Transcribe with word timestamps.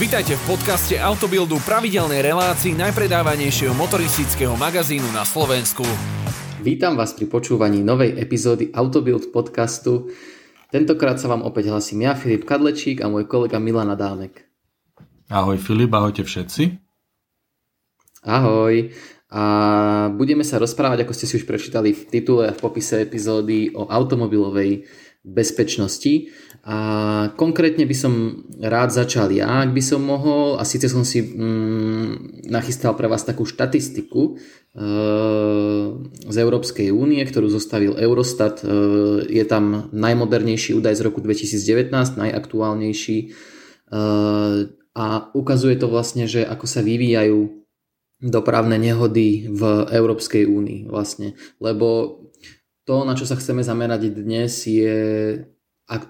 Vítajte 0.00 0.40
v 0.40 0.56
podcaste 0.56 0.96
Autobildu 0.96 1.60
pravidelnej 1.68 2.24
relácii 2.24 2.72
najpredávanejšieho 2.80 3.76
motoristického 3.76 4.56
magazínu 4.56 5.04
na 5.12 5.20
Slovensku. 5.20 5.84
Vítam 6.64 6.96
vás 6.96 7.12
pri 7.12 7.28
počúvaní 7.28 7.84
novej 7.84 8.16
epizódy 8.16 8.72
Autobild 8.72 9.28
podcastu. 9.36 10.08
Tentokrát 10.72 11.20
sa 11.20 11.28
vám 11.28 11.44
opäť 11.44 11.68
hlasím 11.68 12.08
ja, 12.08 12.16
Filip 12.16 12.48
Kadlečík 12.48 13.04
a 13.04 13.12
môj 13.12 13.28
kolega 13.28 13.60
Milan 13.60 13.92
Adámek. 13.92 14.48
Ahoj 15.28 15.60
Filip, 15.60 15.92
ahojte 15.92 16.24
všetci. 16.24 16.72
Ahoj. 18.24 18.96
A 19.28 19.42
budeme 20.16 20.44
sa 20.44 20.56
rozprávať, 20.56 21.04
ako 21.04 21.12
ste 21.12 21.28
si 21.28 21.36
už 21.36 21.44
prečítali 21.44 21.92
v 21.92 22.02
titule 22.08 22.48
a 22.48 22.56
v 22.56 22.60
popise 22.64 22.96
epizódy 22.96 23.76
o 23.76 23.84
automobilovej 23.92 24.88
bezpečnosti. 25.22 26.34
A 26.62 26.78
konkrétne 27.38 27.86
by 27.86 27.96
som 27.96 28.42
rád 28.62 28.94
začal 28.94 29.30
ja, 29.34 29.66
ak 29.66 29.74
by 29.74 29.82
som 29.82 30.02
mohol, 30.02 30.58
a 30.58 30.66
síce 30.66 30.86
som 30.86 31.02
si 31.02 31.22
mm, 31.22 32.46
nachystal 32.50 32.94
pre 32.94 33.10
vás 33.10 33.26
takú 33.26 33.42
štatistiku 33.42 34.22
e, 34.22 34.32
z 36.26 36.36
Európskej 36.38 36.94
únie, 36.94 37.22
ktorú 37.22 37.50
zostavil 37.50 37.98
Eurostat. 37.98 38.62
E, 38.62 38.66
je 39.26 39.44
tam 39.46 39.90
najmodernejší 39.90 40.78
údaj 40.78 40.98
z 40.98 41.02
roku 41.06 41.18
2019, 41.18 41.90
najaktuálnejší 42.18 43.18
e, 43.18 43.28
a 44.92 45.06
ukazuje 45.34 45.74
to 45.78 45.90
vlastne, 45.90 46.30
že 46.30 46.46
ako 46.46 46.66
sa 46.70 46.78
vyvíjajú 46.82 47.62
dopravné 48.22 48.78
nehody 48.78 49.50
v 49.50 49.62
Európskej 49.90 50.46
únii 50.46 50.86
vlastne, 50.86 51.34
lebo 51.58 52.22
to, 52.92 53.08
na 53.08 53.16
čo 53.16 53.24
sa 53.24 53.40
chceme 53.40 53.64
zamerať 53.64 54.12
dnes, 54.12 54.68
je 54.68 54.92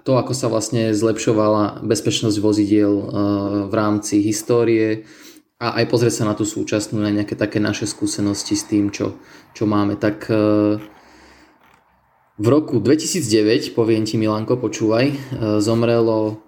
to, 0.03 0.19
ako 0.19 0.35
sa 0.35 0.51
vlastne 0.51 0.91
zlepšovala 0.91 1.79
bezpečnosť 1.79 2.37
vozidiel 2.43 2.91
eh, 2.91 3.07
v 3.71 3.73
rámci 3.73 4.19
histórie 4.19 5.07
a 5.63 5.79
aj 5.79 5.87
pozrieť 5.87 6.13
sa 6.19 6.27
na 6.27 6.35
tú 6.35 6.43
súčasnú, 6.43 6.99
na 6.99 7.07
nejaké 7.07 7.39
také 7.39 7.63
naše 7.63 7.87
skúsenosti 7.87 8.59
s 8.59 8.67
tým, 8.67 8.91
čo, 8.91 9.15
čo 9.55 9.63
máme. 9.63 9.95
Tak 9.95 10.27
eh, 10.27 10.75
v 12.35 12.47
roku 12.51 12.83
2009, 12.83 13.71
poviem 13.79 14.03
ti 14.03 14.19
Milanko, 14.19 14.59
počúvaj, 14.59 15.05
eh, 15.07 15.17
zomrelo 15.63 16.43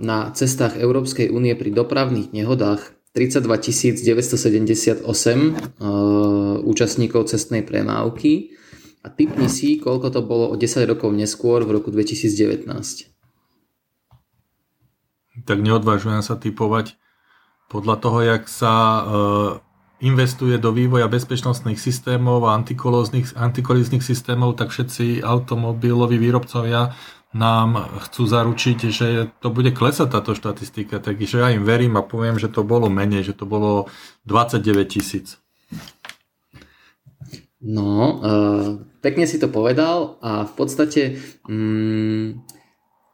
na 0.00 0.32
cestách 0.32 0.80
Európskej 0.80 1.28
únie 1.28 1.52
pri 1.52 1.68
dopravných 1.76 2.32
nehodách 2.32 2.96
32 3.12 4.00
978 4.00 5.04
účastníkov 6.64 7.28
cestnej 7.28 7.60
premávky 7.60 8.56
a 9.00 9.08
typni 9.08 9.48
si, 9.48 9.80
koľko 9.80 10.12
to 10.12 10.20
bolo 10.20 10.52
o 10.52 10.56
10 10.60 10.84
rokov 10.84 11.08
neskôr 11.16 11.64
v 11.64 11.80
roku 11.80 11.88
2019. 11.88 13.08
Tak 15.40 15.58
neodvážujem 15.58 16.20
sa 16.20 16.36
typovať 16.36 17.00
podľa 17.72 17.96
toho, 18.02 18.18
jak 18.20 18.44
sa 18.50 18.74
uh, 18.74 19.02
investuje 20.04 20.60
do 20.60 20.74
vývoja 20.74 21.08
bezpečnostných 21.08 21.80
systémov 21.80 22.44
a 22.44 22.56
antikolizných 22.58 24.04
systémov, 24.04 24.60
tak 24.60 24.74
všetci 24.74 25.24
automobiloví 25.24 26.20
výrobcovia 26.20 26.92
nám 27.30 27.78
chcú 28.10 28.26
zaručiť, 28.26 28.78
že 28.90 29.30
to 29.38 29.54
bude 29.54 29.70
klesať 29.70 30.10
táto 30.10 30.34
štatistika. 30.34 30.98
Takže 30.98 31.38
ja 31.38 31.54
im 31.54 31.62
verím 31.62 31.94
a 31.94 32.02
poviem, 32.02 32.42
že 32.42 32.50
to 32.50 32.66
bolo 32.66 32.90
menej, 32.90 33.22
že 33.22 33.38
to 33.38 33.46
bolo 33.46 33.86
29 34.26 34.66
tisíc. 34.90 35.38
No, 37.62 38.18
uh, 38.18 38.89
pekne 39.00 39.24
si 39.24 39.36
to 39.40 39.48
povedal 39.48 40.20
a 40.20 40.44
v 40.44 40.52
podstate 40.54 41.02
um, 41.48 42.40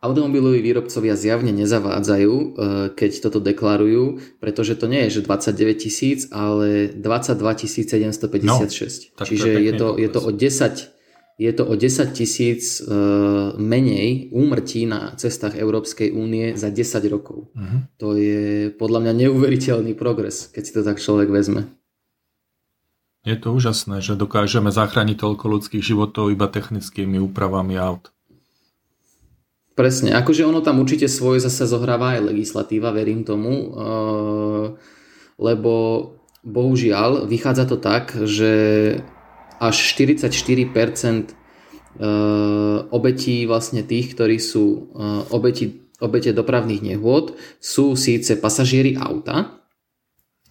automobiloví 0.03 0.63
výrobcovia 0.63 1.19
zjavne 1.19 1.51
nezavádzajú, 1.51 2.35
uh, 2.35 2.49
keď 2.95 3.11
toto 3.23 3.39
deklarujú, 3.43 4.39
pretože 4.39 4.77
to 4.79 4.87
nie 4.87 5.09
je, 5.09 5.19
že 5.19 5.27
29 5.27 5.83
tisíc, 5.83 6.19
ale 6.31 6.93
22 6.93 7.67
756. 7.67 9.19
No, 9.19 9.25
Čiže 9.25 9.49
je 9.63 9.73
to, 9.75 9.87
je 9.97 10.09
to 10.11 10.21
o 10.21 10.31
10 10.31 10.97
je 11.37 11.53
to 11.53 11.69
o 11.69 11.77
10 11.77 12.17
tisíc 12.17 12.81
uh, 12.81 13.53
menej 13.61 14.33
úmrtí 14.33 14.89
na 14.89 15.13
cestách 15.21 15.53
Európskej 15.61 16.09
únie 16.17 16.57
za 16.57 16.73
10 16.73 17.05
rokov. 17.13 17.53
Uh-huh. 17.53 17.85
To 18.01 18.17
je 18.17 18.73
podľa 18.73 19.05
mňa 19.05 19.13
neuveriteľný 19.29 19.93
progres, 19.93 20.49
keď 20.49 20.63
si 20.65 20.73
to 20.73 20.81
tak 20.81 20.97
človek 20.97 21.29
vezme. 21.29 21.76
Je 23.27 23.35
to 23.35 23.59
úžasné, 23.59 23.99
že 24.07 24.15
dokážeme 24.15 24.71
zachrániť 24.71 25.19
toľko 25.19 25.45
ľudských 25.59 25.83
životov 25.83 26.31
iba 26.31 26.47
technickými 26.47 27.19
úpravami 27.19 27.75
aut. 27.75 28.15
Presne, 29.75 30.15
akože 30.15 30.47
ono 30.47 30.63
tam 30.63 30.79
určite 30.79 31.11
svoje 31.11 31.43
zase 31.43 31.67
zohráva 31.67 32.17
aj 32.17 32.33
legislatíva, 32.33 32.95
verím 32.95 33.27
tomu, 33.27 33.53
eh, 33.53 34.65
lebo 35.43 35.75
bohužiaľ 36.47 37.27
vychádza 37.27 37.67
to 37.67 37.77
tak, 37.83 38.15
že 38.15 38.53
až 39.59 39.75
44% 39.75 41.35
eh, 41.35 42.07
obetí 42.95 43.43
vlastne 43.45 43.83
tých, 43.83 44.15
ktorí 44.15 44.39
sú 44.39 44.65
eh, 44.95 45.35
obeti, 45.35 45.83
obete 45.99 46.31
dopravných 46.31 46.95
nehôd, 46.95 47.35
sú 47.59 47.99
síce 47.99 48.39
pasažieri 48.39 48.95
auta, 48.97 49.66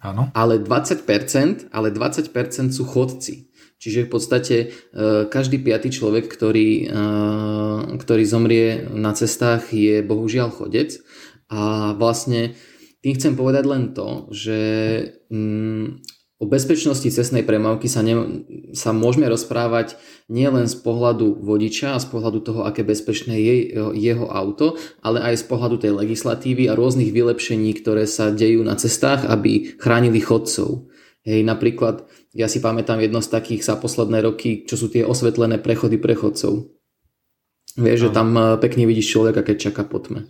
Áno. 0.06 0.30
Ale 0.38 0.62
20%, 0.62 1.74
ale 1.74 1.88
20% 1.90 2.70
sú 2.70 2.84
chodci. 2.86 3.50
Čiže 3.76 4.06
v 4.06 4.10
podstate 4.10 4.56
e, 4.56 4.66
každý 5.28 5.60
piatý 5.60 5.92
človek, 5.92 6.30
ktorý, 6.30 6.70
e, 6.86 7.06
ktorý 7.98 8.24
zomrie 8.24 8.86
na 8.88 9.12
cestách 9.12 9.74
je 9.74 10.00
bohužiaľ 10.00 10.48
chodec. 10.54 10.96
A 11.50 11.92
vlastne 11.98 12.56
tým 13.04 13.14
chcem 13.18 13.34
povedať 13.36 13.64
len 13.68 13.92
to, 13.92 14.30
že 14.32 14.60
mm, 15.28 16.02
O 16.36 16.44
bezpečnosti 16.44 17.08
cestnej 17.08 17.40
premávky 17.40 17.88
sa, 17.88 18.04
ne, 18.04 18.44
sa 18.76 18.92
môžeme 18.92 19.24
rozprávať 19.24 19.96
nielen 20.28 20.68
z 20.68 20.76
pohľadu 20.84 21.40
vodiča 21.40 21.96
a 21.96 22.02
z 22.02 22.12
pohľadu 22.12 22.44
toho, 22.44 22.60
aké 22.68 22.84
bezpečné 22.84 23.40
je 23.40 23.54
jeho 23.96 24.28
auto, 24.28 24.76
ale 25.00 25.24
aj 25.24 25.40
z 25.40 25.44
pohľadu 25.48 25.80
tej 25.80 25.96
legislatívy 25.96 26.68
a 26.68 26.76
rôznych 26.76 27.08
vylepšení, 27.08 27.72
ktoré 27.80 28.04
sa 28.04 28.28
dejú 28.28 28.60
na 28.60 28.76
cestách, 28.76 29.24
aby 29.24 29.80
chránili 29.80 30.20
chodcov. 30.20 30.92
Hej, 31.24 31.40
napríklad, 31.40 32.04
ja 32.36 32.52
si 32.52 32.60
pamätám 32.60 33.00
jedno 33.00 33.24
z 33.24 33.32
takých 33.32 33.64
za 33.64 33.80
posledné 33.80 34.20
roky, 34.20 34.68
čo 34.68 34.76
sú 34.76 34.92
tie 34.92 35.08
osvetlené 35.08 35.56
prechody 35.56 35.96
prechodcov. 35.96 36.68
Vieš, 37.80 38.08
že 38.08 38.10
tam 38.12 38.36
eh, 38.36 38.44
pekne 38.60 38.84
vidíš 38.84 39.08
človeka, 39.08 39.40
keď 39.40 39.72
čaká 39.72 39.88
po 39.88 40.04
tme. 40.04 40.28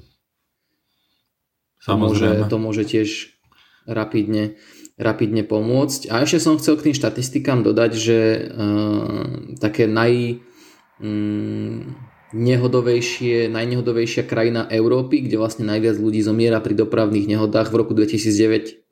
To 1.87 1.94
môže, 1.94 2.47
to 2.50 2.59
môže 2.59 2.83
tiež 2.83 3.38
rapidne 3.87 4.59
rapidne 4.97 5.45
pomôcť. 5.45 6.09
A 6.09 6.25
ešte 6.25 6.41
som 6.41 6.57
chcel 6.57 6.81
k 6.81 6.91
tým 6.91 6.97
štatistikám 6.97 7.61
dodať, 7.61 7.91
že 7.93 8.19
uh, 8.49 9.23
také 9.61 9.84
naj 9.84 10.41
um, 11.01 11.93
nehodovejšie, 12.33 13.53
najnehodovejšia 13.53 14.25
krajina 14.25 14.65
Európy, 14.73 15.29
kde 15.29 15.37
vlastne 15.37 15.69
najviac 15.69 16.01
ľudí 16.01 16.25
zomiera 16.25 16.65
pri 16.65 16.75
dopravných 16.75 17.29
nehodách 17.29 17.71
v 17.71 17.79
roku 17.79 17.93
2019 17.93 18.89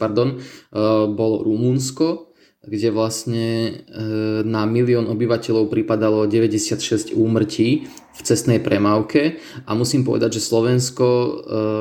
pardon, 0.00 0.40
uh, 0.40 1.06
bolo 1.12 1.44
Rumunsko, 1.44 2.32
kde 2.64 2.88
vlastne 2.88 3.48
uh, 3.68 4.40
na 4.48 4.64
milión 4.64 5.04
obyvateľov 5.12 5.68
pripadalo 5.68 6.24
96 6.24 7.12
úmrtí 7.12 7.84
v 7.88 8.20
cestnej 8.24 8.64
premávke 8.64 9.36
a 9.68 9.76
musím 9.76 10.08
povedať, 10.08 10.40
že 10.40 10.48
Slovensko 10.48 11.04
uh, 11.04 11.30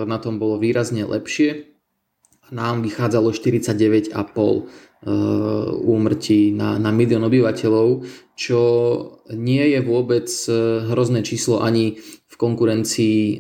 na 0.04 0.20
tom 0.20 0.36
bolo 0.36 0.60
výrazne 0.60 1.08
lepšie 1.08 1.73
nám 2.54 2.86
vychádzalo 2.86 3.34
49,5 3.34 4.14
e, 4.14 4.62
úmrtí 5.82 6.54
na, 6.54 6.78
na 6.78 6.94
milión 6.94 7.26
obyvateľov, 7.26 8.06
čo 8.38 8.62
nie 9.34 9.74
je 9.74 9.80
vôbec 9.82 10.30
e, 10.30 10.54
hrozné 10.94 11.26
číslo 11.26 11.66
ani 11.66 11.98
v 12.30 12.36
konkurencii 12.38 13.20
e, 13.20 13.36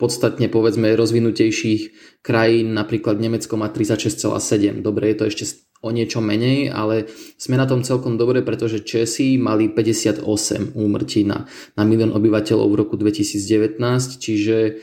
podstatne 0.00 0.48
povedzme 0.48 0.96
rozvinutejších 0.96 1.82
krajín, 2.24 2.72
napríklad 2.72 3.20
Nemecko 3.20 3.60
má 3.60 3.68
36,7. 3.68 4.80
Dobre, 4.80 5.12
je 5.12 5.16
to 5.20 5.24
ešte 5.28 5.44
o 5.80 5.88
niečo 5.92 6.20
menej, 6.20 6.68
ale 6.68 7.08
sme 7.40 7.56
na 7.56 7.64
tom 7.64 7.80
celkom 7.80 8.20
dobre, 8.20 8.44
pretože 8.44 8.84
Česi 8.84 9.40
mali 9.40 9.72
58 9.72 10.76
úmrtí 10.76 11.24
na, 11.24 11.48
na 11.76 11.82
milión 11.88 12.12
obyvateľov 12.12 12.68
v 12.68 12.78
roku 12.80 12.94
2019, 13.00 13.80
čiže 14.20 14.80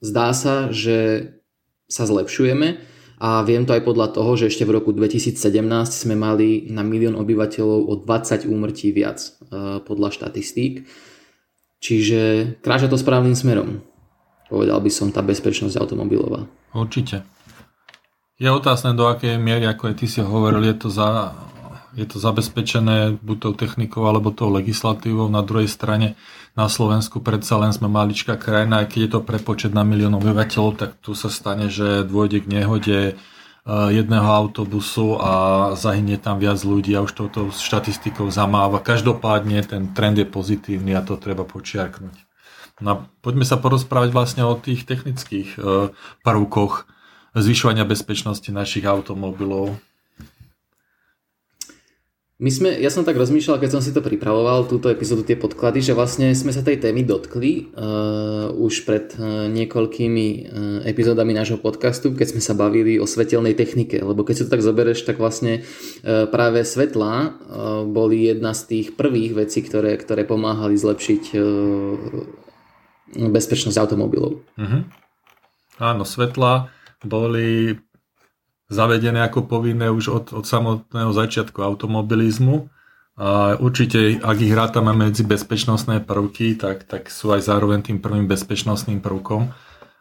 zdá 0.00 0.32
sa, 0.32 0.72
že 0.72 1.30
sa 1.86 2.08
zlepšujeme 2.08 2.80
a 3.20 3.44
viem 3.44 3.68
to 3.68 3.76
aj 3.76 3.84
podľa 3.84 4.16
toho, 4.16 4.32
že 4.40 4.48
ešte 4.48 4.64
v 4.64 4.80
roku 4.80 4.96
2017 4.96 5.36
sme 5.92 6.16
mali 6.16 6.72
na 6.72 6.80
milión 6.80 7.20
obyvateľov 7.20 7.80
o 7.84 7.94
20 8.00 8.48
úmrtí 8.48 8.96
viac 8.96 9.20
e, 9.20 9.30
podľa 9.84 10.08
štatistík. 10.16 10.88
Čiže 11.84 12.20
kráča 12.64 12.88
to 12.88 12.96
správnym 12.96 13.36
smerom. 13.36 13.84
Povedal 14.48 14.80
by 14.80 14.88
som 14.88 15.12
tá 15.12 15.20
bezpečnosť 15.20 15.76
automobilová. 15.76 16.48
Určite. 16.72 17.22
Je 18.40 18.48
otázne 18.48 18.96
do 18.96 19.04
akej 19.04 19.36
miery, 19.36 19.68
ako 19.68 19.92
aj 19.92 19.94
ty 20.00 20.08
si 20.08 20.24
hovoril, 20.24 20.64
je 20.64 20.76
to 20.80 20.88
za 20.88 21.36
je 21.94 22.06
to 22.06 22.22
zabezpečené 22.22 23.18
buď 23.18 23.36
tou 23.38 23.52
technikou 23.54 24.06
alebo 24.06 24.30
tou 24.30 24.50
legislatívou. 24.50 25.26
Na 25.26 25.42
druhej 25.42 25.66
strane 25.66 26.14
na 26.54 26.66
Slovensku 26.66 27.22
predsa 27.22 27.58
len 27.58 27.70
sme 27.74 27.90
maličká 27.90 28.38
krajina, 28.38 28.82
aj 28.84 28.94
keď 28.94 29.00
je 29.06 29.10
to 29.10 29.20
prepočet 29.22 29.72
na 29.74 29.82
milión 29.82 30.14
obyvateľov, 30.18 30.78
tak 30.78 30.90
tu 31.02 31.14
sa 31.14 31.30
stane, 31.30 31.70
že 31.70 32.06
dôjde 32.06 32.42
k 32.42 32.50
nehode 32.50 32.98
e, 33.10 33.12
jedného 33.70 34.26
autobusu 34.26 35.18
a 35.18 35.32
zahynie 35.74 36.18
tam 36.18 36.38
viac 36.38 36.62
ľudí 36.62 36.94
a 36.94 37.02
už 37.06 37.12
touto 37.14 37.50
štatistikou 37.54 38.30
zamáva. 38.30 38.82
Každopádne 38.82 39.62
ten 39.66 39.82
trend 39.94 40.18
je 40.18 40.26
pozitívny 40.26 40.94
a 40.94 41.02
to 41.02 41.18
treba 41.18 41.42
počiarknúť. 41.42 42.16
No, 42.80 43.04
poďme 43.20 43.44
sa 43.44 43.60
porozprávať 43.60 44.10
vlastne 44.10 44.42
o 44.48 44.56
tých 44.56 44.88
technických 44.88 45.60
e, 45.60 45.92
prvkoch 46.24 46.88
zvyšovania 47.36 47.86
bezpečnosti 47.86 48.48
našich 48.50 48.88
automobilov. 48.88 49.78
My 52.40 52.48
sme, 52.48 52.72
ja 52.80 52.88
som 52.88 53.04
tak 53.04 53.20
rozmýšľal, 53.20 53.60
keď 53.60 53.70
som 53.76 53.84
si 53.84 53.92
to 53.92 54.00
pripravoval, 54.00 54.64
túto 54.64 54.88
epizódu, 54.88 55.28
tie 55.28 55.36
podklady, 55.36 55.84
že 55.84 55.92
vlastne 55.92 56.32
sme 56.32 56.56
sa 56.56 56.64
tej 56.64 56.80
témy 56.80 57.04
dotkli 57.04 57.68
uh, 57.76 58.48
už 58.56 58.88
pred 58.88 59.12
uh, 59.20 59.44
niekoľkými 59.52 60.26
uh, 60.26 60.40
epizódami 60.88 61.36
nášho 61.36 61.60
podcastu, 61.60 62.16
keď 62.16 62.32
sme 62.32 62.40
sa 62.40 62.56
bavili 62.56 62.96
o 62.96 63.04
svetelnej 63.04 63.52
technike, 63.52 64.00
lebo 64.00 64.24
keď 64.24 64.34
si 64.40 64.44
to 64.48 64.52
tak 64.56 64.64
zobereš, 64.64 65.04
tak 65.04 65.20
vlastne 65.20 65.60
uh, 65.60 66.24
práve 66.32 66.64
svetlá 66.64 67.36
uh, 67.36 67.84
boli 67.84 68.32
jedna 68.32 68.56
z 68.56 68.72
tých 68.72 68.96
prvých 68.96 69.36
vecí, 69.36 69.60
ktoré, 69.60 70.00
ktoré 70.00 70.24
pomáhali 70.24 70.80
zlepšiť 70.80 71.22
uh, 71.36 71.44
bezpečnosť 73.20 73.76
automobilov. 73.76 74.40
Uh-huh. 74.56 74.88
Áno, 75.76 76.08
svetla 76.08 76.72
boli 77.04 77.76
zavedené 78.70 79.26
ako 79.26 79.50
povinné 79.50 79.90
už 79.90 80.04
od, 80.08 80.26
od 80.30 80.46
samotného 80.46 81.10
začiatku 81.10 81.58
automobilizmu. 81.60 82.70
A 83.20 83.58
určite, 83.60 84.16
ak 84.22 84.38
ich 84.40 84.54
rátame 84.54 84.96
medzi 84.96 85.26
bezpečnostné 85.26 86.00
prvky, 86.00 86.56
tak, 86.56 86.88
tak 86.88 87.12
sú 87.12 87.36
aj 87.36 87.44
zároveň 87.44 87.84
tým 87.84 87.98
prvým 88.00 88.24
bezpečnostným 88.24 89.04
prvkom. 89.04 89.52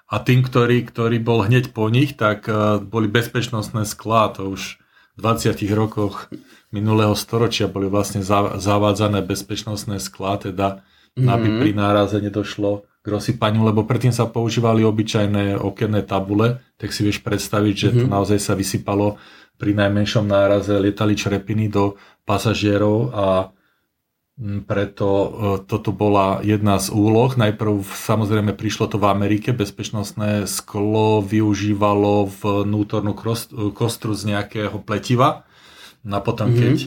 A 0.09 0.15
tým, 0.23 0.45
ktorý, 0.45 0.87
ktorý 0.87 1.19
bol 1.19 1.43
hneď 1.43 1.75
po 1.75 1.91
nich, 1.91 2.15
tak 2.15 2.47
uh, 2.47 2.79
boli 2.79 3.11
bezpečnostné 3.11 3.83
sklá. 3.83 4.31
To 4.39 4.55
už 4.55 4.79
v 5.13 5.19
20 5.19 5.51
rokoch 5.75 6.31
minulého 6.71 7.11
storočia 7.17 7.67
boli 7.67 7.91
vlastne 7.91 8.23
zavádzané 8.23 9.19
bezpečnostné 9.25 9.99
sklá, 9.99 10.39
teda 10.39 10.81
mm-hmm. 11.17 11.27
aby 11.27 11.47
pri 11.59 11.71
náraze 11.75 12.17
nedošlo 12.23 12.87
k 13.09 13.13
rozsypaniu, 13.17 13.65
lebo 13.65 13.81
predtým 13.89 14.13
sa 14.13 14.29
používali 14.29 14.85
obyčajné 14.85 15.57
okenné 15.57 16.05
tabule, 16.05 16.61
tak 16.77 16.93
si 16.93 17.01
vieš 17.01 17.25
predstaviť, 17.25 17.73
že 17.73 17.87
mm-hmm. 17.89 17.99
to 17.99 18.05
mhm. 18.05 18.13
naozaj 18.13 18.39
sa 18.39 18.53
vysypalo 18.53 19.17
pri 19.59 19.75
najmenšom 19.75 20.23
náraze, 20.23 20.71
lietali 20.71 21.19
črepiny 21.19 21.67
do 21.67 21.99
pasažierov 22.23 23.11
a 23.11 23.25
mm, 24.39 24.63
preto 24.63 25.07
e, 25.09 25.27
toto 25.67 25.91
bola 25.91 26.39
jedna 26.39 26.79
z 26.79 26.95
úloh. 26.95 27.27
Najprv 27.35 27.83
samozrejme 27.83 28.55
prišlo 28.55 28.87
to 28.87 28.95
v 28.95 29.11
Amerike, 29.11 29.51
bezpečnostné 29.51 30.47
sklo 30.47 31.19
využívalo 31.19 32.31
vnútornú 32.39 33.11
kostru 33.75 34.15
z 34.15 34.21
nejakého 34.31 34.79
pletiva. 34.79 35.43
No 36.07 36.17
a 36.17 36.23
potom, 36.23 36.55
mm-hmm. 36.55 36.63
keď, 36.63 36.77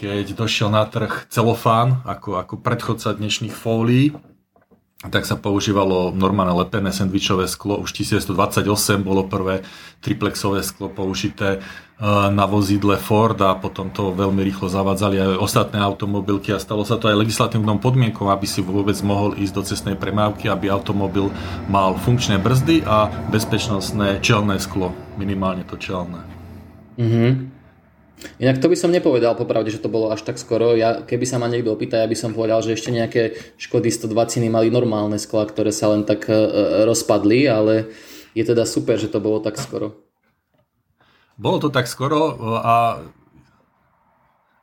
keď 0.00 0.26
došiel 0.32 0.72
na 0.72 0.88
trh 0.88 1.28
celofán 1.28 2.00
ako, 2.08 2.40
ako 2.40 2.54
predchodca 2.56 3.12
dnešných 3.12 3.52
fólií, 3.52 4.16
tak 5.12 5.28
sa 5.28 5.36
používalo 5.36 6.12
normálne 6.16 6.56
lepené 6.56 6.88
sendvičové 6.88 7.44
sklo. 7.44 7.80
Už 7.80 7.92
1928 7.92 9.04
bolo 9.04 9.28
prvé 9.28 9.60
triplexové 10.00 10.64
sklo 10.64 10.88
použité 10.88 11.56
e, 11.56 11.58
na 12.32 12.48
vozidle 12.48 12.96
Ford 12.96 13.36
a 13.44 13.56
potom 13.56 13.92
to 13.92 14.16
veľmi 14.16 14.40
rýchlo 14.40 14.72
zavádzali 14.72 15.20
aj 15.20 15.40
ostatné 15.40 15.78
automobilky 15.80 16.56
a 16.56 16.62
stalo 16.62 16.88
sa 16.88 16.96
to 16.96 17.12
aj 17.12 17.20
legislatívnou 17.20 17.76
podmienkou, 17.80 18.32
aby 18.32 18.48
si 18.48 18.64
vôbec 18.64 18.96
mohol 19.04 19.36
ísť 19.36 19.52
do 19.52 19.62
cestnej 19.62 19.96
premávky, 19.96 20.48
aby 20.48 20.72
automobil 20.72 21.28
mal 21.68 21.96
funkčné 22.00 22.40
brzdy 22.40 22.84
a 22.88 23.12
bezpečnostné 23.28 24.24
čelné 24.24 24.56
sklo, 24.56 24.96
minimálne 25.20 25.68
to 25.68 25.76
čelné. 25.76 26.24
Mm-hmm. 26.96 27.53
Inak 28.38 28.62
to 28.62 28.70
by 28.70 28.76
som 28.78 28.94
nepovedal 28.94 29.36
popravde, 29.36 29.68
že 29.68 29.82
to 29.82 29.92
bolo 29.92 30.08
až 30.08 30.24
tak 30.24 30.40
skoro. 30.40 30.74
Ja, 30.78 31.04
keby 31.04 31.26
sa 31.28 31.36
ma 31.36 31.50
niekto 31.50 31.74
opýta, 31.74 32.00
ja 32.00 32.08
by 32.08 32.16
som 32.16 32.32
povedal, 32.32 32.62
že 32.64 32.74
ešte 32.74 32.94
nejaké 32.94 33.36
Škody 33.60 33.92
120 33.92 34.48
mali 34.48 34.72
normálne 34.72 35.20
skla, 35.20 35.44
ktoré 35.44 35.74
sa 35.74 35.92
len 35.92 36.06
tak 36.06 36.30
uh, 36.30 36.86
rozpadli, 36.88 37.46
ale 37.50 37.90
je 38.32 38.42
teda 38.42 38.64
super, 38.64 38.96
že 38.96 39.12
to 39.12 39.22
bolo 39.22 39.42
tak 39.44 39.60
skoro. 39.60 39.98
Bolo 41.34 41.58
to 41.58 41.68
tak 41.70 41.90
skoro 41.90 42.38
a 42.62 43.02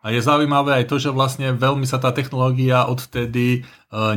a 0.01 0.09
je 0.09 0.19
zaujímavé 0.21 0.81
aj 0.81 0.85
to, 0.89 0.97
že 0.97 1.13
vlastne 1.13 1.53
veľmi 1.53 1.85
sa 1.85 2.01
tá 2.01 2.09
technológia 2.09 2.89
odvtedy 2.89 3.47
e, 3.53 3.59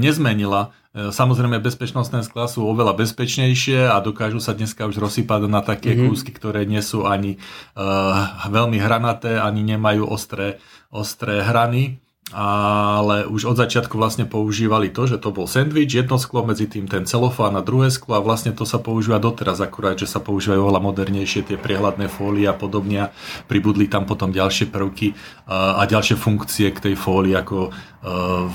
nezmenila. 0.00 0.72
E, 0.96 1.12
samozrejme 1.12 1.60
bezpečnostné 1.60 2.24
sklá 2.24 2.48
sú 2.48 2.64
oveľa 2.64 2.96
bezpečnejšie 2.96 3.92
a 3.92 4.00
dokážu 4.00 4.40
sa 4.40 4.56
dneska 4.56 4.88
už 4.88 4.96
rozsypať 4.96 5.44
na 5.44 5.60
také 5.60 5.92
mm-hmm. 5.92 6.08
kúsky, 6.08 6.32
ktoré 6.32 6.64
nie 6.64 6.80
sú 6.80 7.04
ani 7.04 7.36
uh, 7.76 8.48
veľmi 8.48 8.80
hranaté, 8.80 9.36
ani 9.36 9.60
nemajú 9.60 10.08
ostré, 10.08 10.56
ostré 10.88 11.44
hrany 11.44 12.03
ale 12.32 13.28
už 13.28 13.52
od 13.52 13.56
začiatku 13.60 14.00
vlastne 14.00 14.24
používali 14.24 14.88
to, 14.88 15.04
že 15.04 15.20
to 15.20 15.28
bol 15.28 15.44
sandwich, 15.44 15.92
jedno 15.92 16.16
sklo, 16.16 16.40
medzi 16.40 16.64
tým 16.64 16.88
ten 16.88 17.04
celofán 17.04 17.52
a 17.52 17.60
druhé 17.60 17.92
sklo 17.92 18.16
a 18.16 18.24
vlastne 18.24 18.56
to 18.56 18.64
sa 18.64 18.80
používa 18.80 19.20
doteraz, 19.20 19.60
akurát, 19.60 20.00
že 20.00 20.08
sa 20.08 20.24
používajú 20.24 20.64
oveľa 20.64 20.80
modernejšie 20.80 21.44
tie 21.44 21.60
priehľadné 21.60 22.08
fólie 22.08 22.48
a 22.48 22.56
podobne 22.56 23.08
a 23.08 23.12
pribudli 23.44 23.92
tam 23.92 24.08
potom 24.08 24.32
ďalšie 24.32 24.72
prvky 24.72 25.12
a, 25.44 25.78
a 25.78 25.82
ďalšie 25.84 26.16
funkcie 26.16 26.72
k 26.72 26.82
tej 26.90 26.94
fólii, 26.96 27.36
ako 27.36 27.68
uh, 27.68 28.48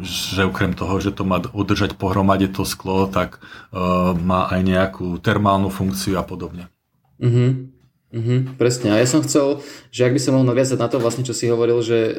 že 0.00 0.46
okrem 0.46 0.76
toho, 0.76 1.00
že 1.02 1.10
to 1.10 1.26
má 1.26 1.42
udržať 1.42 1.98
pohromade 1.98 2.46
to 2.54 2.62
sklo, 2.62 3.10
tak 3.10 3.42
uh, 3.74 4.14
má 4.14 4.46
aj 4.46 4.60
nejakú 4.62 5.18
termálnu 5.18 5.74
funkciu 5.74 6.20
a 6.20 6.24
podobne. 6.24 6.70
Mm-hmm. 7.18 7.75
Mm-hmm, 8.06 8.54
presne. 8.54 8.94
A 8.94 9.02
ja 9.02 9.06
som 9.10 9.18
chcel, 9.26 9.58
že 9.90 10.06
ak 10.06 10.14
by 10.14 10.20
som 10.22 10.38
mohol 10.38 10.46
naviazať 10.46 10.78
na 10.78 10.86
to 10.86 11.02
vlastne, 11.02 11.26
čo 11.26 11.34
si 11.34 11.50
hovoril, 11.50 11.82
že 11.82 11.98
e, 12.06 12.12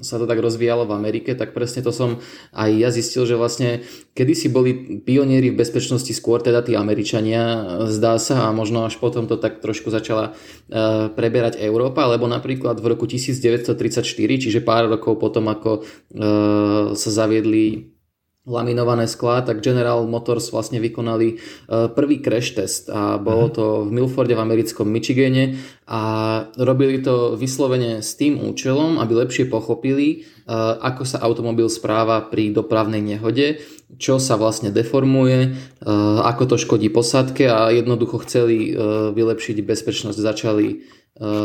sa 0.00 0.16
to 0.16 0.24
tak 0.24 0.40
rozvíjalo 0.40 0.88
v 0.88 0.96
Amerike, 0.96 1.36
tak 1.36 1.52
presne 1.52 1.84
to 1.84 1.92
som 1.92 2.16
aj 2.56 2.70
ja 2.72 2.88
zistil, 2.88 3.28
že 3.28 3.36
vlastne 3.36 3.84
kedysi 4.16 4.48
boli 4.48 5.04
pionieri 5.04 5.52
v 5.52 5.60
bezpečnosti 5.60 6.08
skôr 6.16 6.40
teda 6.40 6.64
tí 6.64 6.72
Američania, 6.80 7.84
zdá 7.92 8.16
sa, 8.16 8.48
a 8.48 8.56
možno 8.56 8.88
až 8.88 8.96
potom 8.96 9.28
to 9.28 9.36
tak 9.36 9.60
trošku 9.60 9.92
začala 9.92 10.32
e, 10.32 11.12
preberať 11.12 11.60
Európa, 11.60 12.08
lebo 12.08 12.24
napríklad 12.24 12.80
v 12.80 12.96
roku 12.96 13.04
1934, 13.04 14.00
čiže 14.16 14.64
pár 14.64 14.88
rokov 14.88 15.20
potom, 15.20 15.44
ako 15.52 15.70
e, 15.76 15.80
sa 16.96 17.10
zaviedli 17.12 17.97
laminované 18.48 19.04
sklá, 19.04 19.44
tak 19.44 19.60
General 19.60 20.00
Motors 20.08 20.48
vlastne 20.48 20.80
vykonali 20.80 21.28
e, 21.28 21.36
prvý 21.92 22.24
crash 22.24 22.56
test 22.56 22.88
a 22.88 23.20
bolo 23.20 23.52
mhm. 23.52 23.52
to 23.52 23.64
v 23.84 23.90
Milforde 23.92 24.34
v 24.34 24.40
americkom 24.40 24.88
Michigane 24.88 25.60
a 25.84 26.00
robili 26.56 27.04
to 27.04 27.36
vyslovene 27.36 28.00
s 28.00 28.16
tým 28.16 28.40
účelom, 28.40 28.96
aby 28.98 29.12
lepšie 29.20 29.52
pochopili, 29.52 30.24
e, 30.48 30.48
ako 30.80 31.04
sa 31.04 31.20
automobil 31.20 31.68
správa 31.68 32.24
pri 32.24 32.48
dopravnej 32.50 33.04
nehode, 33.04 33.60
čo 34.00 34.16
sa 34.16 34.40
vlastne 34.40 34.72
deformuje, 34.72 35.38
e, 35.44 35.48
ako 36.24 36.56
to 36.56 36.56
škodí 36.56 36.88
posádke 36.88 37.44
a 37.44 37.68
jednoducho 37.68 38.24
chceli 38.24 38.72
vylepšiť 39.12 39.56
bezpečnosť, 39.62 40.18
začali 40.18 40.68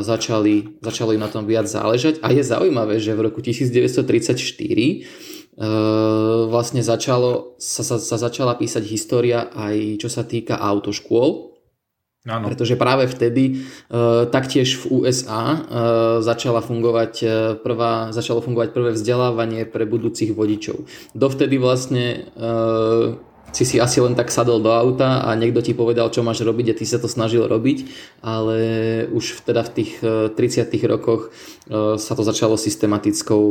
začali, 0.05 0.85
začalo 0.85 1.17
im 1.17 1.25
na 1.25 1.33
tom 1.33 1.49
viac 1.49 1.65
záležať 1.65 2.21
a 2.21 2.29
je 2.29 2.45
zaujímavé, 2.45 3.01
že 3.01 3.17
v 3.17 3.25
roku 3.25 3.41
1934 3.41 4.45
Ehm, 4.45 5.32
vlastne 6.49 6.81
začalo, 6.81 7.53
sa, 7.61 7.85
sa, 7.85 8.01
sa 8.01 8.17
začala 8.17 8.57
písať 8.57 8.83
história 8.89 9.53
aj 9.53 10.01
čo 10.01 10.09
sa 10.09 10.25
týka 10.25 10.57
autoškôl. 10.57 11.53
Áno. 12.23 12.47
Pretože 12.47 12.79
práve 12.79 13.03
vtedy 13.11 13.67
uh, 13.91 14.23
taktiež 14.31 14.79
v 14.79 15.03
USA 15.03 15.43
uh, 15.43 15.59
začala 16.23 16.63
fungovať, 16.63 17.13
prvá, 17.59 18.15
začalo 18.15 18.39
fungovať 18.39 18.71
prvé 18.71 18.95
vzdelávanie 18.95 19.67
pre 19.67 19.83
budúcich 19.83 20.31
vodičov. 20.31 20.87
Dovtedy 21.11 21.59
vlastne 21.59 22.31
uh, 22.39 23.19
si 23.53 23.63
si 23.69 23.77
asi 23.77 24.01
len 24.01 24.17
tak 24.17 24.33
sadol 24.33 24.59
do 24.59 24.73
auta 24.73 25.21
a 25.21 25.37
niekto 25.37 25.61
ti 25.61 25.77
povedal, 25.77 26.09
čo 26.09 26.25
máš 26.25 26.41
robiť 26.41 26.73
a 26.73 26.77
ty 26.77 26.85
sa 26.89 26.97
to 26.97 27.05
snažil 27.05 27.45
robiť, 27.45 27.85
ale 28.25 28.57
už 29.13 29.45
teda 29.45 29.61
v 29.61 29.73
tých 29.77 29.91
30 30.01 30.33
eh, 30.33 30.89
rokoch 30.89 31.29
eh, 31.29 31.95
sa 32.01 32.13
to 32.17 32.25
začalo 32.25 32.57
systematickou 32.57 33.41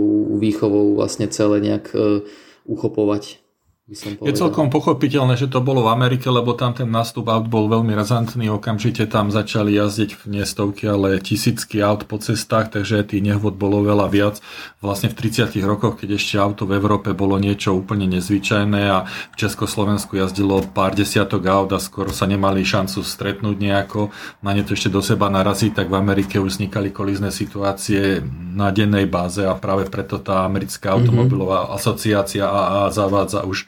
výchovou 0.43 0.99
vlastne 0.99 1.31
celé 1.31 1.63
nejak 1.63 1.95
eh, 1.95 2.27
uchopovať. 2.67 3.42
By 3.91 3.97
som 3.99 4.15
povedal. 4.15 4.29
Je 4.31 4.39
celkom 4.39 4.69
pochopiteľné, 4.71 5.35
že 5.35 5.51
to 5.51 5.59
bolo 5.59 5.85
v 5.85 5.93
Amerike, 5.93 6.31
lebo 6.31 6.55
tam 6.55 6.71
ten 6.71 6.87
nástup 6.87 7.27
aut 7.27 7.51
bol 7.51 7.67
veľmi 7.67 7.93
razantný, 7.93 8.47
okamžite 8.49 9.11
tam 9.11 9.35
začali 9.35 9.75
jazdiť 9.75 10.25
nie 10.31 10.47
stovky, 10.47 10.87
ale 10.87 11.19
tisícky 11.19 11.83
aut 11.83 12.07
po 12.07 12.23
cestách, 12.23 12.71
takže 12.71 13.03
tých 13.03 13.21
nehôd 13.27 13.59
bolo 13.59 13.83
veľa 13.83 14.07
viac. 14.07 14.39
Vlastne 14.79 15.11
v 15.11 15.19
30 15.19 15.51
rokoch, 15.67 15.99
keď 15.99 16.15
ešte 16.15 16.39
auto 16.39 16.65
v 16.65 16.79
Európe 16.79 17.11
bolo 17.11 17.37
niečo 17.43 17.75
úplne 17.75 18.07
nezvyčajné 18.07 18.83
a 18.87 19.05
v 19.05 19.37
Československu 19.37 20.15
jazdilo 20.15 20.63
pár 20.71 20.95
desiatok 20.95 21.43
aut 21.51 21.75
a 21.75 21.83
skoro 21.83 22.15
sa 22.15 22.31
nemali 22.31 22.63
šancu 22.63 23.03
stretnúť 23.03 23.57
nejako, 23.59 24.15
na 24.47 24.55
ne 24.55 24.63
to 24.63 24.79
ešte 24.79 24.95
do 24.95 25.03
seba 25.03 25.27
naraziť, 25.27 25.75
tak 25.75 25.91
v 25.91 25.99
Amerike 25.99 26.39
už 26.39 26.57
vznikali 26.57 26.95
kolízne 26.95 27.35
situácie 27.35 28.23
na 28.55 28.71
dennej 28.71 29.11
báze 29.11 29.43
a 29.43 29.59
práve 29.59 29.91
preto 29.91 30.23
tá 30.23 30.47
americká 30.47 30.95
automobilová 30.95 31.67
mm-hmm. 31.67 31.77
asociácia 31.77 32.45
AA 32.47 32.95
zavádza 32.95 33.43
už 33.43 33.67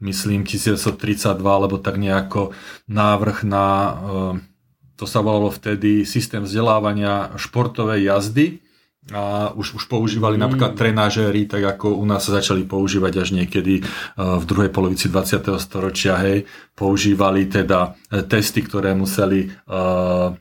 myslím 0.00 0.44
1932, 0.48 1.36
alebo 1.44 1.76
tak 1.76 1.96
nejako 1.96 2.56
návrh 2.88 3.44
na, 3.44 3.66
eh, 3.68 4.34
to 4.96 5.04
sa 5.08 5.20
volalo 5.24 5.48
vtedy 5.52 6.04
systém 6.04 6.44
vzdelávania 6.44 7.36
športovej 7.36 8.04
jazdy, 8.04 8.46
a 9.08 9.50
už, 9.56 9.80
už 9.80 9.84
používali 9.88 10.36
mm. 10.36 10.42
napríklad 10.44 10.72
trenažéry, 10.76 11.48
tak 11.48 11.64
ako 11.64 11.96
u 11.98 12.04
nás 12.04 12.20
sa 12.20 12.36
začali 12.36 12.68
používať 12.68 13.24
až 13.24 13.28
niekedy 13.32 13.80
uh, 13.80 14.36
v 14.36 14.44
druhej 14.44 14.70
polovici 14.70 15.08
20. 15.08 15.56
storočia, 15.56 16.20
hej, 16.20 16.44
používali 16.76 17.48
teda 17.48 17.96
eh, 18.12 18.22
testy, 18.28 18.60
ktoré 18.60 18.92
museli 18.92 19.48
uh, 19.48 20.36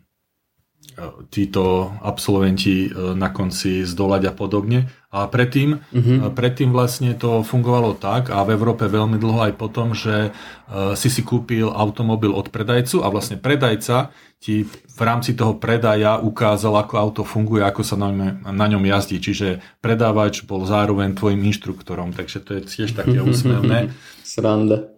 títo 1.29 1.94
absolventi 2.03 2.91
na 2.94 3.32
konci 3.32 3.84
zdolať 3.88 4.29
a 4.29 4.34
podobne. 4.34 4.91
A 5.10 5.25
predtým, 5.25 5.82
uh-huh. 5.82 6.29
predtým 6.38 6.70
vlastne 6.70 7.18
to 7.18 7.41
fungovalo 7.41 7.98
tak 7.98 8.29
a 8.29 8.46
v 8.46 8.53
Európe 8.53 8.86
veľmi 8.86 9.18
dlho 9.18 9.41
aj 9.50 9.53
potom, 9.58 9.98
že 9.98 10.29
uh, 10.29 10.94
si 10.94 11.10
si 11.10 11.25
kúpil 11.25 11.65
automobil 11.65 12.29
od 12.29 12.53
predajcu 12.53 13.01
a 13.01 13.10
vlastne 13.10 13.41
predajca 13.41 14.13
ti 14.38 14.63
v 14.70 15.00
rámci 15.01 15.36
toho 15.36 15.58
predaja 15.58 16.22
ukázal, 16.22 16.77
ako 16.79 16.94
auto 16.96 17.22
funguje, 17.25 17.65
ako 17.65 17.82
sa 17.82 18.00
na 18.00 18.13
ňom, 18.13 18.53
na 18.53 18.65
ňom 18.70 18.84
jazdí. 18.86 19.20
Čiže 19.20 19.65
predávač 19.84 20.48
bol 20.48 20.63
zároveň 20.63 21.18
tvojim 21.18 21.44
inštruktorom, 21.44 22.15
takže 22.15 22.39
to 22.39 22.56
je 22.56 22.62
tiež 22.63 22.96
také 22.96 23.20
úsmevné. 23.34 23.91
Sranda. 24.24 24.94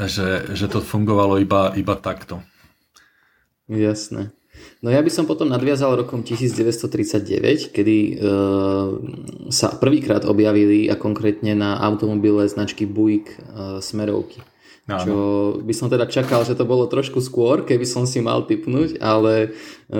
Že, 0.00 0.56
že 0.56 0.66
to 0.70 0.80
fungovalo 0.80 1.36
iba, 1.42 1.76
iba 1.76 1.92
takto. 1.98 2.40
Jasné. 3.68 4.32
No 4.80 4.88
ja 4.88 5.04
by 5.04 5.10
som 5.12 5.28
potom 5.28 5.52
nadviazal 5.52 5.92
rokom 5.96 6.24
1939, 6.24 7.70
kedy 7.72 7.96
e, 7.96 8.12
sa 9.52 9.76
prvýkrát 9.76 10.24
objavili 10.24 10.88
a 10.88 10.96
konkrétne 10.96 11.52
na 11.52 11.76
automobile 11.84 12.48
značky 12.48 12.88
Buick 12.88 13.36
e, 13.36 13.80
smerovky. 13.84 14.40
No, 14.90 14.98
čo 14.98 15.14
by 15.62 15.74
som 15.76 15.86
teda 15.86 16.10
čakal, 16.10 16.42
že 16.42 16.58
to 16.58 16.66
bolo 16.66 16.90
trošku 16.90 17.22
skôr, 17.22 17.62
keby 17.62 17.86
som 17.86 18.10
si 18.10 18.18
mal 18.18 18.42
typnúť, 18.42 18.98
ale 18.98 19.54
e, 19.86 19.98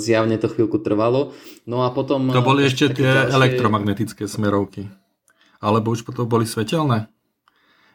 zjavne 0.00 0.40
to 0.40 0.48
chvíľku 0.48 0.80
trvalo. 0.80 1.36
No 1.68 1.84
a 1.84 1.92
potom... 1.92 2.32
To 2.32 2.40
boli 2.40 2.64
ešte 2.64 2.94
tie 2.96 3.04
ďalšie... 3.04 3.36
elektromagnetické 3.36 4.24
smerovky. 4.24 4.88
Alebo 5.60 5.92
už 5.92 6.06
potom 6.06 6.24
boli 6.24 6.48
svetelné? 6.48 7.10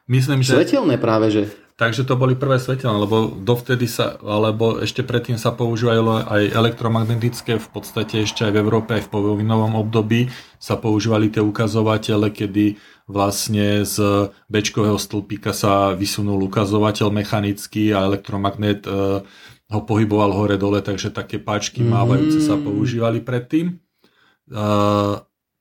Myslím, 0.05 0.43
že... 0.43 0.59
Svetelné 0.59 0.99
práve, 0.99 1.31
že. 1.31 1.43
Takže 1.73 2.05
to 2.05 2.13
boli 2.13 2.37
prvé 2.37 2.61
svetelné, 2.61 3.01
lebo 3.01 3.33
dovtedy 3.33 3.89
sa, 3.89 4.13
alebo 4.21 4.77
ešte 4.77 5.01
predtým 5.01 5.41
sa 5.41 5.49
používali 5.57 6.21
aj 6.21 6.53
elektromagnetické, 6.53 7.57
v 7.57 7.69
podstate 7.73 8.29
ešte 8.29 8.45
aj 8.45 8.53
v 8.53 8.61
Európe, 8.61 8.93
aj 8.93 9.09
v 9.09 9.11
povojnovom 9.11 9.73
období 9.81 10.29
sa 10.61 10.77
používali 10.77 11.33
tie 11.33 11.41
ukazovatele, 11.41 12.29
kedy 12.29 12.77
vlastne 13.09 13.81
z 13.89 14.29
bečkového 14.53 15.01
stĺpika 15.01 15.49
sa 15.49 15.97
vysunul 15.97 16.45
ukazovateľ 16.45 17.09
mechanický 17.09 17.89
a 17.89 18.05
elektromagnet 18.05 18.85
e, 18.85 19.25
ho 19.73 19.81
pohyboval 19.81 20.29
hore-dole, 20.29 20.85
takže 20.85 21.09
také 21.09 21.41
páčky 21.41 21.81
mávajúce 21.81 22.37
sa 22.37 22.53
používali 22.53 23.17
predtým. 23.17 23.73
E, 23.73 24.63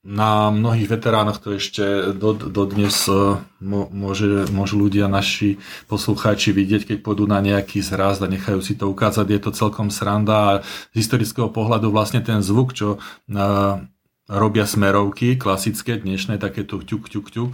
na 0.03 0.51
mnohých 0.51 0.91
veteránoch 0.91 1.39
to 1.39 1.55
ešte 1.55 2.11
do, 2.11 2.35
dodnes 2.35 3.07
e, 3.07 3.39
môže, 3.63 4.51
môžu 4.51 4.75
ľudia, 4.75 5.07
naši 5.07 5.63
poslucháči 5.87 6.51
vidieť, 6.51 6.91
keď 6.91 6.97
pôjdu 6.99 7.23
na 7.23 7.39
nejaký 7.39 7.79
zraz 7.79 8.19
a 8.19 8.27
nechajú 8.27 8.59
si 8.59 8.75
to 8.75 8.91
ukázať, 8.91 9.23
je 9.31 9.39
to 9.39 9.51
celkom 9.55 9.87
sranda 9.87 10.35
a 10.35 10.53
z 10.91 10.95
historického 10.99 11.47
pohľadu 11.47 11.87
vlastne 11.87 12.19
ten 12.19 12.43
zvuk, 12.43 12.75
čo 12.75 12.99
uh, 12.99 13.79
robia 14.27 14.67
smerovky, 14.67 15.39
klasické 15.39 15.95
dnešné, 15.95 16.35
takéto 16.35 16.83
ťuk, 16.83 17.07
ťuk, 17.07 17.27
ťuk, 17.31 17.53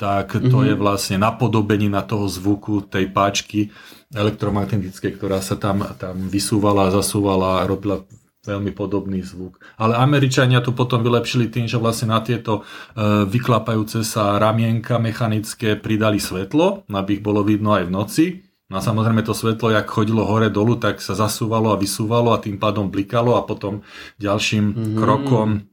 tak 0.00 0.32
to 0.32 0.40
mm-hmm. 0.40 0.68
je 0.72 0.74
vlastne 0.80 1.16
napodobení 1.20 1.92
na 1.92 2.00
toho 2.00 2.24
zvuku 2.24 2.88
tej 2.88 3.12
páčky 3.12 3.68
elektromagnetické, 4.16 5.12
ktorá 5.12 5.44
sa 5.44 5.60
tam, 5.60 5.84
tam 6.00 6.16
vysúvala, 6.32 6.88
zasúvala 6.88 7.68
robila 7.68 8.08
veľmi 8.40 8.72
podobný 8.72 9.20
zvuk. 9.20 9.60
Ale 9.76 10.00
Američania 10.00 10.64
to 10.64 10.72
potom 10.72 11.04
vylepšili 11.04 11.52
tým, 11.52 11.68
že 11.68 11.76
vlastne 11.76 12.08
na 12.08 12.24
tieto 12.24 12.64
e, 12.64 13.28
vyklapajúce 13.28 14.00
sa 14.00 14.40
ramienka 14.40 14.96
mechanické 14.96 15.76
pridali 15.76 16.16
svetlo, 16.16 16.88
aby 16.88 17.20
ich 17.20 17.22
bolo 17.24 17.44
vidno 17.44 17.76
aj 17.76 17.84
v 17.84 17.92
noci. 17.92 18.26
No 18.72 18.78
a 18.78 18.80
samozrejme 18.80 19.20
to 19.26 19.36
svetlo, 19.36 19.74
jak 19.74 19.92
chodilo 19.92 20.24
hore 20.24 20.48
dolu, 20.48 20.80
tak 20.80 21.04
sa 21.04 21.12
zasúvalo 21.12 21.74
a 21.74 21.80
vysúvalo 21.80 22.32
a 22.32 22.40
tým 22.40 22.56
pádom 22.56 22.88
blikalo 22.88 23.36
a 23.36 23.44
potom 23.44 23.84
ďalším 24.16 24.64
mm-hmm. 24.72 24.96
krokom 24.96 25.68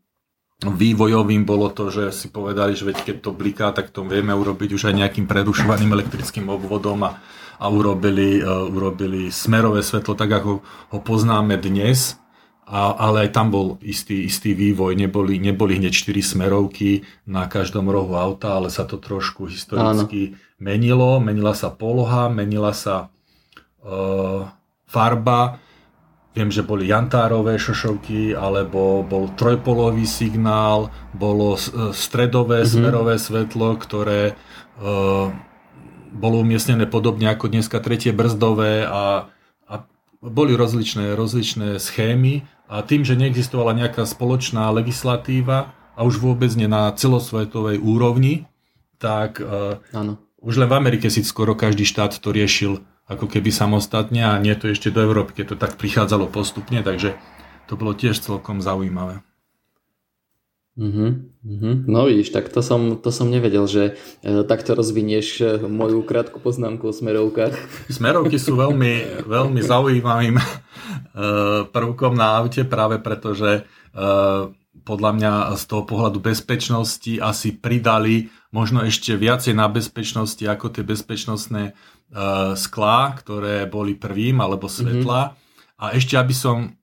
vývojovým 0.57 1.45
bolo 1.45 1.69
to, 1.69 1.93
že 1.93 2.09
si 2.09 2.33
povedali, 2.33 2.73
že 2.73 2.89
veď 2.89 2.97
keď 3.05 3.15
to 3.21 3.31
bliká, 3.31 3.69
tak 3.69 3.93
to 3.93 4.01
vieme 4.01 4.33
urobiť 4.33 4.73
už 4.73 4.89
aj 4.89 4.97
nejakým 4.97 5.29
prerušovaným 5.29 5.93
elektrickým 5.93 6.49
obvodom 6.49 7.05
a, 7.05 7.21
a 7.61 7.69
urobili, 7.69 8.41
uh, 8.41 8.65
urobili 8.65 9.29
smerové 9.29 9.85
svetlo 9.85 10.17
tak, 10.17 10.33
ako 10.33 10.65
ho 10.65 10.99
poznáme 11.05 11.61
dnes 11.61 12.17
a, 12.67 12.99
ale 12.99 13.27
aj 13.27 13.29
tam 13.31 13.47
bol 13.47 13.79
istý, 13.79 14.27
istý 14.27 14.51
vývoj, 14.51 14.99
neboli, 14.99 15.39
neboli 15.39 15.79
hneď 15.79 15.95
4 15.95 16.19
smerovky 16.35 17.07
na 17.23 17.47
každom 17.47 17.87
rohu 17.87 18.19
auta, 18.19 18.59
ale 18.59 18.67
sa 18.67 18.83
to 18.83 18.99
trošku 18.99 19.47
historicky 19.47 20.35
Áno. 20.35 20.59
menilo, 20.59 21.23
menila 21.23 21.55
sa 21.55 21.71
poloha, 21.71 22.27
menila 22.27 22.75
sa 22.75 23.07
uh, 23.87 24.51
farba, 24.83 25.63
viem, 26.35 26.51
že 26.51 26.67
boli 26.67 26.91
jantárové 26.91 27.55
šošovky, 27.55 28.35
alebo 28.35 28.99
bol 28.99 29.31
trojpolový 29.33 30.05
signál, 30.05 30.93
bolo 31.09 31.57
e, 31.57 31.89
stredové 31.97 32.61
mm-hmm. 32.61 32.77
smerové 32.77 33.15
svetlo, 33.17 33.73
ktoré 33.79 34.37
uh, 34.77 35.33
bolo 36.13 36.35
umiestnené 36.45 36.85
podobne 36.85 37.31
ako 37.31 37.49
dneska 37.49 37.81
tretie 37.81 38.13
brzdové 38.13 38.85
a, 38.85 39.33
a 39.65 39.75
boli 40.21 40.53
rozličné, 40.53 41.17
rozličné 41.17 41.81
schémy 41.81 42.45
a 42.67 42.83
tým, 42.83 43.07
že 43.07 43.15
neexistovala 43.15 43.71
nejaká 43.75 44.03
spoločná 44.03 44.67
legislatíva 44.75 45.71
a 45.95 46.03
už 46.03 46.19
vôbec 46.19 46.51
nie 46.53 46.67
na 46.67 46.91
celosvetovej 46.91 47.79
úrovni, 47.79 48.45
tak 48.99 49.39
uh, 49.39 49.79
už 50.43 50.61
len 50.61 50.69
v 50.69 50.77
Amerike 50.77 51.07
si 51.07 51.25
skoro 51.25 51.57
každý 51.57 51.87
štát 51.87 52.19
to 52.19 52.29
riešil 52.29 52.83
ako 53.07 53.25
keby 53.31 53.49
samostatne 53.55 54.19
a 54.19 54.35
nie 54.37 54.53
to 54.59 54.67
ešte 54.67 54.91
do 54.91 54.99
Európy, 54.99 55.41
keď 55.41 55.55
to 55.55 55.55
tak 55.55 55.79
prichádzalo 55.79 56.27
postupne, 56.27 56.83
takže 56.83 57.15
to 57.71 57.79
bolo 57.79 57.95
tiež 57.95 58.19
celkom 58.19 58.59
zaujímavé. 58.59 59.23
Uh-huh, 60.77 61.25
uh-huh. 61.41 61.73
No 61.89 62.05
vidíš, 62.05 62.29
tak 62.29 62.53
to 62.53 62.61
som, 62.61 63.01
to 63.01 63.09
som 63.09 63.33
nevedel, 63.33 63.65
že 63.65 63.97
e, 64.21 64.45
takto 64.45 64.77
rozvinieš 64.77 65.27
e, 65.41 65.45
moju 65.65 66.05
krátku 66.05 66.37
poznámku 66.37 66.85
o 66.85 66.93
smerovkách. 66.93 67.57
Smerovky 67.89 68.37
sú 68.37 68.53
veľmi, 68.53 69.25
veľmi 69.25 69.57
zaujímavým 69.57 70.37
e, 70.37 70.45
prvkom 71.73 72.13
na 72.13 72.37
aute 72.37 72.61
práve 72.67 73.01
preto, 73.01 73.33
že 73.33 73.51
e, 73.57 73.61
podľa 74.85 75.11
mňa 75.17 75.33
z 75.57 75.63
toho 75.65 75.83
pohľadu 75.89 76.21
bezpečnosti 76.21 77.17
asi 77.17 77.57
pridali 77.57 78.29
možno 78.53 78.85
ešte 78.85 79.17
viacej 79.17 79.57
na 79.57 79.65
bezpečnosti 79.65 80.45
ako 80.45 80.69
tie 80.69 80.85
bezpečnostné 80.85 81.63
e, 81.69 81.73
sklá, 82.53 83.17
ktoré 83.17 83.65
boli 83.65 83.97
prvým 83.97 84.37
alebo 84.37 84.69
svetla. 84.69 85.21
Uh-huh. 85.33 85.81
A 85.81 85.97
ešte 85.97 86.17
aby 86.21 86.37
som 86.37 86.77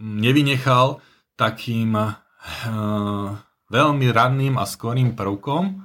nevynechal 0.00 1.04
takým 1.36 2.18
Eh, 2.48 3.30
veľmi 3.68 4.06
ranným 4.08 4.56
a 4.56 4.64
skorým 4.64 5.12
prvkom, 5.12 5.84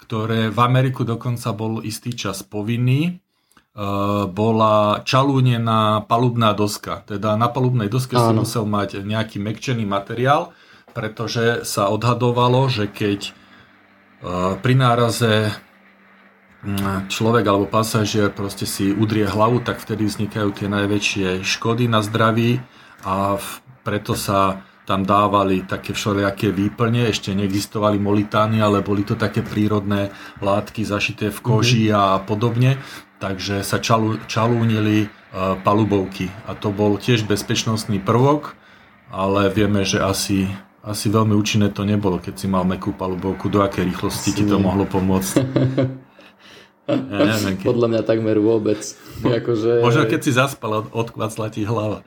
ktoré 0.00 0.50
v 0.50 0.58
Ameriku 0.58 1.06
dokonca 1.06 1.54
bol 1.54 1.84
istý 1.86 2.16
čas 2.16 2.42
povinný, 2.42 3.14
eh, 3.14 3.19
bola 4.28 5.00
čalúnená 5.08 6.04
palubná 6.04 6.52
doska. 6.52 7.00
Teda 7.08 7.32
na 7.40 7.48
palubnej 7.48 7.88
doske 7.88 8.12
Áno. 8.18 8.28
si 8.28 8.32
musel 8.44 8.64
mať 8.68 9.00
nejaký 9.00 9.40
mekčený 9.40 9.88
materiál, 9.88 10.52
pretože 10.92 11.64
sa 11.64 11.88
odhadovalo, 11.88 12.68
že 12.68 12.90
keď 12.90 13.20
eh, 13.30 13.32
pri 14.60 14.74
náraze 14.76 15.54
hm, 16.66 17.08
človek 17.08 17.44
alebo 17.46 17.66
pasažier 17.70 18.28
proste 18.28 18.68
si 18.68 18.92
udrie 18.92 19.24
hlavu, 19.24 19.64
tak 19.64 19.80
vtedy 19.80 20.04
vznikajú 20.04 20.50
tie 20.52 20.68
najväčšie 20.68 21.40
škody 21.40 21.88
na 21.88 22.04
zdraví 22.04 22.60
a 23.06 23.40
preto 23.80 24.12
sa 24.12 24.60
tam 24.84 25.06
dávali 25.06 25.62
také 25.62 25.94
všelijaké 25.94 26.50
výplne, 26.50 27.06
ešte 27.06 27.30
neexistovali 27.30 28.02
molitány, 28.02 28.58
ale 28.58 28.82
boli 28.82 29.06
to 29.06 29.14
také 29.14 29.38
prírodné 29.38 30.10
látky 30.42 30.82
zašité 30.82 31.30
v 31.30 31.38
koži 31.38 31.84
mm-hmm. 31.88 32.00
a 32.02 32.18
podobne, 32.26 32.82
takže 33.20 33.62
sa 33.62 33.78
čalu, 33.78 34.18
čalúnili 34.26 35.06
uh, 35.06 35.60
palubovky 35.60 36.32
a 36.48 36.56
to 36.56 36.72
bol 36.72 36.96
tiež 36.96 37.28
bezpečnostný 37.28 38.00
prvok, 38.00 38.56
ale 39.12 39.52
vieme, 39.52 39.84
že 39.84 40.00
asi 40.00 40.48
asi 40.80 41.12
veľmi 41.12 41.36
účinné 41.36 41.68
to 41.76 41.84
nebolo, 41.84 42.16
keď 42.16 42.34
si 42.40 42.46
mal 42.48 42.64
mekú 42.64 42.96
palubovku, 42.96 43.52
do 43.52 43.60
akej 43.60 43.84
rýchlosti 43.92 44.32
ti 44.32 44.44
to 44.48 44.56
mohlo 44.56 44.88
pomôcť. 44.88 45.34
ja 46.88 47.24
neviem, 47.36 47.60
keď... 47.60 47.66
Podľa 47.68 47.88
mňa 47.92 48.02
takmer 48.08 48.40
vôbec. 48.40 48.80
Mo, 49.20 49.28
akože... 49.28 49.84
Možno 49.84 50.08
keď 50.08 50.20
si 50.24 50.32
zaspal, 50.32 50.88
odkvacla 50.88 51.52
ti 51.52 51.68
hlava. 51.68 52.00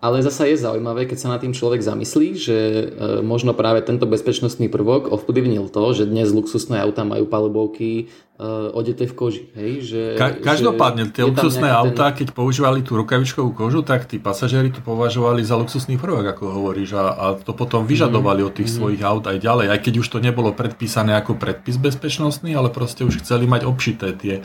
Ale 0.00 0.24
zasa 0.24 0.48
je 0.48 0.56
zaujímavé, 0.56 1.04
keď 1.04 1.18
sa 1.20 1.28
na 1.28 1.36
tým 1.36 1.52
človek 1.52 1.84
zamyslí, 1.84 2.28
že 2.32 2.56
e, 2.56 2.84
možno 3.20 3.52
práve 3.52 3.84
tento 3.84 4.08
bezpečnostný 4.08 4.72
prvok 4.72 5.12
ovplyvnil 5.12 5.68
to, 5.68 5.84
že 5.92 6.08
dnes 6.08 6.32
luxusné 6.32 6.80
auta 6.80 7.04
majú 7.04 7.28
palubovky 7.28 8.08
e, 8.08 8.44
odete 8.72 9.04
v 9.04 9.12
koži. 9.12 9.44
Hej? 9.52 9.72
Že, 9.84 10.00
Ka- 10.16 10.40
každopádne, 10.40 11.12
tie 11.12 11.28
luxusné 11.28 11.68
autá, 11.68 12.16
ten... 12.16 12.24
keď 12.24 12.28
používali 12.32 12.80
tú 12.80 12.96
rukavičkovú 12.96 13.52
kožu, 13.52 13.84
tak 13.84 14.08
tí 14.08 14.16
pasažieri 14.16 14.72
to 14.72 14.80
považovali 14.80 15.44
za 15.44 15.60
luxusný 15.60 16.00
prvok, 16.00 16.32
ako 16.32 16.48
hovoríš, 16.48 16.96
a, 16.96 17.04
a 17.12 17.26
to 17.36 17.52
potom 17.52 17.84
vyžadovali 17.84 18.40
mm. 18.40 18.48
od 18.48 18.52
tých 18.56 18.72
mm. 18.72 18.76
svojich 18.80 19.02
aut 19.04 19.28
aj 19.28 19.36
ďalej, 19.36 19.68
aj 19.68 19.80
keď 19.84 19.94
už 20.00 20.08
to 20.08 20.18
nebolo 20.24 20.56
predpísané 20.56 21.12
ako 21.12 21.36
predpis 21.36 21.76
bezpečnostný, 21.76 22.56
ale 22.56 22.72
proste 22.72 23.04
už 23.04 23.20
chceli 23.20 23.44
mať 23.44 23.68
obšité 23.68 24.16
tie 24.16 24.40
e, 24.40 24.42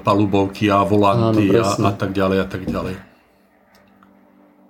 palubovky 0.00 0.72
a 0.72 0.80
volanty 0.80 1.52
Áno, 1.52 1.60
a, 1.60 1.76
a 1.76 1.92
tak 1.92 2.16
ďalej 2.16 2.38
a 2.40 2.48
tak 2.48 2.64
ďalej. 2.64 3.07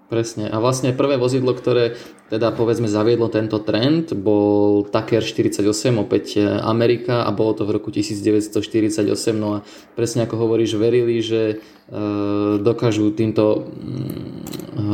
Presne. 0.09 0.49
A 0.49 0.57
vlastne 0.57 0.97
prvé 0.97 1.21
vozidlo, 1.21 1.53
ktoré 1.53 2.00
teda 2.28 2.52
povedzme 2.52 2.88
zaviedlo 2.88 3.32
tento 3.32 3.56
trend, 3.64 4.12
bol 4.12 4.85
Taker 4.85 5.25
48, 5.25 5.64
opäť 5.97 6.37
e, 6.37 6.44
Amerika 6.44 7.25
a 7.25 7.32
bolo 7.32 7.56
to 7.56 7.64
v 7.64 7.80
roku 7.80 7.88
1948. 7.88 9.00
No 9.32 9.61
a 9.61 9.64
presne 9.97 10.28
ako 10.28 10.37
hovoríš, 10.37 10.76
verili, 10.76 11.25
že 11.25 11.64
E, 11.88 12.61
dokážu 12.61 13.16
týmto 13.16 13.64
mm, 13.64 14.44
e, 14.76 14.92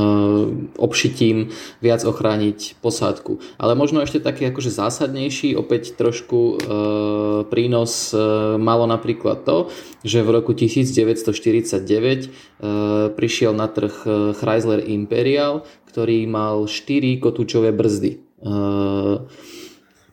obšitím 0.78 1.50
viac 1.82 2.06
ochrániť 2.06 2.78
posádku. 2.78 3.42
Ale 3.58 3.74
možno 3.74 3.98
ešte 3.98 4.22
taký 4.22 4.46
akože 4.54 4.70
zásadnejší, 4.70 5.58
opäť 5.58 5.98
trošku 5.98 6.62
prínos 7.50 8.14
malo 8.58 8.86
napríklad 8.86 9.42
to, 9.42 9.74
že 10.06 10.22
v 10.22 10.28
roku 10.38 10.54
1949 10.54 11.82
prišiel 13.18 13.52
na 13.56 13.66
trh 13.66 14.06
Chrysler 14.38 14.86
Imperial, 14.86 15.66
ktorý 15.94 16.26
mal 16.26 16.66
4 16.66 17.22
kotúčové 17.22 17.70
brzdy. 17.70 18.18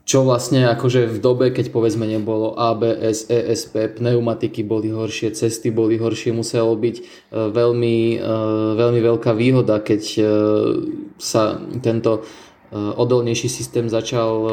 Čo 0.01 0.27
vlastne 0.27 0.67
akože 0.67 1.07
v 1.07 1.17
dobe, 1.23 1.45
keď 1.55 1.71
povedzme 1.71 2.03
nebolo 2.03 2.57
ABS, 2.57 3.31
ESP, 3.31 4.01
pneumatiky 4.01 4.59
boli 4.59 4.91
horšie, 4.91 5.31
cesty 5.31 5.71
boli 5.71 5.95
horšie, 5.95 6.35
muselo 6.35 6.75
byť 6.75 6.95
e, 6.99 7.03
veľmi, 7.31 8.19
e, 8.19 8.35
veľmi 8.75 8.99
veľká 8.99 9.31
výhoda, 9.31 9.79
keď 9.79 10.01
e, 10.17 10.23
sa 11.21 11.63
tento 11.79 12.25
odolnejší 12.71 13.51
systém 13.51 13.91
začal 13.91 14.47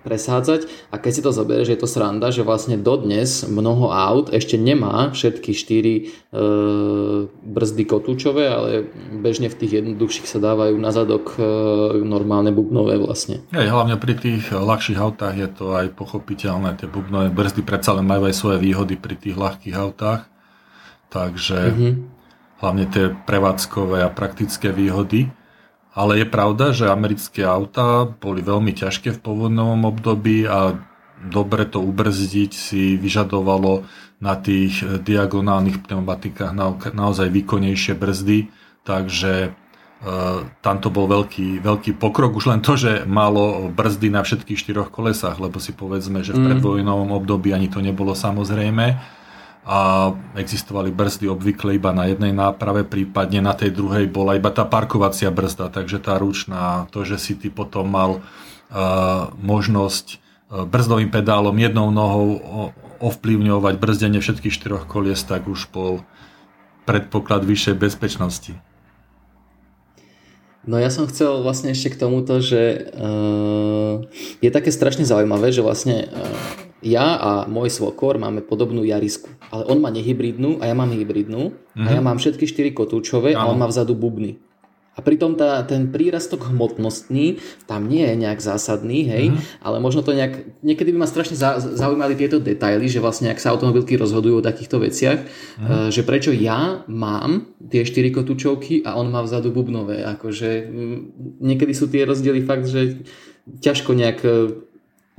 presádzať 0.00 0.90
a 0.90 0.96
keď 0.96 1.12
si 1.12 1.22
to 1.24 1.30
zoberieš, 1.32 1.68
je 1.72 1.80
to 1.80 1.88
sranda, 1.88 2.32
že 2.32 2.46
vlastne 2.46 2.80
dodnes 2.80 3.44
mnoho 3.46 3.92
aut 3.92 4.32
ešte 4.32 4.56
nemá 4.56 5.12
všetky 5.12 5.52
štyri 5.52 5.94
e, 6.00 6.38
brzdy 7.28 7.84
kotúčové, 7.84 8.48
ale 8.48 8.88
bežne 9.20 9.52
v 9.52 9.58
tých 9.58 9.72
jednoduchších 9.82 10.28
sa 10.28 10.40
dávajú 10.40 10.76
na 10.80 10.90
zadok 10.92 11.36
e, 11.36 11.42
normálne 12.04 12.52
bubnové 12.52 12.96
vlastne. 12.96 13.44
Aj, 13.52 13.68
hlavne 13.68 14.00
pri 14.00 14.14
tých 14.16 14.52
ľahších 14.52 14.98
autách 15.00 15.36
je 15.36 15.48
to 15.48 15.76
aj 15.76 15.92
pochopiteľné, 15.96 16.80
tie 16.80 16.88
bubnové 16.88 17.28
brzdy 17.32 17.62
predsa 17.64 17.96
len 17.96 18.08
majú 18.08 18.28
aj 18.28 18.34
svoje 18.36 18.58
výhody 18.60 18.96
pri 18.96 19.16
tých 19.16 19.36
ľahkých 19.36 19.76
autách, 19.76 20.24
takže 21.12 21.58
mm-hmm. 21.72 21.92
hlavne 22.64 22.84
tie 22.88 23.04
prevádzkové 23.12 24.04
a 24.04 24.10
praktické 24.12 24.72
výhody 24.72 25.32
ale 25.90 26.22
je 26.22 26.26
pravda, 26.26 26.70
že 26.70 26.86
americké 26.86 27.42
autá 27.42 28.06
boli 28.06 28.46
veľmi 28.46 28.70
ťažké 28.70 29.18
v 29.18 29.22
povodnovom 29.22 29.90
období 29.90 30.46
a 30.46 30.78
dobre 31.20 31.66
to 31.66 31.82
ubrzdiť 31.82 32.52
si 32.54 32.94
vyžadovalo 32.94 33.84
na 34.22 34.36
tých 34.38 34.84
diagonálnych 34.84 35.82
pneumatikách 35.84 36.52
naozaj 36.92 37.28
výkonnejšie 37.32 37.96
brzdy, 37.96 38.52
takže 38.84 39.32
e, 39.44 39.50
tam 40.60 40.76
to 40.80 40.88
bol 40.92 41.08
veľký, 41.08 41.60
veľký 41.60 41.96
pokrok. 41.96 42.36
Už 42.36 42.52
len 42.52 42.60
to, 42.60 42.76
že 42.76 43.08
malo 43.08 43.68
brzdy 43.72 44.12
na 44.12 44.20
všetkých 44.24 44.60
štyroch 44.60 44.92
kolesách, 44.92 45.40
lebo 45.40 45.56
si 45.56 45.72
povedzme, 45.72 46.20
že 46.20 46.36
v 46.36 46.40
mm. 46.40 46.46
predvojnovom 46.52 47.10
období 47.16 47.52
ani 47.52 47.72
to 47.72 47.80
nebolo 47.80 48.12
samozrejme 48.12 49.19
a 49.60 50.10
existovali 50.40 50.88
brzdy 50.88 51.28
obvykle 51.28 51.76
iba 51.76 51.92
na 51.92 52.08
jednej 52.08 52.32
náprave, 52.32 52.80
prípadne 52.88 53.44
na 53.44 53.52
tej 53.52 53.76
druhej 53.76 54.08
bola 54.08 54.40
iba 54.40 54.48
tá 54.48 54.64
parkovacia 54.64 55.28
brzda, 55.28 55.68
takže 55.68 56.00
tá 56.00 56.16
ručná, 56.16 56.88
to, 56.88 57.04
že 57.04 57.20
si 57.20 57.36
ty 57.36 57.52
potom 57.52 57.84
mal 57.92 58.18
uh, 58.18 59.28
možnosť 59.36 60.16
uh, 60.16 60.64
brzdovým 60.64 61.12
pedálom 61.12 61.52
jednou 61.60 61.92
nohou 61.92 62.40
ovplyvňovať 63.00 63.74
brzdenie 63.76 64.20
všetkých 64.20 64.52
štyroch 64.52 64.84
kolies, 64.88 65.20
tak 65.24 65.44
už 65.44 65.68
bol 65.68 66.04
predpoklad 66.88 67.44
vyššej 67.44 67.76
bezpečnosti. 67.76 68.56
No 70.64 70.76
ja 70.76 70.92
som 70.92 71.08
chcel 71.08 71.40
vlastne 71.40 71.72
ešte 71.72 71.96
k 71.96 72.00
tomuto, 72.00 72.40
že 72.40 72.92
uh, 72.92 74.04
je 74.40 74.50
také 74.52 74.72
strašne 74.72 75.08
zaujímavé, 75.08 75.52
že 75.52 75.64
vlastne 75.64 76.08
uh, 76.08 76.69
ja 76.80 77.16
a 77.20 77.30
môj 77.44 77.68
svokor 77.68 78.16
máme 78.16 78.40
podobnú 78.40 78.84
jarisku, 78.84 79.28
ale 79.52 79.68
on 79.68 79.80
má 79.80 79.92
nehybridnú 79.92 80.64
a 80.64 80.68
ja 80.68 80.74
mám 80.76 80.92
hybridnú 80.92 81.52
mm-hmm. 81.52 81.86
a 81.86 81.88
ja 81.92 82.00
mhm. 82.00 82.06
mám 82.06 82.18
všetky 82.18 82.44
štyri 82.48 82.70
kotúčové 82.72 83.36
a 83.36 83.48
on 83.48 83.60
má 83.60 83.68
vzadu 83.68 83.92
bubny. 83.92 84.40
A 84.98 85.06
pritom 85.06 85.38
tá, 85.38 85.62
ten 85.64 85.88
prírastok 85.88 86.50
hmotnostný 86.50 87.40
tam 87.64 87.86
nie 87.86 88.04
je 88.04 88.20
nejak 88.20 88.42
zásadný, 88.42 89.06
hej, 89.06 89.24
mm-hmm. 89.30 89.62
ale 89.62 89.78
možno 89.78 90.02
to 90.02 90.12
nejak, 90.12 90.60
niekedy 90.66 90.92
by 90.92 91.06
ma 91.06 91.08
strašne 91.08 91.38
zaujímali 91.78 92.18
tieto 92.18 92.42
detaily, 92.42 92.90
že 92.90 92.98
vlastne 93.00 93.30
ak 93.30 93.38
sa 93.38 93.54
automobilky 93.54 93.94
rozhodujú 93.94 94.42
o 94.42 94.44
takýchto 94.44 94.82
veciach, 94.82 95.24
mm-hmm. 95.24 95.94
že 95.94 96.02
prečo 96.04 96.34
ja 96.34 96.82
mám 96.90 97.54
tie 97.70 97.86
štyri 97.86 98.10
kotúčovky 98.10 98.82
a 98.82 98.98
on 98.98 99.14
má 99.14 99.22
vzadu 99.22 99.54
bubnové, 99.54 100.02
akože 100.04 100.50
m, 100.68 101.14
niekedy 101.38 101.72
sú 101.72 101.86
tie 101.86 102.04
rozdiely 102.04 102.42
fakt, 102.42 102.66
že 102.66 103.00
ťažko 103.62 103.94
nejak 103.94 104.18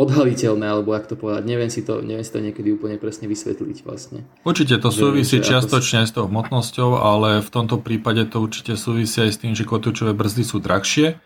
odhaliteľné, 0.01 0.65
alebo 0.65 0.97
ak 0.97 1.05
to 1.05 1.13
povedať, 1.13 1.45
neviem 1.45 1.69
si 1.69 1.85
to, 1.85 2.01
neviem 2.01 2.25
si 2.25 2.33
to 2.33 2.41
niekedy 2.41 2.73
úplne 2.73 2.97
presne 2.97 3.29
vysvetliť 3.29 3.77
vlastne. 3.85 4.25
Určite 4.41 4.81
to 4.81 4.89
súvisí 4.89 5.37
že, 5.37 5.53
čiastočne 5.53 6.01
aj 6.01 6.07
s 6.09 6.13
tou 6.17 6.25
hmotnosťou, 6.25 6.97
ale 6.97 7.45
v 7.45 7.49
tomto 7.53 7.77
prípade 7.77 8.25
to 8.25 8.41
určite 8.41 8.73
súvisí 8.73 9.21
aj 9.21 9.31
s 9.37 9.37
tým, 9.37 9.53
že 9.53 9.69
kotúčové 9.69 10.17
brzdy 10.17 10.41
sú 10.41 10.57
drahšie 10.57 11.21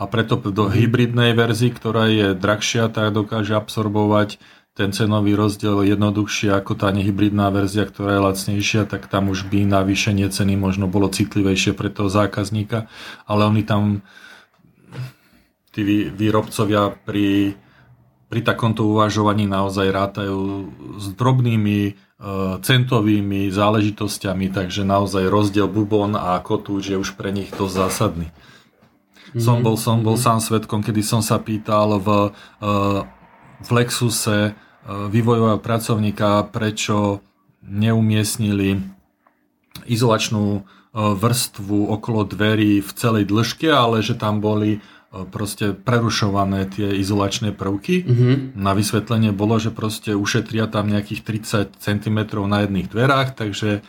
a 0.00 0.02
preto 0.08 0.40
do 0.40 0.66
mhm. 0.66 0.72
hybridnej 0.72 1.32
verzii, 1.36 1.70
ktorá 1.76 2.08
je 2.08 2.32
drahšia, 2.32 2.88
tak 2.88 3.12
dokáže 3.12 3.52
absorbovať 3.52 4.40
ten 4.74 4.90
cenový 4.90 5.38
rozdiel 5.38 5.86
jednoduchšie 5.86 6.50
ako 6.50 6.74
tá 6.74 6.90
nehybridná 6.90 7.46
verzia, 7.54 7.86
ktorá 7.86 8.18
je 8.18 8.24
lacnejšia, 8.26 8.82
tak 8.90 9.06
tam 9.06 9.30
už 9.30 9.46
by 9.46 9.62
navýšenie 9.70 10.26
ceny 10.26 10.58
možno 10.58 10.90
bolo 10.90 11.06
citlivejšie 11.06 11.78
pre 11.78 11.94
toho 11.94 12.10
zákazníka, 12.10 12.90
ale 13.22 13.46
oni 13.46 13.62
tam 13.62 14.02
tí 15.70 16.10
výrobcovia 16.10 16.90
pri 16.90 17.54
pri 18.34 18.42
takomto 18.42 18.82
uvažovaní 18.90 19.46
naozaj 19.46 19.94
rátajú 19.94 20.66
s 20.98 21.06
drobnými 21.14 21.78
e, 21.86 21.92
centovými 22.58 23.46
záležitosťami, 23.54 24.50
takže 24.50 24.82
naozaj 24.82 25.30
rozdiel 25.30 25.70
bubon 25.70 26.18
a 26.18 26.34
kotúč 26.42 26.90
je 26.90 26.98
už 26.98 27.14
pre 27.14 27.30
nich 27.30 27.54
dosť 27.54 27.74
zásadný. 27.78 28.34
Som 29.38 29.62
bol, 29.62 29.78
som 29.78 30.02
bol 30.02 30.18
sám 30.18 30.42
svetkom, 30.42 30.82
kedy 30.82 31.06
som 31.06 31.22
sa 31.22 31.38
pýtal 31.38 32.02
v, 32.02 32.34
e, 32.58 32.66
v 33.62 33.68
Lexuse 33.70 34.50
e, 34.50 34.52
vývojového 34.90 35.62
pracovníka, 35.62 36.50
prečo 36.50 37.22
neumiestnili 37.62 38.82
izolačnú 39.86 40.66
vrstvu 40.94 41.90
okolo 41.90 42.22
dverí 42.22 42.78
v 42.78 42.90
celej 42.94 43.26
dĺžke, 43.26 43.66
ale 43.66 43.98
že 43.98 44.14
tam 44.14 44.38
boli 44.38 44.78
proste 45.30 45.72
prerušované 45.72 46.66
tie 46.66 46.98
izolačné 46.98 47.54
prvky. 47.54 48.02
Mm-hmm. 48.02 48.36
Na 48.58 48.74
vysvetlenie 48.74 49.30
bolo, 49.30 49.62
že 49.62 49.70
proste 49.70 50.18
ušetria 50.18 50.66
tam 50.66 50.90
nejakých 50.90 51.22
30 51.22 51.78
cm 51.78 52.18
na 52.50 52.66
jedných 52.66 52.90
dverách, 52.90 53.38
takže 53.38 53.86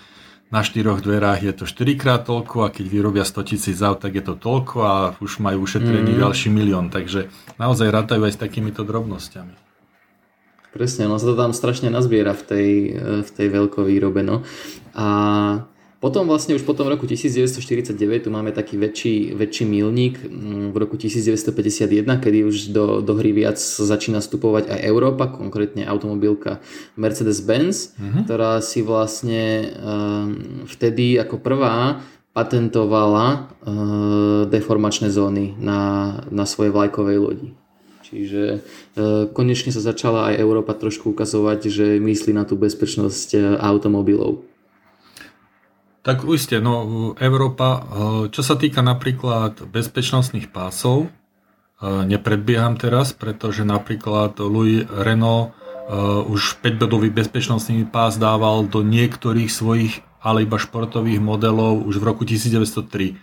na 0.54 0.62
štyroch 0.62 1.02
dverách 1.02 1.42
je 1.42 1.54
to 1.58 1.66
4 1.66 1.98
krát 1.98 2.22
toľko 2.30 2.70
a 2.70 2.72
keď 2.72 2.86
vyrobia 2.86 3.26
100 3.26 3.50
tisíc 3.50 3.82
aut, 3.82 3.98
tak 3.98 4.14
je 4.14 4.24
to 4.24 4.38
toľko 4.38 4.78
a 4.86 4.94
už 5.18 5.42
majú 5.42 5.66
ušetrený 5.66 6.14
mm-hmm. 6.14 6.22
ďalší 6.22 6.48
milión. 6.54 6.94
Takže 6.94 7.34
naozaj 7.58 7.90
rátajú 7.90 8.22
aj 8.30 8.34
s 8.38 8.40
takýmito 8.40 8.86
drobnosťami. 8.86 9.66
Presne, 10.76 11.08
no 11.08 11.16
sa 11.16 11.32
to 11.32 11.40
tam 11.40 11.56
strašne 11.56 11.88
nazbiera 11.88 12.36
v 12.36 12.44
tej, 12.44 12.70
v 13.24 13.30
tej 13.32 13.48
veľkovýrobe. 13.48 14.22
No. 14.28 14.44
A 14.92 15.08
Potom 16.06 16.30
vlastne 16.30 16.54
už 16.54 16.62
po 16.62 16.78
tom 16.78 16.86
roku 16.86 17.10
1949 17.10 17.98
tu 17.98 18.30
máme 18.30 18.54
taký 18.54 18.78
väčší, 18.78 19.34
väčší 19.34 19.66
milník 19.66 20.22
mm, 20.22 20.70
v 20.70 20.76
roku 20.78 21.02
1951, 21.02 22.06
kedy 22.22 22.46
už 22.46 22.70
do, 22.70 23.02
do 23.02 23.18
hry 23.18 23.34
viac 23.34 23.58
začína 23.58 24.22
vstupovať 24.22 24.70
aj 24.70 24.86
Európa, 24.86 25.34
konkrétne 25.34 25.82
automobilka 25.90 26.62
Mercedes-Benz, 26.94 27.98
uh-huh. 27.98 28.22
ktorá 28.22 28.62
si 28.62 28.86
vlastne 28.86 29.74
um, 29.82 30.62
vtedy 30.70 31.18
ako 31.18 31.42
prvá 31.42 32.06
patentovala 32.38 33.50
uh, 33.66 34.46
deformačné 34.46 35.10
zóny 35.10 35.58
na, 35.58 36.22
na 36.30 36.46
svojej 36.46 36.70
vlajkovej 36.70 37.18
lodi. 37.18 37.50
Čiže 38.06 38.62
uh, 38.62 39.26
konečne 39.34 39.74
sa 39.74 39.82
začala 39.82 40.30
aj 40.30 40.38
Európa 40.38 40.78
trošku 40.78 41.18
ukazovať, 41.18 41.66
že 41.66 41.98
myslí 41.98 42.30
na 42.30 42.46
tú 42.46 42.54
bezpečnosť 42.54 43.58
automobilov. 43.58 44.46
Tak 46.06 46.22
uiste, 46.22 46.62
no 46.62 47.18
Európa, 47.18 47.82
eh, 47.82 47.84
čo 48.30 48.46
sa 48.46 48.54
týka 48.54 48.86
napríklad 48.86 49.66
bezpečnostných 49.66 50.54
pásov, 50.54 51.10
eh, 51.10 52.06
nepredbieham 52.06 52.78
teraz, 52.78 53.10
pretože 53.18 53.66
napríklad 53.66 54.38
Louis 54.38 54.86
Renault 54.86 55.50
eh, 55.50 55.94
už 56.30 56.62
5-bodový 56.62 57.10
bezpečnostný 57.10 57.90
pás 57.90 58.22
dával 58.22 58.70
do 58.70 58.86
niektorých 58.86 59.50
svojich, 59.50 60.06
ale 60.22 60.46
iba 60.46 60.62
športových 60.62 61.18
modelov 61.18 61.82
už 61.90 61.98
v 61.98 62.06
roku 62.06 62.22
1903. 62.22 63.18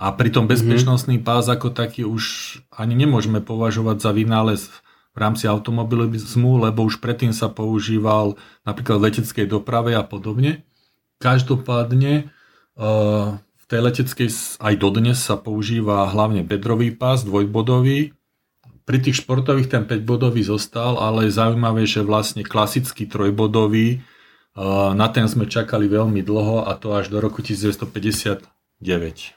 A 0.00 0.08
pritom 0.16 0.48
mhm. 0.48 0.52
bezpečnostný 0.56 1.20
pás 1.20 1.44
ako 1.44 1.76
taký 1.76 2.08
už 2.08 2.56
ani 2.72 2.96
nemôžeme 2.96 3.44
považovať 3.44 4.00
za 4.00 4.16
vynález 4.16 4.72
v 5.12 5.16
rámci 5.20 5.44
automobilizmu, 5.44 6.56
lebo 6.56 6.88
už 6.88 7.04
predtým 7.04 7.36
sa 7.36 7.52
používal 7.52 8.40
napríklad 8.64 8.96
v 8.96 9.04
leteckej 9.12 9.44
doprave 9.44 9.92
a 9.92 10.00
podobne. 10.06 10.67
Každopádne 11.18 12.30
eh, 12.78 13.26
v 13.38 13.64
tej 13.66 13.80
leteckej 13.82 14.28
aj 14.62 14.74
dodnes 14.78 15.18
sa 15.18 15.34
používa 15.34 16.06
hlavne 16.08 16.46
bedrový 16.46 16.94
pás, 16.94 17.26
dvojbodový. 17.26 18.14
Pri 18.88 18.98
tých 19.04 19.20
športových 19.20 19.68
ten 19.68 19.84
5-bodový 19.84 20.40
zostal, 20.40 20.96
ale 20.96 21.28
je 21.28 21.36
zaujímavé, 21.36 21.84
že 21.84 22.00
vlastne 22.00 22.40
klasický 22.40 23.04
trojbodový, 23.04 23.98
eh, 23.98 24.90
na 24.94 25.06
ten 25.10 25.26
sme 25.26 25.50
čakali 25.50 25.90
veľmi 25.90 26.22
dlho 26.22 26.70
a 26.70 26.72
to 26.78 26.94
až 26.94 27.10
do 27.10 27.18
roku 27.18 27.42
1959. 27.42 29.34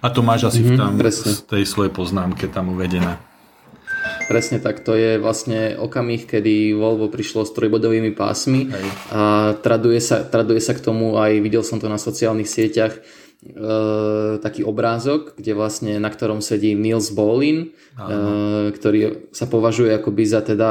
A 0.00 0.08
to 0.12 0.20
máš 0.20 0.52
asi 0.52 0.64
tam 0.76 0.96
v 1.00 1.42
tej 1.48 1.64
svojej 1.64 1.92
poznámke 1.92 2.48
tam 2.48 2.72
uvedené. 2.72 3.27
Presne 4.28 4.60
tak, 4.60 4.84
to 4.84 4.92
je 4.92 5.16
vlastne 5.16 5.72
okamih, 5.80 6.28
kedy 6.28 6.76
Volvo 6.76 7.08
prišlo 7.08 7.48
s 7.48 7.56
trojbodovými 7.56 8.12
pásmi 8.12 8.68
Hej. 8.68 8.84
a 9.08 9.20
traduje 9.56 10.04
sa, 10.04 10.20
traduje 10.20 10.60
sa 10.60 10.76
k 10.76 10.84
tomu 10.84 11.16
aj, 11.16 11.40
videl 11.40 11.64
som 11.64 11.80
to 11.80 11.88
na 11.88 11.96
sociálnych 11.96 12.44
sieťach, 12.44 12.92
e, 12.92 13.00
taký 14.44 14.68
obrázok, 14.68 15.32
kde 15.40 15.56
vlastne 15.56 15.96
na 15.96 16.12
ktorom 16.12 16.44
sedí 16.44 16.76
Niels 16.76 17.08
Bohlin, 17.08 17.72
e, 17.96 18.68
ktorý 18.68 19.32
sa 19.32 19.48
považuje 19.48 19.96
akoby 19.96 20.24
za 20.28 20.44
teda 20.44 20.70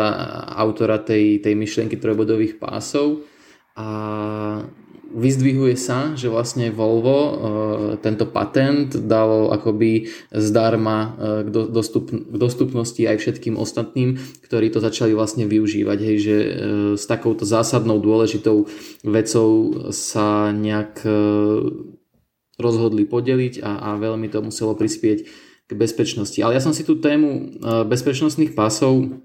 autora 0.54 1.02
tej, 1.02 1.42
tej 1.42 1.58
myšlienky 1.58 1.98
trojbodových 1.98 2.62
pásov 2.62 3.26
a 3.74 3.90
vyzdvihuje 5.14 5.76
sa, 5.80 6.14
že 6.14 6.28
vlastne 6.28 6.70
Volvo 6.70 7.20
e, 7.20 7.32
tento 8.04 8.28
patent 8.28 8.94
dalo 9.08 9.50
akoby 9.56 10.12
zdarma 10.32 10.98
e, 11.00 11.10
k, 11.46 11.48
dostup, 11.72 12.12
k 12.12 12.36
dostupnosti 12.36 13.00
aj 13.00 13.18
všetkým 13.18 13.56
ostatným, 13.56 14.20
ktorí 14.44 14.68
to 14.70 14.84
začali 14.84 15.16
vlastne 15.16 15.48
využívať. 15.48 15.98
Hej, 16.04 16.18
že 16.20 16.36
e, 16.36 16.50
s 17.00 17.06
takouto 17.08 17.48
zásadnou 17.48 18.04
dôležitou 18.04 18.68
vecou 19.08 19.52
sa 19.96 20.52
nejak 20.52 21.02
rozhodli 22.58 23.06
podeliť 23.06 23.62
a, 23.62 23.94
a 23.94 24.02
veľmi 24.02 24.28
to 24.34 24.42
muselo 24.42 24.74
prispieť 24.74 25.20
k 25.68 25.72
bezpečnosti. 25.78 26.40
Ale 26.42 26.58
ja 26.58 26.64
som 26.64 26.74
si 26.74 26.82
tú 26.82 26.98
tému 26.98 27.60
bezpečnostných 27.86 28.58
pásov 28.58 29.22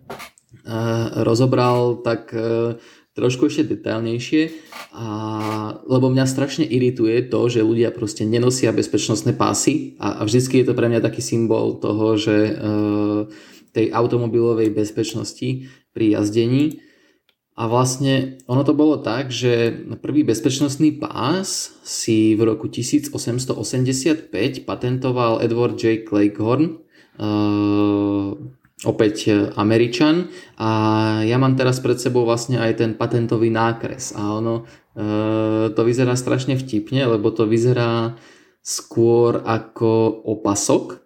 rozobral 1.23 2.05
tak 2.05 2.29
trošku 3.13 3.53
ešte 3.53 3.77
detailnejšie, 3.77 4.43
a, 4.97 5.07
lebo 5.85 6.09
mňa 6.09 6.25
strašne 6.25 6.65
irituje 6.65 7.29
to, 7.29 7.41
že 7.53 7.61
ľudia 7.61 7.93
proste 7.93 8.25
nenosia 8.25 8.73
bezpečnostné 8.73 9.37
pásy 9.37 10.01
a, 10.01 10.21
a 10.21 10.25
vždycky 10.25 10.65
je 10.65 10.67
to 10.73 10.75
pre 10.77 10.89
mňa 10.89 11.05
taký 11.05 11.21
symbol 11.21 11.77
toho, 11.77 12.17
že 12.17 12.37
e, 12.37 12.53
tej 13.77 13.93
automobilovej 13.93 14.73
bezpečnosti 14.73 15.69
pri 15.93 16.07
jazdení. 16.17 16.81
A 17.53 17.69
vlastne 17.69 18.41
ono 18.49 18.65
to 18.65 18.73
bolo 18.73 18.97
tak, 18.97 19.29
že 19.29 19.77
prvý 20.01 20.25
bezpečnostný 20.25 20.97
pás 20.97 21.77
si 21.85 22.33
v 22.33 22.49
roku 22.49 22.65
1885 22.73 24.33
patentoval 24.65 25.45
Edward 25.45 25.77
J. 25.77 26.09
Cleghorn, 26.09 26.81
e, 27.21 27.27
opäť 28.87 29.17
e, 29.27 29.33
Američan. 29.59 30.31
A 30.59 30.71
ja 31.27 31.37
mám 31.39 31.59
teraz 31.59 31.83
pred 31.83 31.99
sebou 31.99 32.23
vlastne 32.27 32.63
aj 32.63 32.79
ten 32.79 32.91
patentový 32.95 33.51
nákres. 33.51 34.15
A 34.15 34.39
ono 34.39 34.63
e, 34.63 35.73
to 35.75 35.83
vyzerá 35.83 36.15
strašne 36.15 36.55
vtipne, 36.55 37.07
lebo 37.07 37.35
to 37.35 37.47
vyzerá 37.47 38.15
skôr 38.63 39.43
ako 39.43 40.23
opasok, 40.23 41.02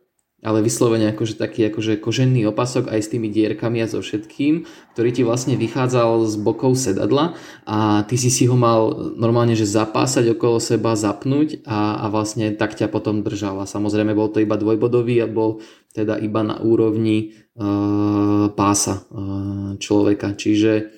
ale 0.46 0.62
vyslovene 0.62 1.10
akože 1.10 1.34
taký 1.34 1.66
akože 1.74 1.98
kožený 1.98 2.46
opasok 2.54 2.86
aj 2.86 3.00
s 3.02 3.10
tými 3.10 3.26
dierkami 3.34 3.82
a 3.82 3.90
so 3.90 3.98
všetkým, 3.98 4.62
ktorý 4.94 5.10
ti 5.10 5.26
vlastne 5.26 5.58
vychádzal 5.58 6.22
z 6.30 6.34
bokov 6.38 6.78
sedadla 6.78 7.34
a 7.66 8.06
ty 8.06 8.14
si 8.14 8.30
si 8.30 8.46
ho 8.46 8.54
mal 8.54 9.10
normálne, 9.18 9.58
že 9.58 9.66
zapásať 9.66 10.38
okolo 10.38 10.62
seba, 10.62 10.94
zapnúť 10.94 11.66
a, 11.66 11.98
a 11.98 12.14
vlastne 12.14 12.54
tak 12.54 12.78
ťa 12.78 12.86
potom 12.86 13.26
držal. 13.26 13.58
A 13.58 13.66
samozrejme 13.66 14.14
bol 14.14 14.30
to 14.30 14.38
iba 14.38 14.54
dvojbodový 14.54 15.18
a 15.18 15.26
bol 15.26 15.58
teda 15.90 16.14
iba 16.22 16.46
na 16.46 16.62
úrovni 16.62 17.34
uh, 17.58 18.46
pása 18.54 19.02
uh, 19.10 19.74
človeka. 19.82 20.38
Čiže 20.38 20.94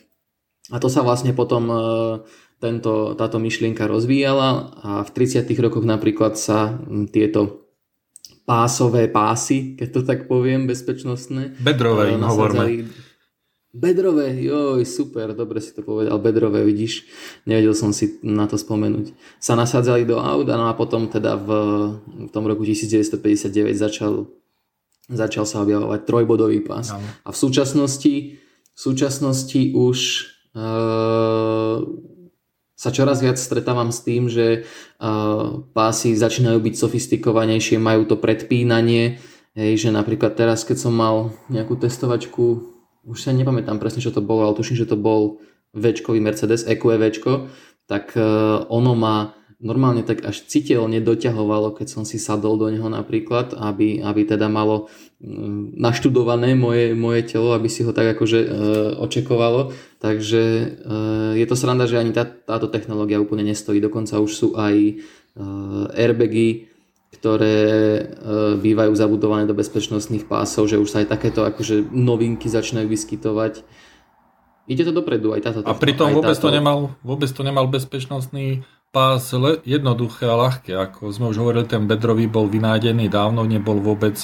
a 0.69 0.77
to 0.77 0.93
sa 0.93 1.01
vlastne 1.01 1.33
potom 1.33 1.65
uh, 1.73 1.81
tento, 2.61 3.17
táto 3.17 3.41
myšlienka 3.41 3.89
rozvíjala 3.89 4.49
a 4.77 4.91
v 5.07 5.11
30. 5.15 5.49
rokoch 5.63 5.87
napríklad 5.87 6.37
sa 6.37 6.77
tieto 7.09 7.68
pásové 8.49 9.13
pásy, 9.13 9.77
keď 9.77 9.89
to 9.93 10.01
tak 10.09 10.25
poviem, 10.25 10.65
bezpečnostné. 10.65 11.61
Bedrové 11.61 12.17
im 12.17 12.25
hovoríme. 12.25 12.89
Bedrové, 13.69 14.33
joj, 14.33 14.81
super, 14.89 15.37
dobre 15.37 15.61
si 15.61 15.77
to 15.77 15.85
povedal, 15.85 16.17
bedrové, 16.17 16.65
vidíš, 16.65 17.05
nevedel 17.45 17.77
som 17.77 17.93
si 17.93 18.17
na 18.25 18.49
to 18.49 18.57
spomenúť. 18.57 19.13
Sa 19.37 19.53
nasádzali 19.53 20.09
do 20.09 20.17
aut 20.17 20.49
no 20.49 20.67
a 20.67 20.73
potom 20.73 21.05
teda 21.13 21.37
v, 21.37 21.49
v 22.01 22.31
tom 22.33 22.49
roku 22.49 22.65
1959 22.65 23.53
začal, 23.77 24.33
začal 25.13 25.45
sa 25.45 25.61
objavovať 25.61 26.01
trojbodový 26.09 26.65
pás. 26.65 26.97
No. 26.97 27.05
A 27.05 27.29
v 27.29 27.37
súčasnosti, 27.37 28.41
v 28.73 28.79
súčasnosti 28.81 29.77
už 29.77 29.99
uh, 30.57 31.85
sa 32.79 32.95
čoraz 32.95 33.19
viac 33.19 33.43
stretávam 33.43 33.91
s 33.91 34.07
tým, 34.07 34.31
že 34.31 34.63
uh, 34.63 35.67
pásy 35.75 36.15
začínajú 36.15 36.63
byť 36.63 36.75
sofistikovanejšie, 36.79 37.83
majú 37.83 38.07
to 38.07 38.15
predpínanie, 38.15 39.19
hej, 39.59 39.73
že 39.75 39.91
napríklad 39.91 40.39
teraz, 40.39 40.63
keď 40.63 40.87
som 40.87 40.95
mal 40.95 41.35
nejakú 41.51 41.75
testovačku, 41.75 42.71
už 43.03 43.19
sa 43.19 43.35
nepamätám 43.35 43.83
presne, 43.83 43.99
čo 43.99 44.15
to 44.15 44.23
bolo, 44.23 44.47
ale 44.47 44.55
tuším, 44.55 44.79
že 44.79 44.87
to 44.87 44.95
bol 44.95 45.43
Včkový 45.75 46.23
Mercedes, 46.23 46.63
EQE 46.63 47.11
tak 47.91 48.15
uh, 48.15 48.63
ono 48.71 48.93
má 48.95 49.38
normálne 49.59 50.07
tak 50.07 50.23
až 50.23 50.47
citeľne 50.47 51.03
doťahovalo, 51.03 51.75
keď 51.75 51.87
som 51.91 52.03
si 52.07 52.15
sadol 52.23 52.55
do 52.63 52.71
neho 52.71 52.87
napríklad, 52.87 53.59
aby, 53.59 53.99
aby 53.99 54.23
teda 54.23 54.47
malo 54.47 54.87
mm, 55.19 55.75
naštudované 55.75 56.55
moje, 56.55 56.95
moje 56.95 57.27
telo, 57.27 57.51
aby 57.51 57.67
si 57.67 57.83
ho 57.83 57.91
tak 57.91 58.15
akože 58.15 58.39
e, 58.39 58.49
očekovalo. 59.03 59.75
Takže 59.99 60.43
e, 60.43 60.65
je 61.43 61.47
to 61.51 61.59
sranda, 61.59 61.91
že 61.91 61.99
ani 61.99 62.15
tá, 62.15 62.23
táto 62.23 62.71
technológia 62.71 63.19
úplne 63.19 63.43
nestojí. 63.51 63.83
Dokonca 63.83 64.23
už 64.23 64.31
sú 64.31 64.49
aj 64.55 64.75
e, 64.79 64.95
airbagy, 65.99 66.71
ktoré 67.19 67.59
e, 67.59 68.03
bývajú 68.63 68.95
zabudované 68.95 69.43
do 69.51 69.59
bezpečnostných 69.59 70.31
pásov, 70.31 70.71
že 70.71 70.79
už 70.79 70.87
sa 70.87 71.03
aj 71.03 71.19
takéto 71.19 71.43
akože 71.43 71.91
novinky 71.91 72.47
začínajú 72.47 72.87
vyskytovať. 72.87 73.67
Ide 74.71 74.87
to 74.87 74.93
dopredu 74.95 75.35
aj 75.35 75.51
táto. 75.51 75.59
A 75.67 75.75
pritom 75.75 76.15
vôbec, 76.15 76.39
táto... 76.39 76.47
to 76.47 76.55
nemal, 76.55 76.95
vôbec 77.03 77.27
to 77.27 77.43
nemal 77.43 77.67
bezpečnostný 77.67 78.63
pás 78.89 79.33
le, 79.37 79.61
jednoduché 79.69 80.25
a 80.29 80.37
ľahké. 80.37 80.73
Ako 80.73 81.13
sme 81.13 81.29
už 81.29 81.45
hovorili, 81.45 81.69
ten 81.69 81.85
bedrový 81.85 82.25
bol 82.25 82.49
vynájdený 82.49 83.13
dávno, 83.13 83.45
nebol 83.45 83.81
vôbec 83.81 84.17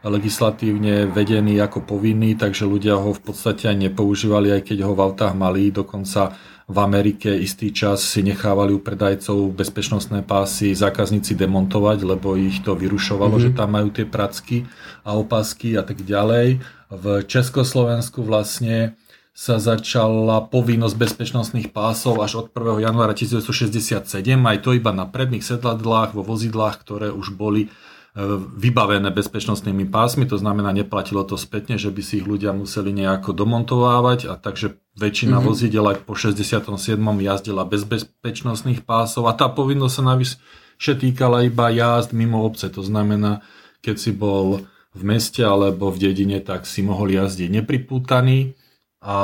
legislatívne 0.00 1.12
vedený 1.12 1.60
ako 1.60 1.84
povinný, 1.84 2.32
takže 2.32 2.64
ľudia 2.64 2.96
ho 2.96 3.12
v 3.12 3.20
podstate 3.20 3.68
aj 3.68 3.76
nepoužívali, 3.76 4.48
aj 4.48 4.72
keď 4.72 4.88
ho 4.88 4.96
v 4.96 5.04
autách 5.04 5.36
mali. 5.36 5.68
Dokonca 5.68 6.32
v 6.70 6.78
Amerike 6.80 7.28
istý 7.36 7.68
čas 7.74 8.00
si 8.00 8.24
nechávali 8.24 8.72
u 8.72 8.80
predajcov 8.80 9.52
bezpečnostné 9.52 10.24
pásy 10.24 10.72
zákazníci 10.72 11.36
demontovať, 11.36 12.06
lebo 12.06 12.32
ich 12.38 12.64
to 12.64 12.72
vyrušovalo, 12.72 13.36
mm-hmm. 13.36 13.52
že 13.52 13.58
tam 13.58 13.76
majú 13.76 13.88
tie 13.92 14.06
pracky 14.08 14.64
a 15.04 15.18
opasky 15.20 15.76
a 15.76 15.84
tak 15.84 16.00
ďalej. 16.00 16.64
V 16.88 17.04
Československu 17.28 18.24
vlastne 18.24 18.96
sa 19.30 19.62
začala 19.62 20.42
povinnosť 20.50 20.96
bezpečnostných 20.98 21.70
pásov 21.70 22.18
až 22.18 22.44
od 22.44 22.46
1. 22.50 22.82
januára 22.82 23.14
1967, 23.14 24.10
aj 24.26 24.58
to 24.58 24.74
iba 24.74 24.90
na 24.90 25.06
predných 25.06 25.46
sedladlách, 25.46 26.18
vo 26.18 26.26
vozidlách, 26.26 26.76
ktoré 26.82 27.08
už 27.14 27.38
boli 27.38 27.66
e, 27.66 27.68
vybavené 28.58 29.06
bezpečnostnými 29.14 29.86
pásmi, 29.86 30.26
to 30.26 30.34
znamená, 30.34 30.74
neplatilo 30.74 31.22
to 31.22 31.38
spätne, 31.38 31.78
že 31.78 31.94
by 31.94 32.02
si 32.02 32.18
ich 32.18 32.26
ľudia 32.26 32.50
museli 32.50 32.90
nejako 32.90 33.30
domontovávať 33.30 34.26
a 34.26 34.34
takže 34.34 34.82
väčšina 34.98 35.38
mm-hmm. 35.38 35.48
vozidel 35.48 35.86
aj 35.86 35.98
po 36.02 36.18
67. 36.18 36.98
jazdila 36.98 37.62
bez 37.62 37.86
bezpečnostných 37.86 38.82
pásov 38.82 39.30
a 39.30 39.32
tá 39.38 39.46
povinnosť 39.46 39.94
sa 39.94 40.04
navyše 40.10 40.92
týkala 40.98 41.46
iba 41.46 41.70
jazd 41.70 42.10
mimo 42.10 42.42
obce, 42.42 42.66
to 42.66 42.82
znamená, 42.82 43.46
keď 43.78 43.96
si 43.96 44.10
bol 44.10 44.66
v 44.90 45.02
meste 45.06 45.46
alebo 45.46 45.94
v 45.94 46.02
dedine, 46.02 46.42
tak 46.42 46.66
si 46.66 46.82
mohol 46.82 47.14
jazdiť 47.14 47.62
nepripútaný 47.62 48.58
a 49.00 49.18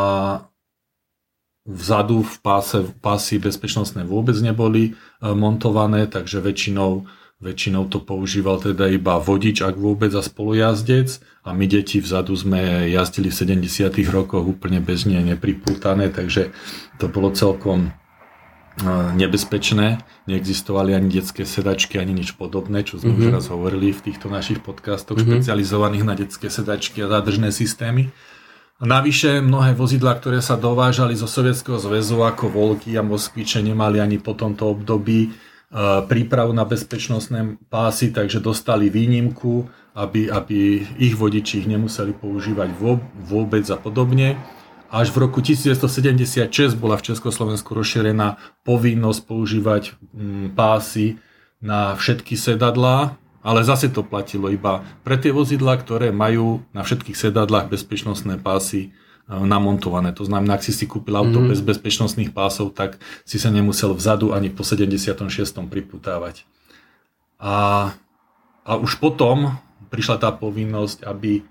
vzadu 1.67 2.23
v 2.23 2.37
páse, 2.41 2.79
pásy 3.03 3.43
bezpečnostné 3.43 4.07
vôbec 4.07 4.39
neboli 4.39 4.83
e, 4.87 5.31
montované, 5.35 6.07
takže 6.07 6.39
väčšinou, 6.39 7.05
väčšinou 7.43 7.91
to 7.91 7.99
používal 7.99 8.63
teda 8.63 8.87
iba 8.87 9.19
vodič, 9.19 9.67
ak 9.67 9.75
vôbec 9.75 10.15
a 10.15 10.23
spolujazdec 10.23 11.19
a 11.43 11.51
my 11.51 11.67
deti 11.67 11.99
vzadu 11.99 12.39
sme 12.39 12.87
jazdili 12.87 13.35
v 13.35 13.67
70 13.67 13.91
rokoch 14.15 14.47
úplne 14.47 14.79
bežne 14.79 15.19
nepripútané, 15.27 16.15
takže 16.15 16.55
to 17.03 17.11
bolo 17.11 17.35
celkom 17.35 17.91
e, 17.91 18.87
nebezpečné. 19.19 20.07
Neexistovali 20.31 20.95
ani 20.95 21.19
detské 21.19 21.43
sedačky, 21.43 21.99
ani 21.99 22.15
nič 22.15 22.39
podobné, 22.39 22.87
čo 22.87 23.03
sme 23.03 23.11
mm-hmm. 23.11 23.27
už 23.27 23.35
raz 23.43 23.45
hovorili 23.51 23.91
v 23.91 24.07
týchto 24.07 24.31
našich 24.31 24.63
podcastoch 24.63 25.19
mm-hmm. 25.19 25.43
špecializovaných 25.43 26.05
na 26.07 26.15
detské 26.15 26.47
sedačky 26.47 27.03
a 27.03 27.11
zádržné 27.11 27.51
systémy. 27.51 28.15
Navyše 28.77 29.41
mnohé 29.41 29.73
vozidlá, 29.73 30.21
ktoré 30.21 30.45
sa 30.45 30.61
dovážali 30.61 31.17
zo 31.17 31.25
Sovietskeho 31.25 31.81
zväzu 31.81 32.21
ako 32.21 32.53
Volky 32.53 32.93
a 33.01 33.01
Moskviče 33.01 33.65
nemali 33.65 34.05
ani 34.05 34.21
po 34.21 34.37
tomto 34.37 34.69
období 34.69 35.21
e, 35.25 35.29
prípravu 36.05 36.53
na 36.53 36.69
bezpečnostné 36.69 37.57
pásy, 37.73 38.13
takže 38.13 38.45
dostali 38.45 38.93
výnimku, 38.93 39.65
aby, 39.97 40.29
aby 40.29 40.85
ich 41.01 41.17
vodiči 41.17 41.65
ich 41.65 41.71
nemuseli 41.73 42.13
používať 42.21 42.69
vôbec 43.25 43.65
a 43.73 43.81
podobne. 43.81 44.37
Až 44.93 45.09
v 45.09 45.25
roku 45.25 45.41
1976 45.41 46.77
bola 46.77 47.01
v 47.01 47.17
Československu 47.17 47.73
rozšírená 47.73 48.37
povinnosť 48.61 49.21
používať 49.25 49.97
mm, 50.13 50.53
pásy 50.53 51.17
na 51.65 51.97
všetky 51.97 52.37
sedadlá, 52.37 53.17
ale 53.47 53.63
zase 53.63 53.87
to 53.95 54.03
platilo 54.03 54.51
iba 54.51 54.83
pre 55.07 55.15
tie 55.15 55.31
vozidlá, 55.31 55.79
ktoré 55.79 56.11
majú 56.11 56.67
na 56.75 56.83
všetkých 56.83 57.15
sedadlách 57.15 57.71
bezpečnostné 57.71 58.43
pásy 58.43 58.91
e, 58.91 59.29
namontované. 59.31 60.11
To 60.19 60.27
znamená, 60.27 60.59
ak 60.59 60.67
si 60.67 60.75
si 60.75 60.91
kúpil 60.91 61.15
auto 61.15 61.39
mm. 61.39 61.55
bez 61.55 61.63
bezpečnostných 61.63 62.35
pásov, 62.35 62.75
tak 62.75 62.99
si 63.23 63.39
sa 63.39 63.55
nemusel 63.55 63.95
vzadu 63.95 64.35
ani 64.35 64.51
po 64.51 64.67
76. 64.67 65.31
priputávať. 65.71 66.43
A, 67.39 67.95
a 68.67 68.71
už 68.83 68.99
potom 68.99 69.55
prišla 69.95 70.19
tá 70.19 70.35
povinnosť, 70.35 71.07
aby, 71.07 71.47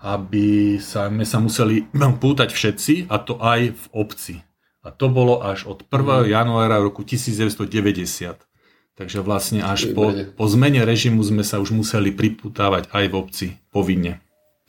aby 0.00 0.80
sa, 0.80 1.12
my 1.12 1.28
sa 1.28 1.44
museli 1.44 1.84
pútať 2.24 2.56
všetci, 2.56 3.12
a 3.12 3.20
to 3.20 3.36
aj 3.36 3.60
v 3.76 3.84
obci. 3.92 4.34
A 4.80 4.88
to 4.88 5.12
bolo 5.12 5.44
až 5.44 5.68
od 5.68 5.84
1. 5.92 5.92
Mm. 5.92 6.32
januára 6.32 6.80
roku 6.80 7.04
1990. 7.04 8.48
Takže 8.94 9.26
vlastne 9.26 9.58
až 9.58 9.90
po, 9.90 10.14
po 10.38 10.44
zmene 10.46 10.86
režimu 10.86 11.18
sme 11.26 11.42
sa 11.42 11.58
už 11.58 11.74
museli 11.74 12.14
priputávať 12.14 12.94
aj 12.94 13.04
v 13.10 13.14
obci 13.14 13.46
povinne. 13.74 14.22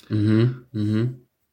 Mm-hmm. 0.09 1.03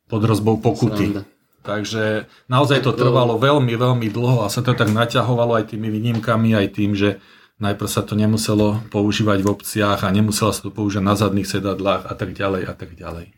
Pod 0.08 0.22
rozbou 0.24 0.56
pokuty. 0.56 1.12
Sranda. 1.12 1.22
Takže 1.62 2.26
naozaj 2.50 2.82
to 2.82 2.90
trvalo 2.90 3.38
veľmi, 3.38 3.70
veľmi 3.70 4.10
dlho 4.10 4.42
a 4.42 4.50
sa 4.50 4.66
to 4.66 4.74
tak 4.74 4.90
naťahovalo 4.90 5.62
aj 5.62 5.70
tými 5.70 5.94
výnimkami, 5.94 6.58
aj 6.58 6.68
tým, 6.74 6.98
že 6.98 7.22
najprv 7.62 7.86
sa 7.86 8.02
to 8.02 8.18
nemuselo 8.18 8.82
používať 8.90 9.46
v 9.46 9.50
obciach 9.52 10.02
a 10.02 10.10
nemuselo 10.10 10.50
sa 10.50 10.66
to 10.66 10.74
používať 10.74 11.06
na 11.06 11.14
zadných 11.14 11.46
sedadlách 11.46 12.10
a 12.10 12.14
tak 12.18 12.34
ďalej 12.34 12.62
a 12.66 12.74
tak 12.74 12.98
ďalej. 12.98 13.30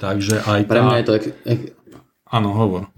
Takže 0.00 0.40
aj 0.48 0.60
Pre 0.64 0.80
mňa 0.80 0.96
je 0.96 1.04
to... 1.04 1.12
Áno, 2.32 2.56
hovor. 2.56 2.88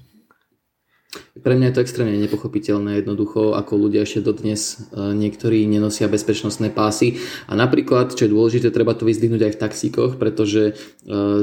Pre 1.32 1.56
mňa 1.56 1.72
je 1.72 1.76
to 1.80 1.84
extrémne 1.88 2.20
nepochopiteľné 2.20 3.00
jednoducho, 3.00 3.56
ako 3.56 3.88
ľudia 3.88 4.04
ešte 4.04 4.20
dodnes 4.20 4.84
e, 4.92 5.16
niektorí 5.16 5.64
nenosia 5.64 6.04
bezpečnostné 6.04 6.68
pásy. 6.68 7.24
A 7.48 7.56
napríklad, 7.56 8.12
čo 8.12 8.28
je 8.28 8.34
dôležité, 8.36 8.68
treba 8.68 8.92
to 8.92 9.08
vyzdvihnúť 9.08 9.48
aj 9.48 9.52
v 9.56 9.62
taxíkoch, 9.64 10.10
pretože 10.20 10.62
e, 10.68 10.72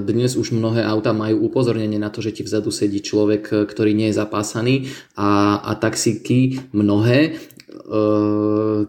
dnes 0.06 0.38
už 0.38 0.54
mnohé 0.54 0.86
auta 0.86 1.10
majú 1.10 1.42
upozornenie 1.50 1.98
na 1.98 2.14
to, 2.14 2.22
že 2.22 2.38
ti 2.38 2.46
vzadu 2.46 2.70
sedí 2.70 3.02
človek, 3.02 3.44
e, 3.50 3.56
ktorý 3.66 3.98
nie 3.98 4.14
je 4.14 4.20
zapásaný 4.22 4.94
a, 5.18 5.58
a 5.58 5.74
taxíky 5.74 6.70
mnohé 6.70 7.42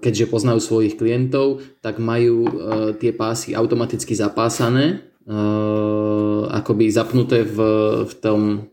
keďže 0.01 0.29
poznajú 0.29 0.61
svojich 0.61 1.01
klientov, 1.01 1.65
tak 1.81 1.97
majú 1.97 2.45
tie 3.01 3.17
pásy 3.17 3.57
automaticky 3.57 4.13
zapásané, 4.13 5.05
akoby 6.49 6.93
zapnuté 6.93 7.49
v, 7.49 7.59
v 8.05 8.13
tom 8.21 8.70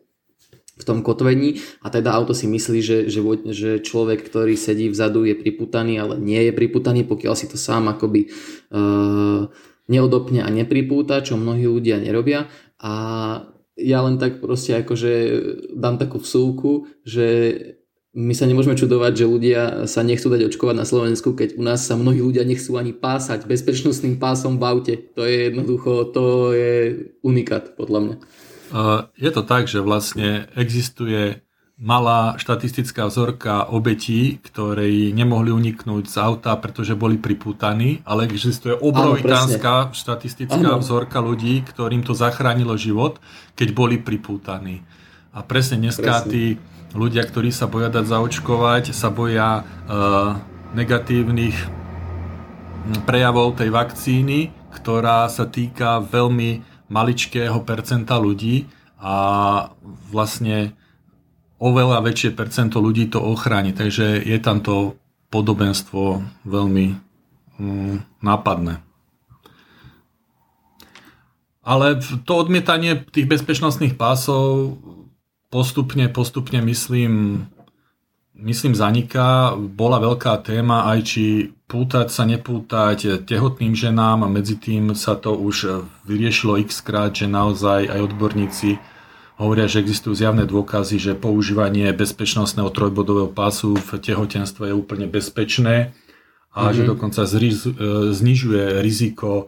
v 0.77 0.83
tom 0.85 1.01
kotvení 1.01 1.57
a 1.81 1.89
teda 1.89 2.13
auto 2.13 2.37
si 2.37 2.45
myslí, 2.45 2.79
že, 2.79 2.97
že, 3.09 3.21
že 3.49 3.71
človek, 3.81 4.21
ktorý 4.29 4.53
sedí 4.53 4.93
vzadu 4.93 5.25
je 5.25 5.33
priputaný, 5.33 5.97
ale 5.97 6.21
nie 6.21 6.39
je 6.47 6.53
priputaný, 6.53 7.03
pokiaľ 7.03 7.33
si 7.33 7.49
to 7.49 7.57
sám 7.57 7.89
akoby 7.89 8.29
uh, 8.69 9.49
neodopne 9.89 10.45
a 10.45 10.49
nepripúta, 10.53 11.25
čo 11.25 11.35
mnohí 11.35 11.65
ľudia 11.65 11.97
nerobia 11.97 12.45
a 12.77 12.93
ja 13.77 14.01
len 14.01 14.17
tak 14.17 14.41
proste 14.41 14.73
akože 14.81 15.13
dám 15.77 16.01
takú 16.01 16.17
vsúku, 16.17 16.89
že 17.05 17.53
my 18.17 18.33
sa 18.33 18.49
nemôžeme 18.49 18.73
čudovať, 18.73 19.13
že 19.13 19.29
ľudia 19.29 19.61
sa 19.85 20.01
nechcú 20.01 20.33
dať 20.33 20.49
očkovať 20.49 20.75
na 20.81 20.89
Slovensku, 20.89 21.37
keď 21.37 21.53
u 21.53 21.61
nás 21.61 21.85
sa 21.85 21.93
mnohí 21.93 22.17
ľudia 22.17 22.41
nechcú 22.41 22.73
ani 22.73 22.89
pásať 22.89 23.45
bezpečnostným 23.45 24.17
pásom 24.17 24.57
v 24.57 24.65
aute. 24.65 24.93
To 25.13 25.21
je 25.21 25.53
jednoducho, 25.53 26.09
to 26.09 26.25
je 26.57 26.73
unikát 27.21 27.77
podľa 27.77 27.99
mňa. 28.01 28.15
Je 29.15 29.31
to 29.31 29.41
tak, 29.43 29.71
že 29.71 29.79
vlastne 29.79 30.51
existuje 30.55 31.41
malá 31.77 32.33
štatistická 32.41 33.05
vzorka 33.05 33.69
obetí, 33.69 34.41
ktorí 34.41 35.13
nemohli 35.13 35.53
uniknúť 35.53 36.09
z 36.09 36.15
auta, 36.17 36.57
pretože 36.57 36.97
boli 36.97 37.21
pripútaní, 37.21 38.01
ale 38.01 38.25
existuje 38.25 38.73
obrovitánska 38.73 39.93
štatistická 39.93 40.73
ano. 40.73 40.81
vzorka 40.81 41.21
ľudí, 41.21 41.61
ktorým 41.61 42.01
to 42.01 42.17
zachránilo 42.17 42.73
život, 42.81 43.21
keď 43.53 43.77
boli 43.77 44.01
pripútaní. 44.01 44.81
A 45.37 45.45
presne 45.45 45.77
dneska 45.77 46.25
presne. 46.25 46.31
tí 46.33 46.43
ľudia, 46.97 47.21
ktorí 47.29 47.53
sa 47.53 47.69
boja 47.69 47.93
dať 47.93 48.09
zaočkovať, 48.09 48.89
sa 48.89 49.13
boja 49.13 49.61
uh, 49.61 50.33
negatívnych 50.73 51.57
prejavov 53.05 53.53
tej 53.53 53.69
vakcíny, 53.69 54.49
ktorá 54.73 55.29
sa 55.29 55.45
týka 55.45 56.01
veľmi 56.01 56.76
maličkého 56.87 57.59
percenta 57.63 58.15
ľudí 58.19 58.67
a 58.97 59.15
vlastne 60.09 60.73
oveľa 61.57 62.05
väčšie 62.05 62.31
percento 62.33 62.81
ľudí 62.81 63.09
to 63.09 63.21
ochráni. 63.21 63.73
Takže 63.73 64.21
je 64.21 64.37
tam 64.39 64.61
to 64.61 64.97
podobenstvo 65.27 66.23
veľmi 66.47 66.85
mm, 67.59 67.95
nápadné. 68.23 68.79
Ale 71.67 71.99
to 72.23 72.31
odmietanie 72.31 73.03
tých 73.11 73.27
bezpečnostných 73.27 73.99
pásov 73.99 74.79
postupne, 75.51 76.07
postupne 76.07 76.63
myslím, 76.63 77.43
myslím 78.41 78.77
zaniká. 78.77 79.57
Bola 79.57 79.97
veľká 79.97 80.41
téma 80.45 80.89
aj 80.93 80.99
či 81.03 81.25
pútať 81.67 82.07
sa, 82.07 82.23
nepútať 82.23 83.27
tehotným 83.27 83.75
ženám 83.75 84.29
medzi 84.31 84.55
tým 84.55 84.95
sa 84.95 85.19
to 85.19 85.35
už 85.35 85.83
vyriešilo 86.07 86.55
x 86.63 86.79
krát, 86.79 87.11
že 87.11 87.27
naozaj 87.27 87.91
aj 87.91 87.99
odborníci 88.13 88.79
hovoria, 89.37 89.69
že 89.69 89.83
existujú 89.85 90.17
zjavné 90.17 90.49
dôkazy, 90.49 90.97
že 90.97 91.13
používanie 91.13 91.93
bezpečnostného 91.93 92.73
trojbodového 92.73 93.29
pásu 93.29 93.77
v 93.77 93.89
tehotenstve 94.01 94.71
je 94.71 94.75
úplne 94.75 95.05
bezpečné 95.05 95.93
a 96.55 96.71
mm-hmm. 96.71 96.73
že 96.73 96.81
dokonca 96.81 97.21
zriz, 97.29 97.69
e, 97.69 97.71
znižuje 98.17 98.81
riziko 98.81 99.29
e, 99.37 99.45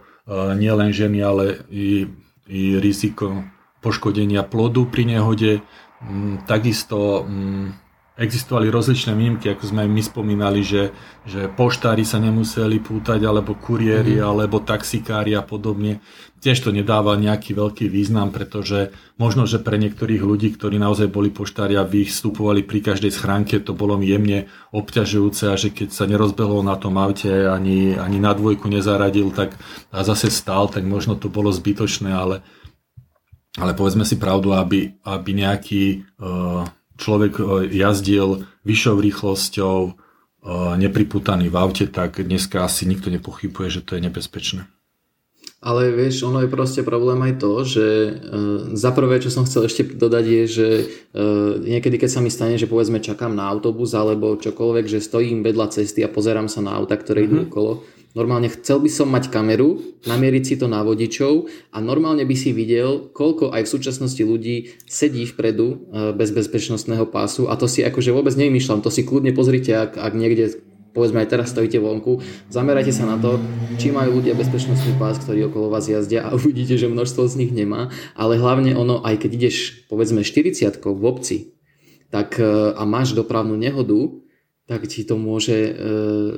nielen 0.53 0.93
ženy, 0.93 1.19
ale 1.25 1.45
i, 1.73 2.05
i 2.45 2.77
riziko 2.77 3.49
poškodenia 3.81 4.45
plodu 4.45 4.85
pri 4.85 5.09
nehode. 5.09 5.65
Mm, 6.05 6.45
takisto 6.45 7.25
mm, 7.25 7.88
existovali 8.19 8.67
rozličné 8.67 9.15
výnimky, 9.15 9.47
ako 9.47 9.63
sme 9.71 9.87
my 9.87 10.03
spomínali, 10.03 10.59
že, 10.59 10.91
že 11.23 11.47
poštári 11.47 12.03
sa 12.03 12.19
nemuseli 12.19 12.83
pútať, 12.83 13.23
alebo 13.23 13.55
kuriéri, 13.55 14.19
mm. 14.19 14.27
alebo 14.27 14.59
taxikári 14.59 15.31
a 15.39 15.41
podobne. 15.41 16.03
Tiež 16.43 16.67
to 16.67 16.75
nedáva 16.75 17.15
nejaký 17.15 17.55
veľký 17.55 17.87
význam, 17.87 18.35
pretože 18.35 18.91
možno, 19.15 19.47
že 19.47 19.63
pre 19.63 19.79
niektorých 19.79 20.19
ľudí, 20.19 20.51
ktorí 20.55 20.75
naozaj 20.75 21.07
boli 21.07 21.31
poštári 21.31 21.79
a 21.79 21.87
vystupovali 21.87 22.67
pri 22.67 22.79
každej 22.91 23.11
schránke, 23.15 23.63
to 23.63 23.71
bolo 23.71 23.95
jemne 24.03 24.51
obťažujúce 24.75 25.51
a 25.51 25.55
že 25.55 25.71
keď 25.71 25.95
sa 25.95 26.03
nerozbehlo 26.03 26.59
na 26.59 26.75
tom 26.75 26.99
aute, 26.99 27.31
ani, 27.47 27.95
ani 27.95 28.19
na 28.19 28.35
dvojku 28.35 28.67
nezaradil, 28.67 29.31
tak 29.31 29.55
a 29.95 30.03
zase 30.03 30.27
stál, 30.27 30.67
tak 30.67 30.83
možno 30.83 31.15
to 31.15 31.31
bolo 31.31 31.55
zbytočné, 31.55 32.11
ale 32.11 32.43
ale 33.57 33.73
povedzme 33.75 34.05
si 34.07 34.15
pravdu, 34.15 34.55
aby, 34.55 34.93
aby 35.03 35.31
nejaký 35.35 36.05
človek 36.99 37.39
jazdil 37.71 38.43
vyššou 38.67 38.95
rýchlosťou, 38.99 39.95
nepriputaný 40.79 41.51
v 41.51 41.55
aute, 41.55 41.85
tak 41.87 42.19
dneska 42.19 42.63
asi 42.63 42.87
nikto 42.87 43.11
nepochybuje, 43.11 43.79
že 43.79 43.81
to 43.83 43.95
je 43.99 44.01
nebezpečné. 44.07 44.67
Ale 45.59 45.91
vieš, 45.91 46.23
ono 46.23 46.39
je 46.39 46.47
proste 46.47 46.87
problém 46.87 47.19
aj 47.19 47.33
to, 47.43 47.51
že 47.67 47.83
uh, 47.83 48.15
za 48.79 48.95
prvé, 48.95 49.19
čo 49.19 49.27
som 49.27 49.43
chcel 49.43 49.67
ešte 49.67 49.91
dodať 49.91 50.23
je, 50.23 50.43
že 50.47 50.67
uh, 50.87 51.59
niekedy 51.59 51.99
keď 51.99 52.09
sa 52.15 52.23
mi 52.23 52.31
stane, 52.31 52.55
že 52.55 52.63
povedzme 52.63 53.03
čakám 53.03 53.35
na 53.35 53.43
autobus 53.51 53.91
alebo 53.91 54.39
čokoľvek, 54.39 54.87
že 54.87 55.03
stojím 55.03 55.43
vedľa 55.43 55.67
cesty 55.75 55.99
a 55.99 56.07
pozerám 56.07 56.47
sa 56.47 56.63
na 56.63 56.71
auta, 56.71 56.95
ktoré 56.95 57.27
mm-hmm. 57.27 57.35
idú 57.35 57.37
mhm. 57.43 57.47
okolo, 57.51 57.71
normálne 58.19 58.51
chcel 58.51 58.83
by 58.83 58.91
som 58.91 59.07
mať 59.07 59.31
kameru, 59.31 59.79
namieriť 60.03 60.43
si 60.43 60.55
to 60.59 60.67
na 60.67 60.83
vodičov 60.83 61.47
a 61.71 61.79
normálne 61.79 62.27
by 62.27 62.35
si 62.35 62.51
videl, 62.51 63.07
koľko 63.15 63.55
aj 63.55 63.63
v 63.63 63.71
súčasnosti 63.71 64.19
ľudí 64.19 64.75
sedí 64.83 65.23
vpredu 65.23 65.67
uh, 65.71 65.77
bez 66.11 66.35
bezpečnostného 66.35 67.07
pásu. 67.07 67.47
A 67.47 67.55
to 67.55 67.71
si 67.71 67.79
akože 67.79 68.11
vôbec 68.11 68.35
nevymýšľam, 68.35 68.83
to 68.83 68.91
si 68.91 69.07
kľudne 69.07 69.31
pozrite, 69.31 69.71
ak, 69.71 69.95
ak 69.95 70.13
niekde 70.19 70.59
povedzme 70.91 71.21
aj 71.21 71.29
teraz 71.31 71.53
stojíte 71.53 71.79
vonku, 71.79 72.19
zamerajte 72.51 72.91
sa 72.91 73.07
na 73.07 73.15
to, 73.15 73.37
či 73.79 73.93
majú 73.93 74.19
ľudia 74.19 74.35
bezpečnostný 74.35 74.97
pás, 74.97 75.21
ktorý 75.21 75.47
okolo 75.47 75.71
vás 75.71 75.87
jazdia 75.87 76.27
a 76.27 76.35
uvidíte, 76.39 76.75
že 76.75 76.91
množstvo 76.91 77.23
z 77.29 77.39
nich 77.39 77.51
nemá, 77.55 77.93
ale 78.19 78.35
hlavne 78.35 78.75
ono, 78.75 78.99
aj 79.05 79.23
keď 79.23 79.31
ideš 79.39 79.87
povedzme 79.87 80.25
40 80.25 80.59
v 80.75 81.03
obci 81.07 81.37
tak, 82.09 82.41
e, 82.41 82.73
a 82.73 82.83
máš 82.89 83.13
dopravnú 83.13 83.53
nehodu, 83.53 84.17
tak 84.69 84.85
ti 84.85 85.01
to 85.01 85.17
môže 85.17 85.57
e, 85.57 85.71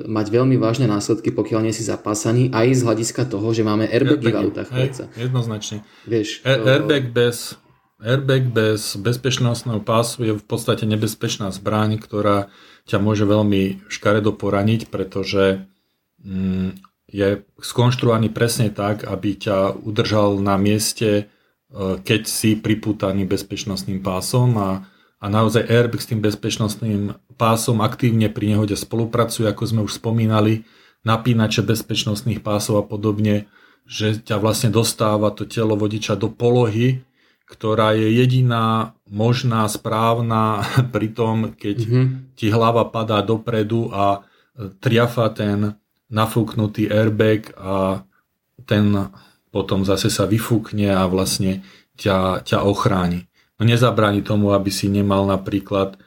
mať 0.08 0.32
veľmi 0.32 0.56
vážne 0.56 0.88
následky, 0.88 1.36
pokiaľ 1.36 1.67
nie 1.67 1.76
si 1.76 1.84
zapásaný, 1.84 2.48
aj 2.56 2.80
z 2.80 2.82
hľadiska 2.88 3.28
toho, 3.28 3.52
že 3.52 3.67
máme 3.67 3.91
airbagy 3.91 4.32
v 4.32 4.39
autách. 4.48 4.72
Hej, 4.72 5.04
jednoznačne. 5.20 5.84
Vieš, 6.08 6.48
to... 6.48 6.48
Airbag 6.48 7.12
bez 7.12 7.60
Airbag 8.00 8.50
bez 8.50 8.96
bezpečnostného 8.98 9.84
pásu 9.84 10.26
je 10.26 10.34
v 10.34 10.46
podstate 10.48 10.88
nebezpečná 10.88 11.52
zbraň, 11.52 12.00
ktorá 12.00 12.50
ťa 12.88 12.98
môže 12.98 13.28
veľmi 13.28 13.86
škaredo 13.91 14.34
poraniť, 14.34 14.88
pretože 14.88 15.67
mm, 16.24 16.82
je 17.12 17.44
skonštruovaný 17.60 18.32
presne 18.32 18.72
tak, 18.72 19.04
aby 19.06 19.38
ťa 19.38 19.76
udržal 19.84 20.39
na 20.39 20.56
mieste, 20.56 21.10
e, 21.12 21.24
keď 22.00 22.22
si 22.32 22.56
priputaný 22.56 23.28
bezpečnostným 23.28 24.00
pásom 24.00 24.56
a, 24.56 24.88
a 25.21 25.25
naozaj 25.29 25.69
airbag 25.69 26.01
s 26.01 26.10
tým 26.10 26.19
bezpečnostným 26.19 27.13
pásom 27.38 27.86
aktívne 27.86 28.27
pri 28.34 28.57
nehode 28.57 28.73
spolupracuje, 28.73 29.45
ako 29.45 29.63
sme 29.69 29.81
už 29.86 30.01
spomínali, 30.01 30.65
napínače 31.05 31.62
bezpečnostných 31.62 32.41
pásov 32.41 32.81
a 32.81 32.84
podobne, 32.86 33.45
že 33.86 34.17
ťa 34.17 34.41
vlastne 34.41 34.73
dostáva 34.73 35.29
to 35.29 35.45
telo 35.45 35.77
vodiča 35.77 36.17
do 36.17 36.34
polohy, 36.34 37.05
ktorá 37.45 37.93
je 37.93 38.10
jediná 38.17 38.97
možná, 39.05 39.69
správna 39.69 40.65
pri 40.93 41.07
tom, 41.13 41.53
keď 41.53 41.77
mm-hmm. 41.86 42.05
ti 42.34 42.49
hlava 42.49 42.89
padá 42.89 43.21
dopredu 43.21 43.93
a 43.93 44.25
e, 44.57 44.73
triafa 44.81 45.29
ten 45.29 45.77
nafúknutý 46.12 46.89
airbag 46.91 47.53
a 47.55 48.03
ten 48.65 49.13
potom 49.51 49.84
zase 49.84 50.07
sa 50.07 50.23
vyfúkne 50.23 50.91
a 50.95 51.03
vlastne 51.12 51.63
ťa, 51.99 52.47
ťa 52.47 52.63
ochráni. 52.63 53.31
No 53.62 53.69
nezabráni 53.69 54.26
tomu, 54.26 54.58
aby 54.58 54.74
si 54.74 54.89
nemal 54.89 55.30
napríklad 55.30 56.02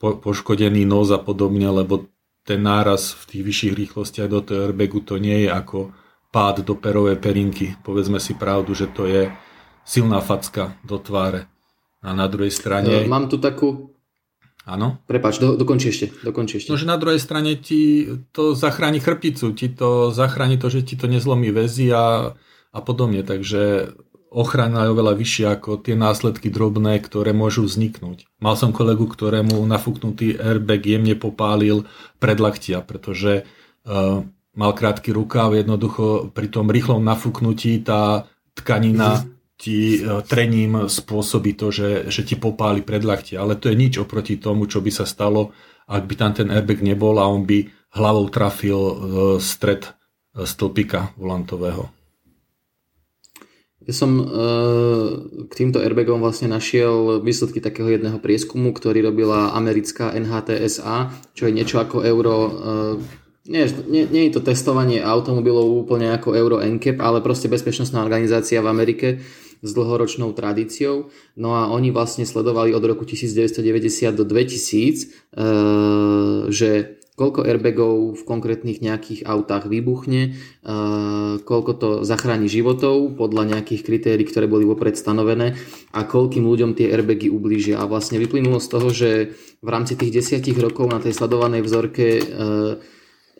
po, 0.00 0.16
poškodený 0.16 0.88
nos 0.88 1.12
a 1.12 1.20
podobne, 1.20 1.68
lebo 1.68 2.08
ten 2.48 2.64
náraz 2.64 3.12
v 3.12 3.22
tých 3.28 3.42
vyšších 3.44 3.74
rýchlostiach 3.76 4.32
do 4.32 4.40
toho 4.40 4.72
airbagu 4.72 5.04
to 5.04 5.20
nie 5.20 5.44
je 5.44 5.52
ako 5.52 5.92
pád 6.32 6.64
do 6.64 6.72
perovej 6.72 7.20
perinky. 7.20 7.76
Povedzme 7.84 8.16
si 8.16 8.32
pravdu, 8.32 8.72
že 8.72 8.88
to 8.88 9.04
je 9.04 9.28
silná 9.84 10.24
facka 10.24 10.80
do 10.88 10.96
tváre. 10.96 11.52
A 12.00 12.16
na 12.16 12.24
druhej 12.32 12.48
strane... 12.48 13.04
Mám 13.04 13.28
tu 13.28 13.36
takú... 13.36 13.92
Áno? 14.64 15.04
Prepač, 15.04 15.36
do, 15.36 15.52
dokonči 15.52 15.92
ešte, 15.92 16.06
dokonči 16.24 16.64
ešte. 16.64 16.72
No, 16.72 16.80
že 16.80 16.88
na 16.88 16.96
druhej 16.96 17.20
strane 17.20 17.60
ti 17.60 18.08
to 18.32 18.56
zachráni 18.56 19.04
chrbticu, 19.04 19.52
ti 19.52 19.68
to 19.68 20.16
zachráni 20.16 20.56
to, 20.56 20.72
že 20.72 20.80
ti 20.80 20.96
to 20.96 21.12
nezlomí 21.12 21.52
väzy 21.52 21.92
a, 21.92 22.32
a 22.72 22.78
podobne, 22.80 23.20
takže 23.20 23.92
ochrana 24.30 24.86
je 24.86 24.94
oveľa 24.94 25.14
vyššia 25.18 25.46
ako 25.58 25.82
tie 25.82 25.98
následky 25.98 26.48
drobné, 26.48 27.02
ktoré 27.02 27.34
môžu 27.34 27.66
vzniknúť. 27.66 28.30
Mal 28.38 28.54
som 28.54 28.70
kolegu, 28.70 29.10
ktorému 29.10 29.58
nafúknutý 29.66 30.38
airbag 30.38 30.86
jemne 30.86 31.18
popálil 31.18 31.84
predlaktia, 32.22 32.80
pretože 32.86 33.44
uh, 33.84 34.22
mal 34.54 34.72
krátky 34.72 35.10
rukáv, 35.10 35.58
jednoducho 35.58 36.30
pri 36.30 36.46
tom 36.46 36.70
rýchlom 36.70 37.02
nafúknutí 37.02 37.82
tá 37.82 38.30
tkanina 38.54 39.26
ti 39.60 40.00
e, 40.00 40.24
trením 40.24 40.88
spôsobí 40.88 41.52
to, 41.52 41.68
že, 41.68 42.08
že 42.08 42.24
ti 42.24 42.34
popáli 42.40 42.80
predlaktie. 42.80 43.36
Ale 43.36 43.60
to 43.60 43.68
je 43.68 43.76
nič 43.76 44.00
oproti 44.00 44.40
tomu, 44.40 44.64
čo 44.64 44.80
by 44.80 44.88
sa 44.88 45.04
stalo, 45.04 45.52
ak 45.84 46.08
by 46.08 46.14
tam 46.16 46.32
ten 46.32 46.48
airbag 46.48 46.80
nebol 46.80 47.20
a 47.20 47.28
on 47.28 47.44
by 47.44 47.68
hlavou 47.92 48.32
trafil 48.32 48.80
e, 48.80 48.94
stred 49.36 49.84
stĺpika 50.32 51.12
volantového. 51.20 51.99
Ja 53.90 53.94
som 53.98 54.22
k 55.50 55.52
týmto 55.58 55.82
airbagom 55.82 56.22
vlastne 56.22 56.46
našiel 56.46 57.18
výsledky 57.26 57.58
takého 57.58 57.90
jedného 57.90 58.22
prieskumu, 58.22 58.70
ktorý 58.70 59.02
robila 59.02 59.50
americká 59.50 60.14
NHTSA, 60.14 61.10
čo 61.34 61.50
je 61.50 61.52
niečo 61.58 61.82
ako 61.82 62.06
euro 62.06 62.34
nie, 63.50 63.66
nie, 63.90 64.06
nie 64.06 64.22
je 64.30 64.38
to 64.38 64.46
testovanie 64.46 65.02
automobilov 65.02 65.66
úplne 65.82 66.14
ako 66.14 66.38
Euro 66.38 66.62
NCAP, 66.62 67.02
ale 67.02 67.18
proste 67.18 67.50
bezpečnostná 67.50 67.98
organizácia 67.98 68.62
v 68.62 68.70
Amerike 68.70 69.08
s 69.58 69.70
dlhoročnou 69.74 70.30
tradíciou. 70.32 71.10
No 71.34 71.58
a 71.58 71.66
oni 71.72 71.90
vlastne 71.90 72.22
sledovali 72.22 72.70
od 72.76 72.84
roku 72.84 73.02
1990 73.02 74.14
do 74.14 74.22
2000, 74.22 75.02
e, 75.02 75.06
že 76.52 76.99
koľko 77.20 77.44
airbagov 77.44 78.16
v 78.16 78.22
konkrétnych 78.24 78.80
nejakých 78.80 79.28
autách 79.28 79.68
vybuchne, 79.68 80.22
e, 80.24 80.30
koľko 81.44 81.72
to 81.76 81.88
zachráni 82.00 82.48
životov 82.48 83.12
podľa 83.20 83.52
nejakých 83.52 83.84
kritérií, 83.84 84.24
ktoré 84.24 84.48
boli 84.48 84.64
vopred 84.64 84.96
stanovené 84.96 85.60
a 85.92 86.00
koľkým 86.08 86.48
ľuďom 86.48 86.72
tie 86.72 86.88
airbagy 86.88 87.28
ublížia. 87.28 87.76
A 87.76 87.84
vlastne 87.84 88.16
vyplynulo 88.16 88.56
z 88.56 88.68
toho, 88.72 88.88
že 88.88 89.10
v 89.60 89.68
rámci 89.68 90.00
tých 90.00 90.16
desiatich 90.16 90.56
rokov 90.56 90.88
na 90.88 90.96
tej 90.96 91.12
sledovanej 91.12 91.60
vzorke 91.60 92.06
e, 92.16 92.24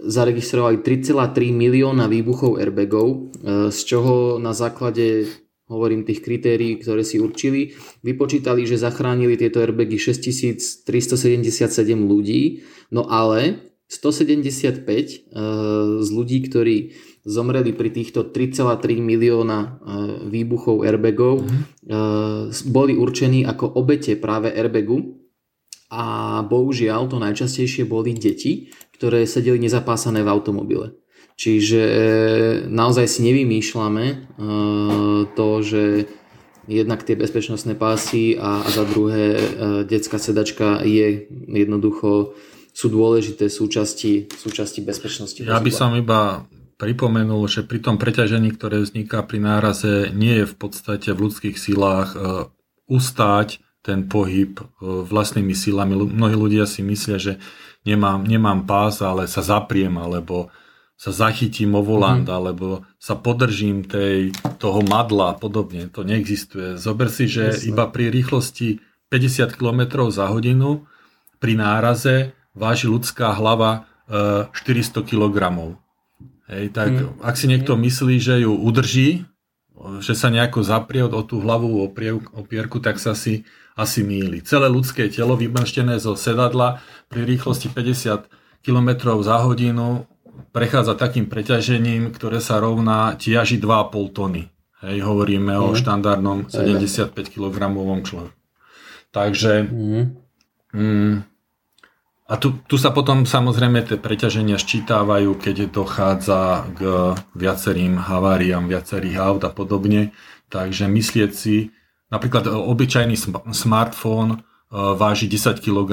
zaregistrovali 0.01 0.85
3,3 0.85 1.53
milióna 1.53 2.09
výbuchov 2.09 2.57
airbagov, 2.57 3.37
z 3.69 3.81
čoho 3.85 4.41
na 4.41 4.57
základe 4.57 5.29
hovorím 5.69 6.09
tých 6.09 6.25
kritérií, 6.25 6.81
ktoré 6.81 7.05
si 7.05 7.21
určili, 7.21 7.77
vypočítali, 8.01 8.65
že 8.65 8.81
zachránili 8.81 9.37
tieto 9.37 9.61
airbagy 9.61 10.01
6377 10.01 10.89
ľudí, 12.01 12.65
no 12.91 13.05
ale 13.13 13.70
175 13.91 14.87
eh, 14.87 15.11
z 15.99 16.09
ľudí, 16.15 16.39
ktorí 16.47 16.77
zomreli 17.27 17.75
pri 17.75 17.91
týchto 17.91 18.31
3,3 18.31 19.03
milióna 19.03 19.59
eh, 19.59 19.71
výbuchov 20.31 20.87
airbagov, 20.87 21.43
mm-hmm. 21.43 22.71
boli 22.71 22.95
určení 22.95 23.43
ako 23.43 23.67
obete 23.75 24.15
práve 24.15 24.55
airbagu 24.55 25.19
a 25.91 26.39
bohužiaľ 26.47 27.11
to 27.11 27.19
najčastejšie 27.19 27.83
boli 27.83 28.15
deti, 28.15 28.71
ktoré 28.95 29.27
sedeli 29.27 29.59
nezapásané 29.59 30.23
v 30.23 30.31
automobile. 30.31 30.95
Čiže 31.35 31.83
naozaj 32.69 33.09
si 33.09 33.25
nevymýšľame 33.25 34.37
to, 35.33 35.49
že 35.65 36.05
jednak 36.69 37.01
tie 37.01 37.17
bezpečnostné 37.17 37.81
pásy 37.81 38.37
a, 38.37 38.61
a 38.61 38.69
za 38.69 38.85
druhé 38.85 39.41
detská 39.89 40.21
sedačka 40.21 40.85
je 40.85 41.33
jednoducho 41.49 42.37
sú 42.81 42.89
dôležité 42.89 43.53
súčasti, 43.53 44.33
súčasti 44.33 44.81
bezpečnosti. 44.81 45.37
Ja 45.45 45.61
by 45.61 45.69
som 45.69 45.93
iba 45.93 46.49
pripomenul, 46.81 47.45
že 47.45 47.61
pri 47.61 47.85
tom 47.85 48.01
preťažení, 48.01 48.57
ktoré 48.57 48.81
vzniká 48.81 49.21
pri 49.21 49.37
náraze, 49.37 50.09
nie 50.17 50.41
je 50.41 50.47
v 50.49 50.57
podstate 50.57 51.13
v 51.13 51.29
ľudských 51.29 51.61
silách 51.61 52.17
ustáť 52.89 53.61
ten 53.85 54.09
pohyb 54.09 54.57
vlastnými 54.81 55.53
silami. 55.53 55.93
Mnohí 55.93 56.33
ľudia 56.33 56.65
si 56.65 56.81
myslia, 56.81 57.21
že 57.21 57.37
nemám, 57.85 58.25
nemám 58.25 58.65
pás, 58.65 59.05
ale 59.05 59.29
sa 59.29 59.45
zapriem, 59.45 60.01
alebo 60.01 60.49
sa 60.97 61.13
zachytím 61.13 61.77
o 61.77 61.85
volant, 61.85 62.25
mm-hmm. 62.25 62.39
alebo 62.41 62.85
sa 62.97 63.17
podržím 63.17 63.85
tej, 63.85 64.33
toho 64.57 64.81
madla 64.85 65.33
a 65.33 65.37
podobne. 65.37 65.89
To 65.93 66.01
neexistuje. 66.01 66.81
Zober 66.81 67.13
si, 67.13 67.29
že 67.29 67.57
Jasne. 67.57 67.77
iba 67.77 67.89
pri 67.93 68.09
rýchlosti 68.09 68.81
50 69.13 69.53
km 69.53 70.09
za 70.09 70.33
hodinu 70.33 70.89
pri 71.41 71.57
náraze 71.57 72.37
váži 72.55 72.87
ľudská 72.91 73.35
hlava 73.37 73.87
e, 74.07 74.51
400 74.53 75.07
kg. 75.07 75.39
Hej, 76.51 76.65
tak 76.75 76.91
mm. 76.91 77.23
ak 77.23 77.35
si 77.39 77.47
niekto 77.47 77.79
myslí, 77.79 78.17
že 78.19 78.43
ju 78.43 78.53
udrží, 78.53 79.25
že 80.05 80.13
sa 80.13 80.29
nejako 80.29 80.61
zaprie 80.61 81.01
o 81.01 81.23
tú 81.25 81.41
hlavu 81.41 81.81
opierku, 82.37 82.79
tak 82.85 83.01
sa 83.01 83.17
si 83.17 83.49
asi 83.79 84.05
míli. 84.05 84.45
Celé 84.45 84.69
ľudské 84.69 85.09
telo 85.09 85.41
vymrštené 85.41 85.97
zo 85.97 86.13
sedadla 86.19 86.85
pri 87.09 87.25
rýchlosti 87.25 87.73
50 87.73 88.29
km 88.61 88.91
za 89.25 89.41
hodinu 89.41 90.05
prechádza 90.53 90.99
takým 90.99 91.31
preťažením, 91.33 92.13
ktoré 92.13 92.45
sa 92.45 92.61
rovná 92.61 93.17
tiaži 93.17 93.57
2,5 93.57 94.17
tony. 94.17 94.53
Hej, 94.85 95.05
hovoríme 95.05 95.57
mm. 95.57 95.63
o 95.65 95.69
štandardnom 95.77 96.49
75 96.49 97.13
kg 97.13 97.57
človeku. 98.05 98.37
Takže 99.11 99.53
mm. 99.69 100.03
Mm, 100.71 101.15
a 102.31 102.39
tu, 102.39 102.63
tu 102.71 102.79
sa 102.79 102.95
potom 102.95 103.27
samozrejme 103.27 103.83
tie 103.83 103.99
preťaženia 103.99 104.55
ščítavajú, 104.55 105.35
keď 105.35 105.75
dochádza 105.75 106.63
k 106.79 106.81
viacerým 107.35 107.99
haváriám, 107.99 108.71
viacerých 108.71 109.19
aut 109.19 109.43
a 109.43 109.51
podobne. 109.51 110.15
Takže 110.47 110.87
myslieť 110.87 111.31
si, 111.35 111.75
napríklad 112.15 112.47
obyčajný 112.47 113.19
smartfón 113.51 114.29
e, 114.31 114.39
váži 114.71 115.27
10 115.27 115.59
kg. 115.59 115.91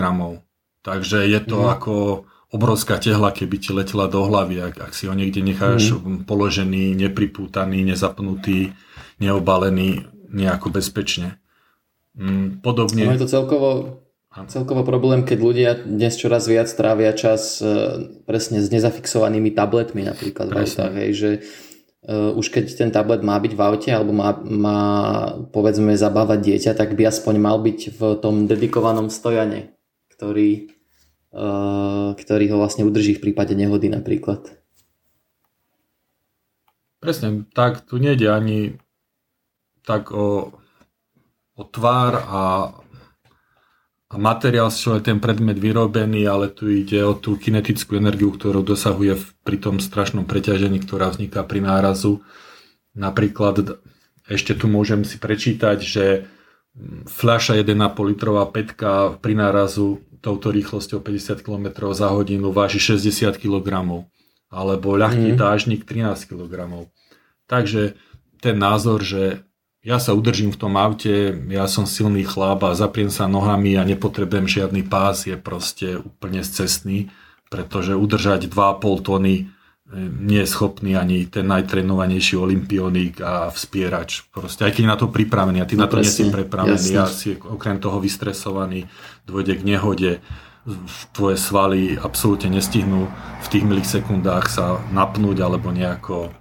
Takže 0.86 1.26
je 1.26 1.40
to 1.42 1.58
mm. 1.66 1.70
ako 1.74 1.94
obrovská 2.54 3.02
tehla, 3.02 3.34
keby 3.34 3.58
ti 3.58 3.74
letela 3.74 4.06
do 4.06 4.22
hlavy, 4.22 4.62
ak, 4.62 4.76
ak 4.78 4.92
si 4.94 5.10
ho 5.10 5.18
niekde 5.18 5.42
necháš 5.42 5.98
mm. 5.98 6.30
položený, 6.30 6.94
nepripútaný, 6.94 7.82
nezapnutý, 7.82 8.78
neobalený 9.18 10.06
nejako 10.30 10.70
bezpečne. 10.70 11.42
Mm, 12.14 12.62
podobne. 12.62 13.10
No 13.10 13.14
je 13.18 13.26
to 13.26 13.30
celkovo 13.30 13.70
Celkovo 14.46 14.86
problém, 14.86 15.26
keď 15.26 15.40
ľudia 15.42 15.72
dnes 15.82 16.14
čoraz 16.14 16.46
viac 16.46 16.70
trávia 16.70 17.10
čas 17.18 17.58
e, 17.58 17.66
presne 18.30 18.62
s 18.62 18.70
nezafixovanými 18.70 19.50
tabletmi 19.50 20.06
napríklad 20.06 20.54
v 20.54 20.58
autách, 20.62 20.94
hej, 20.94 21.12
že 21.18 21.30
uh, 22.08 22.32
už 22.38 22.54
keď 22.54 22.66
ten 22.78 22.90
tablet 22.94 23.26
má 23.26 23.36
byť 23.42 23.54
v 23.58 23.62
aute 23.62 23.90
alebo 23.90 24.14
má, 24.16 24.38
má 24.46 24.82
povedzme 25.52 25.98
zabávať 25.98 26.40
dieťa, 26.54 26.72
tak 26.78 26.94
by 26.94 27.10
aspoň 27.10 27.36
mal 27.42 27.58
byť 27.60 27.80
v 27.98 28.02
tom 28.22 28.46
dedikovanom 28.46 29.10
stojane, 29.10 29.76
ktorý, 30.14 30.72
uh, 31.36 32.16
ktorý 32.16 32.46
ho 32.54 32.58
vlastne 32.62 32.88
udrží 32.88 33.18
v 33.18 33.32
prípade 33.32 33.58
nehody 33.58 33.92
napríklad. 33.92 34.54
Presne, 36.98 37.46
tak 37.54 37.86
tu 37.86 38.02
nejde 38.02 38.26
ani 38.30 38.78
tak 39.86 40.12
o, 40.12 40.52
o 41.56 41.64
tvár 41.64 42.14
a 42.26 42.42
materiál, 44.16 44.72
z 44.72 44.78
čoho 44.80 44.96
je 44.96 45.12
ten 45.12 45.20
predmet 45.20 45.60
vyrobený, 45.60 46.24
ale 46.24 46.48
tu 46.48 46.72
ide 46.72 47.04
o 47.04 47.12
tú 47.12 47.36
kinetickú 47.36 48.00
energiu, 48.00 48.32
ktorú 48.32 48.64
dosahuje 48.64 49.20
pri 49.44 49.60
tom 49.60 49.84
strašnom 49.84 50.24
preťažení, 50.24 50.80
ktorá 50.80 51.12
vzniká 51.12 51.44
pri 51.44 51.60
nárazu. 51.60 52.24
Napríklad 52.96 53.84
ešte 54.32 54.56
tu 54.56 54.72
môžem 54.72 55.04
si 55.04 55.20
prečítať, 55.20 55.78
že 55.84 56.06
fľaša 57.08 57.60
1,5 57.60 57.76
litrová 58.08 58.48
petka 58.48 59.20
pri 59.20 59.34
nárazu 59.36 60.00
touto 60.24 60.56
rýchlosťou 60.56 61.04
50 61.04 61.44
km 61.44 61.92
za 61.92 62.08
hodinu 62.12 62.56
váži 62.56 62.80
60 62.80 63.36
kg 63.38 63.68
alebo 64.48 64.96
ľahký 64.96 65.36
mm. 65.36 65.40
dážnik 65.40 65.84
13 65.84 66.32
kg. 66.32 66.88
Takže 67.48 68.00
ten 68.40 68.56
názor, 68.56 69.04
že 69.04 69.47
ja 69.88 70.04
sa 70.04 70.12
udržím 70.12 70.52
v 70.52 70.60
tom 70.60 70.76
aute, 70.76 71.32
ja 71.48 71.64
som 71.72 71.88
silný 71.88 72.28
chlap 72.28 72.68
a 72.68 72.76
zapriem 72.76 73.08
sa 73.08 73.24
nohami 73.32 73.80
a 73.80 73.88
nepotrebujem 73.88 74.44
žiadny 74.44 74.84
pás, 74.84 75.24
je 75.24 75.40
proste 75.40 76.04
úplne 76.04 76.44
cestný, 76.44 77.08
pretože 77.48 77.96
udržať 77.96 78.52
2,5 78.52 79.08
tony 79.08 79.36
e, 79.40 79.44
nie 80.20 80.44
je 80.44 80.52
schopný 80.52 81.00
ani 81.00 81.24
ten 81.32 81.48
najtrenovanejší 81.48 82.36
olimpionik 82.36 83.24
a 83.24 83.48
vspierač. 83.48 84.28
Proste 84.28 84.68
aj 84.68 84.76
keď 84.76 84.84
na 84.92 85.00
to 85.00 85.08
pripravený, 85.08 85.64
a 85.64 85.70
ty 85.72 85.80
no, 85.80 85.88
na 85.88 85.88
to 85.88 86.04
nie 86.04 86.12
si 86.12 86.28
pripravený, 86.28 86.88
ja 86.92 87.08
si 87.08 87.40
okrem 87.40 87.80
toho 87.80 88.04
vystresovaný, 88.04 88.92
dôjde 89.24 89.56
k 89.56 89.64
nehode, 89.64 90.12
tvoje 91.16 91.40
svaly 91.40 91.96
absolútne 91.96 92.60
nestihnú 92.60 93.08
v 93.40 93.48
tých 93.48 93.64
milisekundách 93.64 94.52
sa 94.52 94.84
napnúť 94.92 95.48
alebo 95.48 95.72
nejako 95.72 96.36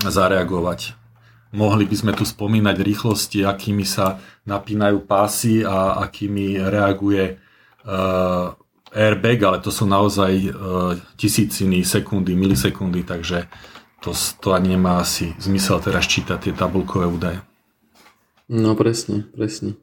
zareagovať. 0.00 0.97
Mohli 1.48 1.88
by 1.88 1.96
sme 1.96 2.12
tu 2.12 2.28
spomínať 2.28 2.76
rýchlosti, 2.84 3.40
akými 3.40 3.84
sa 3.88 4.20
napínajú 4.44 5.08
pásy 5.08 5.64
a 5.64 5.96
akými 6.04 6.60
reaguje 6.60 7.40
uh, 7.88 8.52
airbag, 8.92 9.38
ale 9.48 9.58
to 9.64 9.72
sú 9.72 9.88
naozaj 9.88 10.32
uh, 10.48 10.92
tisíciny 11.16 11.88
sekundy, 11.88 12.36
milisekundy, 12.36 13.00
takže 13.08 13.48
to, 14.04 14.12
to 14.44 14.52
ani 14.52 14.76
nemá 14.76 15.00
asi 15.00 15.32
zmysel 15.40 15.80
teraz 15.80 16.04
čítať 16.04 16.38
tie 16.38 16.52
tabulkové 16.52 17.08
údaje. 17.08 17.40
No 18.48 18.72
presne, 18.76 19.28
presne. 19.32 19.76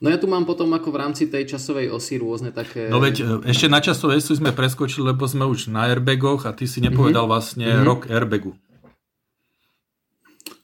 No 0.00 0.08
ja 0.08 0.16
tu 0.16 0.24
mám 0.24 0.48
potom 0.48 0.72
ako 0.72 0.96
v 0.96 1.00
rámci 1.06 1.28
tej 1.28 1.44
časovej 1.44 1.92
osy 1.92 2.16
rôzne 2.16 2.56
také... 2.56 2.88
No 2.88 3.04
veď 3.04 3.44
e, 3.44 3.52
ešte 3.52 3.68
na 3.68 3.84
časovej 3.84 4.24
osi 4.24 4.40
sme 4.40 4.56
preskočili, 4.56 5.12
lebo 5.12 5.28
sme 5.28 5.44
už 5.44 5.68
na 5.68 5.92
airbagoch 5.92 6.48
a 6.48 6.56
ty 6.56 6.64
si 6.64 6.80
nepovedal 6.80 7.28
mm-hmm. 7.28 7.34
vlastne 7.36 7.68
mm-hmm. 7.68 7.84
rok 7.86 8.00
airbagu. 8.08 8.56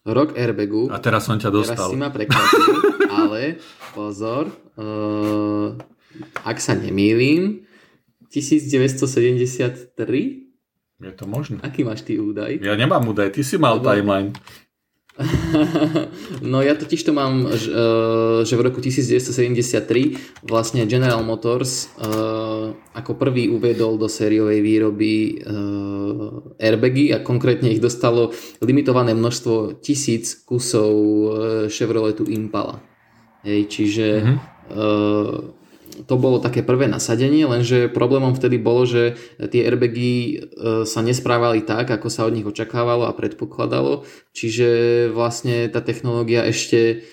Rok 0.06 0.38
airbagu. 0.38 0.86
A 0.94 1.02
teraz 1.02 1.26
som 1.26 1.34
ťa 1.34 1.50
dostal. 1.50 1.90
Teraz 1.90 1.90
si 1.90 1.98
ma 1.98 2.14
prekvapil, 2.14 2.78
ale 3.26 3.58
pozor, 3.90 4.54
uh, 4.78 5.74
ak 6.46 6.62
sa 6.62 6.78
nemýlim, 6.78 7.66
1973? 8.30 9.90
Je 10.96 11.12
to 11.12 11.24
možné. 11.28 11.60
Aký 11.60 11.84
máš 11.84 12.06
ty 12.06 12.16
údaj? 12.16 12.62
Ja 12.62 12.78
nemám 12.78 13.04
údaj, 13.04 13.34
ty 13.34 13.42
si 13.44 13.58
mal 13.60 13.82
Lebo... 13.82 13.90
timeline. 13.90 14.30
no 16.52 16.60
ja 16.60 16.76
totiž 16.76 17.00
to 17.08 17.12
mám, 17.16 17.48
e, 17.48 17.56
že 18.44 18.54
v 18.56 18.64
roku 18.68 18.84
1973 18.84 20.44
vlastne 20.44 20.84
General 20.84 21.24
Motors 21.24 21.88
e, 21.96 22.12
ako 22.92 23.16
prvý 23.16 23.48
uviedol 23.48 23.96
do 23.96 24.12
sériovej 24.12 24.60
výroby 24.60 25.14
e, 25.16 25.32
airbagy 26.60 27.16
a 27.16 27.24
konkrétne 27.24 27.72
ich 27.72 27.80
dostalo 27.80 28.36
limitované 28.60 29.16
množstvo 29.16 29.80
tisíc 29.80 30.36
kusov 30.44 30.92
Chevroletu 31.72 32.28
Impala. 32.28 32.84
Hej, 33.40 33.72
čiže 33.72 34.06
mm-hmm 34.20 35.55
to 36.04 36.14
bolo 36.20 36.36
také 36.36 36.60
prvé 36.60 36.84
nasadenie, 36.84 37.48
lenže 37.48 37.88
problémom 37.88 38.36
vtedy 38.36 38.60
bolo, 38.60 38.84
že 38.84 39.16
tie 39.40 39.64
airbagy 39.64 40.12
e, 40.12 40.34
sa 40.84 41.00
nesprávali 41.00 41.64
tak, 41.64 41.88
ako 41.88 42.12
sa 42.12 42.28
od 42.28 42.36
nich 42.36 42.44
očakávalo 42.44 43.08
a 43.08 43.16
predpokladalo, 43.16 44.04
čiže 44.36 44.68
vlastne 45.16 45.64
tá 45.72 45.80
technológia 45.80 46.44
ešte 46.44 47.08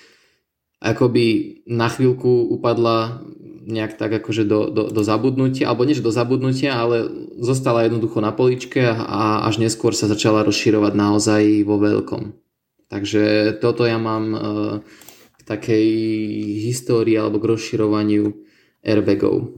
akoby 0.84 1.60
na 1.64 1.88
chvíľku 1.88 2.52
upadla 2.52 3.24
nejak 3.64 3.96
tak 3.96 4.12
akože 4.20 4.44
do, 4.44 4.68
do, 4.68 4.92
do 4.92 5.00
zabudnutia, 5.00 5.72
alebo 5.72 5.88
nie 5.88 5.96
že 5.96 6.04
do 6.04 6.12
zabudnutia, 6.12 6.76
ale 6.76 7.08
zostala 7.40 7.88
jednoducho 7.88 8.20
na 8.20 8.28
poličke 8.28 8.84
a 8.84 9.48
až 9.48 9.64
neskôr 9.64 9.96
sa 9.96 10.04
začala 10.04 10.44
rozširovať 10.44 10.92
naozaj 10.92 11.42
vo 11.64 11.80
veľkom. 11.80 12.36
Takže 12.92 13.56
toto 13.64 13.88
ja 13.88 13.96
mám 13.96 14.24
e, 14.30 14.38
k 15.40 15.42
takej 15.48 15.88
histórii 16.68 17.16
alebo 17.16 17.40
k 17.40 17.56
rozširovaniu 17.56 18.44
airbagov. 18.84 19.50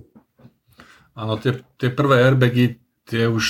Áno, 1.18 1.36
tie, 1.42 1.66
tie 1.76 1.90
prvé 1.90 2.22
airbagy, 2.24 2.78
tie 3.04 3.26
už 3.26 3.44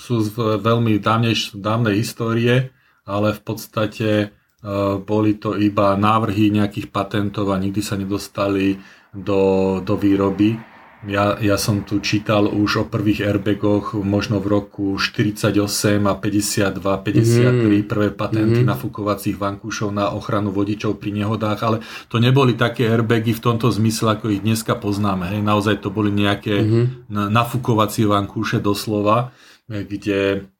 sú 0.00 0.14
z 0.24 0.32
veľmi 0.60 0.96
dávnejš, 0.96 1.58
dávnej 1.58 2.00
histórie, 2.00 2.72
ale 3.04 3.36
v 3.36 3.42
podstate 3.42 4.08
uh, 4.28 4.96
boli 4.96 5.36
to 5.36 5.58
iba 5.58 5.98
návrhy 5.98 6.48
nejakých 6.48 6.88
patentov 6.88 7.52
a 7.52 7.60
nikdy 7.60 7.82
sa 7.82 7.98
nedostali 7.98 8.80
do, 9.12 9.78
do 9.82 9.94
výroby. 9.98 10.69
Ja, 11.00 11.40
ja 11.40 11.56
som 11.56 11.80
tu 11.80 11.96
čítal 12.04 12.44
už 12.44 12.70
o 12.76 12.84
prvých 12.84 13.24
airbagoch 13.24 13.96
možno 14.04 14.36
v 14.36 14.60
roku 14.60 15.00
48 15.00 15.56
a 16.04 16.12
52, 16.12 16.76
53 16.76 16.76
mm. 16.76 17.88
prvé 17.88 18.12
patenty 18.12 18.60
mm. 18.60 18.68
nafúkovacích 18.68 19.40
vankúšov 19.40 19.96
na 19.96 20.12
ochranu 20.12 20.52
vodičov 20.52 21.00
pri 21.00 21.16
nehodách, 21.16 21.60
ale 21.64 21.76
to 22.12 22.20
neboli 22.20 22.52
také 22.52 22.84
airbagy 22.84 23.32
v 23.32 23.40
tomto 23.40 23.72
zmysle, 23.72 24.20
ako 24.20 24.28
ich 24.28 24.44
dneska 24.44 24.76
poznáme. 24.76 25.32
Hej. 25.32 25.40
Naozaj 25.40 25.80
to 25.80 25.88
boli 25.88 26.12
nejaké 26.12 26.60
mm. 26.60 27.08
nafúkovacie 27.08 28.04
vankúše 28.04 28.60
doslova, 28.60 29.32
kde 29.72 30.52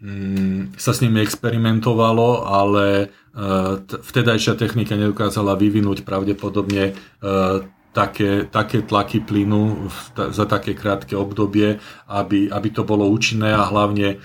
mm, 0.00 0.80
sa 0.80 0.96
s 0.96 1.04
nimi 1.04 1.20
experimentovalo, 1.20 2.48
ale 2.48 3.12
uh, 3.36 3.76
vtedajšia 3.84 4.56
technika 4.56 4.96
nedokázala 4.96 5.52
vyvinúť 5.52 6.00
pravdepodobne 6.00 6.96
uh, 6.96 7.60
také, 7.92 8.48
také 8.48 8.82
tlaky 8.82 9.20
plynu 9.20 9.88
za 10.32 10.44
také 10.48 10.74
krátke 10.74 11.16
obdobie, 11.16 11.78
aby, 12.08 12.48
aby 12.48 12.68
to 12.72 12.82
bolo 12.82 13.04
účinné 13.08 13.52
a 13.52 13.68
hlavne 13.68 14.16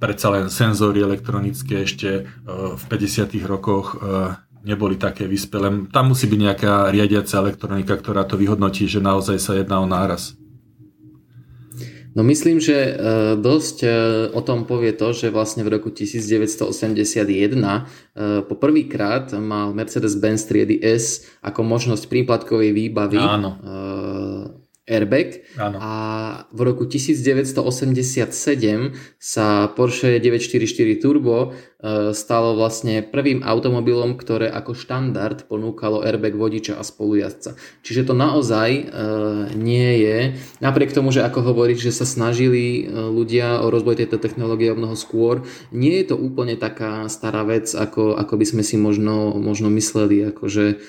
predsa 0.00 0.32
len 0.32 0.48
senzory 0.48 1.04
elektronické 1.04 1.84
ešte 1.84 2.08
e, 2.08 2.22
v 2.76 2.82
50. 2.88 3.36
rokoch 3.44 4.00
e, 4.00 4.32
neboli 4.64 4.96
také 4.96 5.28
vyspelé. 5.28 5.92
Tam 5.92 6.10
musí 6.10 6.26
byť 6.26 6.40
nejaká 6.40 6.74
riadiaca 6.88 7.38
elektronika, 7.38 7.94
ktorá 8.00 8.24
to 8.24 8.40
vyhodnotí, 8.40 8.88
že 8.88 9.04
naozaj 9.04 9.38
sa 9.38 9.52
jedná 9.60 9.78
o 9.82 9.86
náraz. 9.86 10.34
No 12.12 12.20
myslím, 12.22 12.60
že 12.60 12.76
e, 12.76 12.92
dosť 13.40 13.76
e, 13.82 13.88
o 14.36 14.40
tom 14.44 14.68
povie 14.68 14.92
to, 14.92 15.16
že 15.16 15.32
vlastne 15.32 15.64
v 15.64 15.80
roku 15.80 15.88
1981 15.88 17.24
e, 17.56 17.80
po 18.44 18.54
prvýkrát 18.60 19.32
mal 19.40 19.72
Mercedes-Benz 19.72 20.44
triedy 20.44 20.76
S 20.84 21.24
ako 21.40 21.64
možnosť 21.64 22.12
príplatkovej 22.12 22.70
výbavy 22.76 23.16
Áno. 23.16 23.56
Airbag 24.82 25.46
Áno. 25.62 25.78
a 25.78 25.92
v 26.50 26.60
roku 26.66 26.90
1987 26.90 28.26
sa 29.14 29.70
Porsche 29.70 30.18
944 30.18 30.98
Turbo 30.98 31.54
e, 31.54 32.10
stalo 32.10 32.58
vlastne 32.58 33.06
prvým 33.06 33.46
automobilom, 33.46 34.18
ktoré 34.18 34.50
ako 34.50 34.74
štandard 34.74 35.46
ponúkalo 35.46 36.02
airbag 36.02 36.34
vodiča 36.34 36.74
a 36.74 36.82
spolujazdca. 36.82 37.54
Čiže 37.86 38.10
to 38.10 38.14
naozaj 38.18 38.70
e, 38.74 38.82
nie 39.54 40.02
je, 40.02 40.18
napriek 40.58 40.90
tomu, 40.90 41.14
že 41.14 41.22
ako 41.22 41.54
hovoríš, 41.54 41.86
že 41.86 42.02
sa 42.02 42.06
snažili 42.06 42.82
e, 42.82 42.90
ľudia 42.90 43.62
o 43.62 43.70
rozvoj 43.70 44.02
tejto 44.02 44.18
technológie 44.18 44.74
o 44.74 44.78
mnoho 44.78 44.98
skôr, 44.98 45.46
nie 45.70 46.02
je 46.02 46.10
to 46.10 46.16
úplne 46.18 46.58
taká 46.58 47.06
stará 47.06 47.46
vec, 47.46 47.70
ako, 47.70 48.18
ako 48.18 48.34
by 48.34 48.46
sme 48.50 48.62
si 48.66 48.74
možno, 48.74 49.38
možno 49.38 49.70
mysleli, 49.70 50.26
akože 50.34 50.82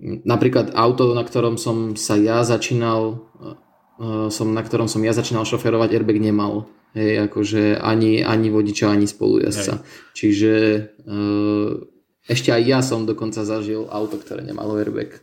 napríklad 0.00 0.76
auto, 0.76 1.16
na 1.16 1.24
ktorom 1.24 1.56
som 1.56 1.96
sa 1.96 2.16
ja 2.20 2.44
začínal, 2.44 3.24
uh, 3.98 4.28
som, 4.28 4.52
na 4.52 4.60
ktorom 4.60 4.88
som 4.88 5.00
ja 5.04 5.16
začínal 5.16 5.48
šoferovať, 5.48 5.96
airbag 5.96 6.20
nemal. 6.20 6.68
Hej, 6.96 7.28
akože 7.28 7.76
ani, 7.76 8.24
ani 8.24 8.48
vodiča, 8.48 8.88
ani 8.88 9.04
spolujazca. 9.04 9.84
Čiže 10.16 10.52
uh, 11.04 11.70
ešte 12.24 12.48
aj 12.52 12.62
ja 12.64 12.80
som 12.80 13.04
dokonca 13.04 13.44
zažil 13.44 13.84
auto, 13.92 14.16
ktoré 14.16 14.40
nemalo 14.40 14.80
airbag. 14.80 15.20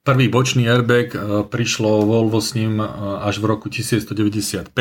Prvý 0.00 0.32
bočný 0.32 0.64
airbag 0.64 1.12
uh, 1.12 1.20
prišlo 1.44 2.08
Volvo 2.08 2.40
s 2.40 2.56
ním 2.56 2.80
až 2.80 3.36
v 3.40 3.44
roku 3.52 3.68
1995 3.68 4.72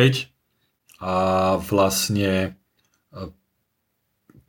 a 1.00 1.14
vlastne 1.64 2.60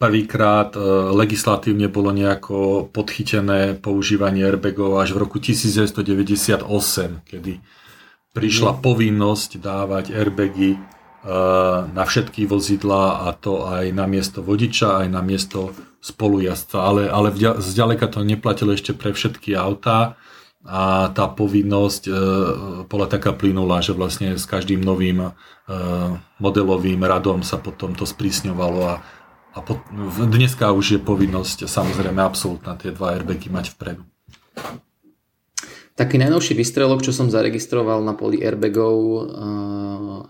prvýkrát 0.00 0.72
e, 0.72 0.80
legislatívne 1.12 1.92
bolo 1.92 2.08
nejako 2.16 2.88
podchytené 2.88 3.76
používanie 3.76 4.48
airbagov 4.48 4.96
až 4.96 5.12
v 5.12 5.28
roku 5.28 5.36
1998, 5.36 6.64
kedy 7.28 7.60
prišla 8.32 8.72
mm. 8.72 8.78
povinnosť 8.80 9.50
dávať 9.60 10.16
airbagy 10.16 10.70
e, 10.74 10.78
na 11.92 12.04
všetky 12.08 12.48
vozidlá 12.48 13.28
a 13.28 13.36
to 13.36 13.68
aj 13.68 13.92
na 13.92 14.08
miesto 14.08 14.40
vodiča, 14.40 15.04
aj 15.04 15.08
na 15.12 15.20
miesto 15.20 15.76
spolujazca, 16.00 16.80
ale, 16.80 17.12
ale 17.12 17.36
zďaleka 17.60 18.08
to 18.08 18.24
neplatilo 18.24 18.72
ešte 18.72 18.96
pre 18.96 19.12
všetky 19.12 19.52
autá 19.52 20.16
a 20.64 21.08
tá 21.12 21.24
povinnosť 21.28 22.02
e, 22.08 22.12
bola 22.84 23.04
taká 23.08 23.32
plynulá, 23.32 23.84
že 23.84 23.96
vlastne 23.96 24.36
s 24.36 24.44
každým 24.44 24.80
novým 24.80 25.24
e, 25.24 25.30
modelovým 26.36 27.00
radom 27.00 27.40
sa 27.40 27.56
potom 27.56 27.96
to 27.96 28.04
sprísňovalo 28.04 28.80
a 28.84 28.94
a 29.50 29.58
po, 29.60 29.82
dneska 30.26 30.70
už 30.70 30.86
je 30.96 31.00
povinnosť 31.02 31.66
samozrejme 31.66 32.22
absolútna 32.22 32.78
tie 32.78 32.94
dva 32.94 33.18
airbagy 33.18 33.50
mať 33.50 33.74
vpredu. 33.74 34.02
Taký 35.98 36.16
najnovší 36.16 36.56
výstrelok, 36.56 37.04
čo 37.04 37.12
som 37.12 37.28
zaregistroval 37.28 38.00
na 38.00 38.16
poli 38.16 38.40
airbagov, 38.40 38.96
uh, 38.96 39.20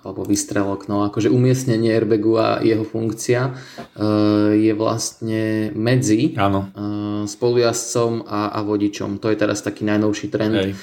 alebo 0.02 0.26
výstrelok, 0.26 0.90
no 0.90 1.06
akože 1.06 1.30
umiestnenie 1.30 1.94
airbagu 1.94 2.34
a 2.42 2.58
jeho 2.58 2.82
funkcia 2.82 3.54
uh, 3.54 4.50
je 4.50 4.72
vlastne 4.74 5.70
medzi 5.78 6.34
Áno. 6.34 6.74
Uh, 6.74 7.22
spolujazdcom 7.22 8.26
a, 8.26 8.50
a 8.50 8.66
vodičom. 8.66 9.22
To 9.22 9.30
je 9.30 9.38
teraz 9.38 9.62
taký 9.62 9.86
najnovší 9.86 10.26
trend, 10.34 10.58
uh, 10.58 10.74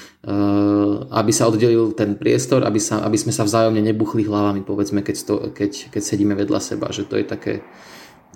aby 1.11 1.31
sa 1.35 1.51
oddelil 1.51 1.91
ten 1.91 2.15
priestor, 2.15 2.63
aby, 2.63 2.79
sa, 2.79 3.03
aby 3.03 3.19
sme 3.19 3.35
sa 3.35 3.43
vzájomne 3.43 3.83
nebuchli 3.83 4.23
hlavami, 4.23 4.63
povedzme, 4.63 5.03
keď, 5.03 5.15
to, 5.27 5.33
keď, 5.51 5.91
keď 5.91 6.01
sedíme 6.05 6.31
vedľa 6.31 6.63
seba, 6.63 6.95
že 6.95 7.03
to 7.03 7.19
je 7.19 7.25
také 7.27 7.53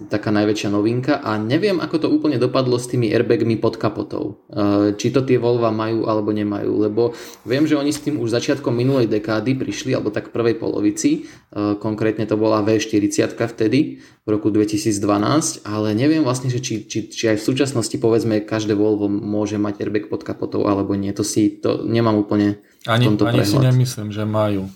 taká 0.10 0.34
najväčšia 0.34 0.70
novinka 0.72 1.20
a 1.22 1.38
neviem, 1.38 1.78
ako 1.78 1.96
to 2.02 2.08
úplne 2.08 2.42
dopadlo 2.42 2.80
s 2.80 2.90
tými 2.90 3.12
airbagmi 3.12 3.60
pod 3.62 3.78
kapotou. 3.78 4.46
E, 4.50 4.96
či 4.98 5.14
to 5.14 5.22
tie 5.22 5.38
Volva 5.38 5.70
majú 5.70 6.10
alebo 6.10 6.34
nemajú, 6.34 6.72
lebo 6.82 7.12
viem, 7.46 7.68
že 7.68 7.78
oni 7.78 7.92
s 7.94 8.02
tým 8.02 8.18
už 8.18 8.34
začiatkom 8.34 8.74
minulej 8.74 9.12
dekády 9.12 9.54
prišli, 9.58 9.94
alebo 9.94 10.10
tak 10.10 10.34
prvej 10.34 10.58
polovici, 10.58 11.30
e, 11.54 11.78
konkrétne 11.78 12.26
to 12.26 12.40
bola 12.40 12.64
V40 12.66 13.36
vtedy, 13.38 14.02
v 14.22 14.28
roku 14.30 14.54
2012, 14.54 15.66
ale 15.66 15.98
neviem 15.98 16.22
vlastne, 16.22 16.54
že 16.54 16.62
či, 16.62 16.86
či, 16.86 17.10
či 17.10 17.24
aj 17.34 17.42
v 17.42 17.46
súčasnosti 17.46 17.98
povedzme 17.98 18.46
každé 18.46 18.78
Volvo 18.78 19.10
môže 19.10 19.58
mať 19.58 19.82
airbag 19.82 20.14
pod 20.14 20.22
kapotou 20.22 20.70
alebo 20.70 20.94
nie, 20.94 21.10
to 21.10 21.26
si 21.26 21.58
to 21.58 21.82
nemám 21.82 22.22
úplne 22.22 22.62
ani, 22.86 23.10
v 23.10 23.14
tomto 23.14 23.26
ani 23.26 23.42
prehľad. 23.42 23.62
si 23.66 23.68
nemyslím, 23.74 24.10
že 24.14 24.24
majú. 24.30 24.70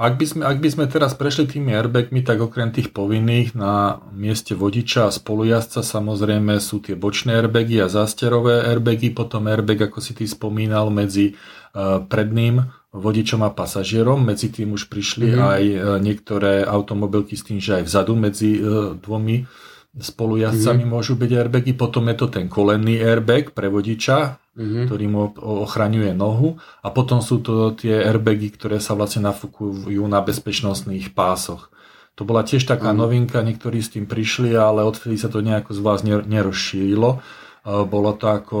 Ak 0.00 0.16
by, 0.16 0.24
sme, 0.24 0.42
ak 0.48 0.64
by 0.64 0.68
sme 0.72 0.84
teraz 0.88 1.12
prešli 1.12 1.44
tými 1.44 1.76
airbagmi, 1.76 2.24
tak 2.24 2.40
okrem 2.40 2.72
tých 2.72 2.88
povinných 2.88 3.52
na 3.52 4.00
mieste 4.16 4.56
vodiča 4.56 5.12
a 5.12 5.12
spolujazca 5.12 5.84
samozrejme 5.84 6.56
sú 6.56 6.80
tie 6.80 6.96
bočné 6.96 7.36
airbagy 7.36 7.84
a 7.84 7.92
zásterové 7.92 8.64
airbagy, 8.64 9.12
potom 9.12 9.44
airbag, 9.44 9.92
ako 9.92 10.00
si 10.00 10.16
ty 10.16 10.24
spomínal, 10.24 10.88
medzi 10.88 11.36
uh, 11.36 12.00
predným 12.00 12.64
vodičom 12.96 13.44
a 13.44 13.52
pasažierom. 13.52 14.24
Medzi 14.24 14.48
tým 14.48 14.72
už 14.72 14.88
prišli 14.88 15.36
mm-hmm. 15.36 15.52
aj 15.52 15.62
uh, 15.68 15.78
niektoré 16.00 16.64
automobilky 16.64 17.36
s 17.36 17.44
tým, 17.44 17.60
že 17.60 17.84
aj 17.84 17.92
vzadu 17.92 18.16
medzi 18.16 18.56
uh, 18.56 18.96
dvomi 18.96 19.44
spolujazdcami 19.90 20.86
mm-hmm. 20.86 20.94
môžu 20.94 21.18
byť 21.18 21.30
airbagy. 21.34 21.72
Potom 21.74 22.06
je 22.10 22.16
to 22.18 22.26
ten 22.30 22.46
kolenný 22.46 23.02
airbag 23.02 23.50
pre 23.50 23.66
vodiča, 23.66 24.38
mm-hmm. 24.54 24.84
ktorý 24.86 25.04
mu 25.10 25.34
ochraňuje 25.34 26.14
nohu 26.14 26.62
a 26.82 26.88
potom 26.94 27.18
sú 27.18 27.42
to 27.42 27.74
tie 27.74 28.06
airbagy, 28.06 28.54
ktoré 28.54 28.78
sa 28.78 28.94
vlastne 28.94 29.26
nafúkujú 29.26 30.02
na 30.06 30.22
bezpečnostných 30.22 31.10
pásoch. 31.10 31.74
To 32.18 32.28
bola 32.28 32.46
tiež 32.46 32.68
taká 32.68 32.92
mm-hmm. 32.92 33.02
novinka, 33.02 33.38
niektorí 33.40 33.80
s 33.80 33.90
tým 33.94 34.06
prišli, 34.06 34.54
ale 34.54 34.86
odtedy 34.86 35.18
sa 35.18 35.32
to 35.32 35.42
nejako 35.42 35.74
z 35.74 35.80
vás 35.80 36.00
nerozšírilo. 36.06 37.22
Bolo 37.64 38.10
to 38.16 38.26
ako 38.28 38.58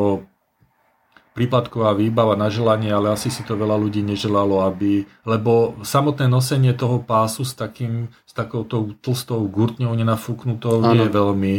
prípadková 1.40 1.96
výbava 1.96 2.36
na 2.36 2.52
želanie, 2.52 2.92
ale 2.92 3.16
asi 3.16 3.32
si 3.32 3.40
to 3.48 3.56
veľa 3.56 3.80
ľudí 3.80 4.04
neželalo, 4.04 4.60
aby, 4.68 5.08
lebo 5.24 5.80
samotné 5.80 6.28
nosenie 6.28 6.76
toho 6.76 7.00
pásu 7.00 7.48
s, 7.48 7.56
takým, 7.56 8.12
s 8.28 8.36
takouto 8.36 8.92
tlstou 9.00 9.48
gurtňou 9.48 9.96
nenafúknutou 9.96 10.84
ano. 10.84 10.92
je 10.92 11.08
veľmi 11.08 11.54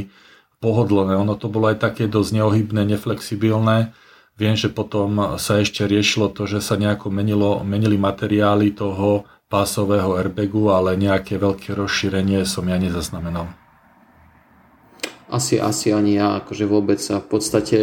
pohodlné. 0.62 1.18
Ono 1.18 1.34
to 1.34 1.50
bolo 1.50 1.74
aj 1.74 1.82
také 1.82 2.06
dosť 2.06 2.30
neohybné, 2.38 2.86
neflexibilné 2.94 3.90
Viem, 4.42 4.58
že 4.58 4.74
potom 4.74 5.38
sa 5.38 5.62
ešte 5.62 5.86
riešilo 5.86 6.34
to, 6.34 6.50
že 6.50 6.66
sa 6.66 6.74
nejako 6.74 7.14
menilo, 7.14 7.62
menili 7.62 7.94
materiály 7.94 8.74
toho 8.74 9.30
pásového 9.54 10.18
airbagu, 10.18 10.74
ale 10.74 10.98
nejaké 10.98 11.38
veľké 11.38 11.78
rozšírenie 11.78 12.42
som 12.50 12.66
ja 12.66 12.82
nezaznamenal. 12.82 13.54
Asi, 15.30 15.62
asi 15.62 15.94
ani 15.94 16.18
ja, 16.18 16.42
akože 16.42 16.66
vôbec 16.66 16.98
sa 16.98 17.22
v 17.22 17.28
podstate 17.38 17.78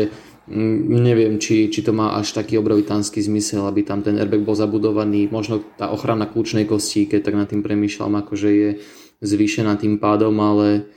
neviem, 0.49 1.36
či, 1.36 1.68
či 1.68 1.80
to 1.84 1.92
má 1.92 2.16
až 2.16 2.32
taký 2.32 2.57
obrovitánsky 2.57 3.20
zmysel, 3.20 3.68
aby 3.68 3.84
tam 3.84 4.01
ten 4.01 4.16
airbag 4.16 4.44
bol 4.44 4.57
zabudovaný. 4.57 5.28
Možno 5.28 5.61
tá 5.76 5.92
ochrana 5.92 6.24
kľúčnej 6.24 6.64
kosti, 6.64 7.05
keď 7.05 7.20
tak 7.20 7.36
nad 7.36 7.49
tým 7.49 7.61
premýšľam, 7.61 8.24
akože 8.24 8.49
je 8.49 8.70
zvýšená 9.20 9.76
tým 9.76 10.01
pádom, 10.01 10.34
ale 10.40 10.88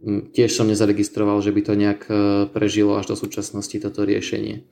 mm, 0.00 0.30
tiež 0.36 0.54
som 0.54 0.70
nezaregistroval, 0.70 1.42
že 1.42 1.50
by 1.50 1.60
to 1.64 1.72
nejak 1.74 2.00
e, 2.06 2.14
prežilo 2.52 2.94
až 2.94 3.12
do 3.12 3.16
súčasnosti 3.18 3.74
toto 3.80 4.06
riešenie. 4.06 4.68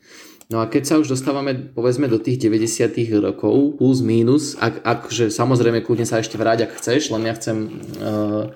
No 0.50 0.58
a 0.58 0.66
keď 0.66 0.82
sa 0.82 0.98
už 0.98 1.14
dostávame 1.14 1.54
povedzme 1.54 2.10
do 2.10 2.18
tých 2.18 2.42
90 2.42 2.90
rokov 3.22 3.78
plus 3.78 4.02
minus, 4.02 4.58
ak, 4.58 4.82
ak 4.82 5.00
samozrejme 5.30 5.86
kľudne 5.86 6.06
sa 6.06 6.18
ešte 6.18 6.34
vráť 6.34 6.66
ak 6.66 6.74
chceš, 6.82 7.14
len 7.14 7.30
ja 7.30 7.38
chcem 7.38 7.70
uh, 8.02 8.50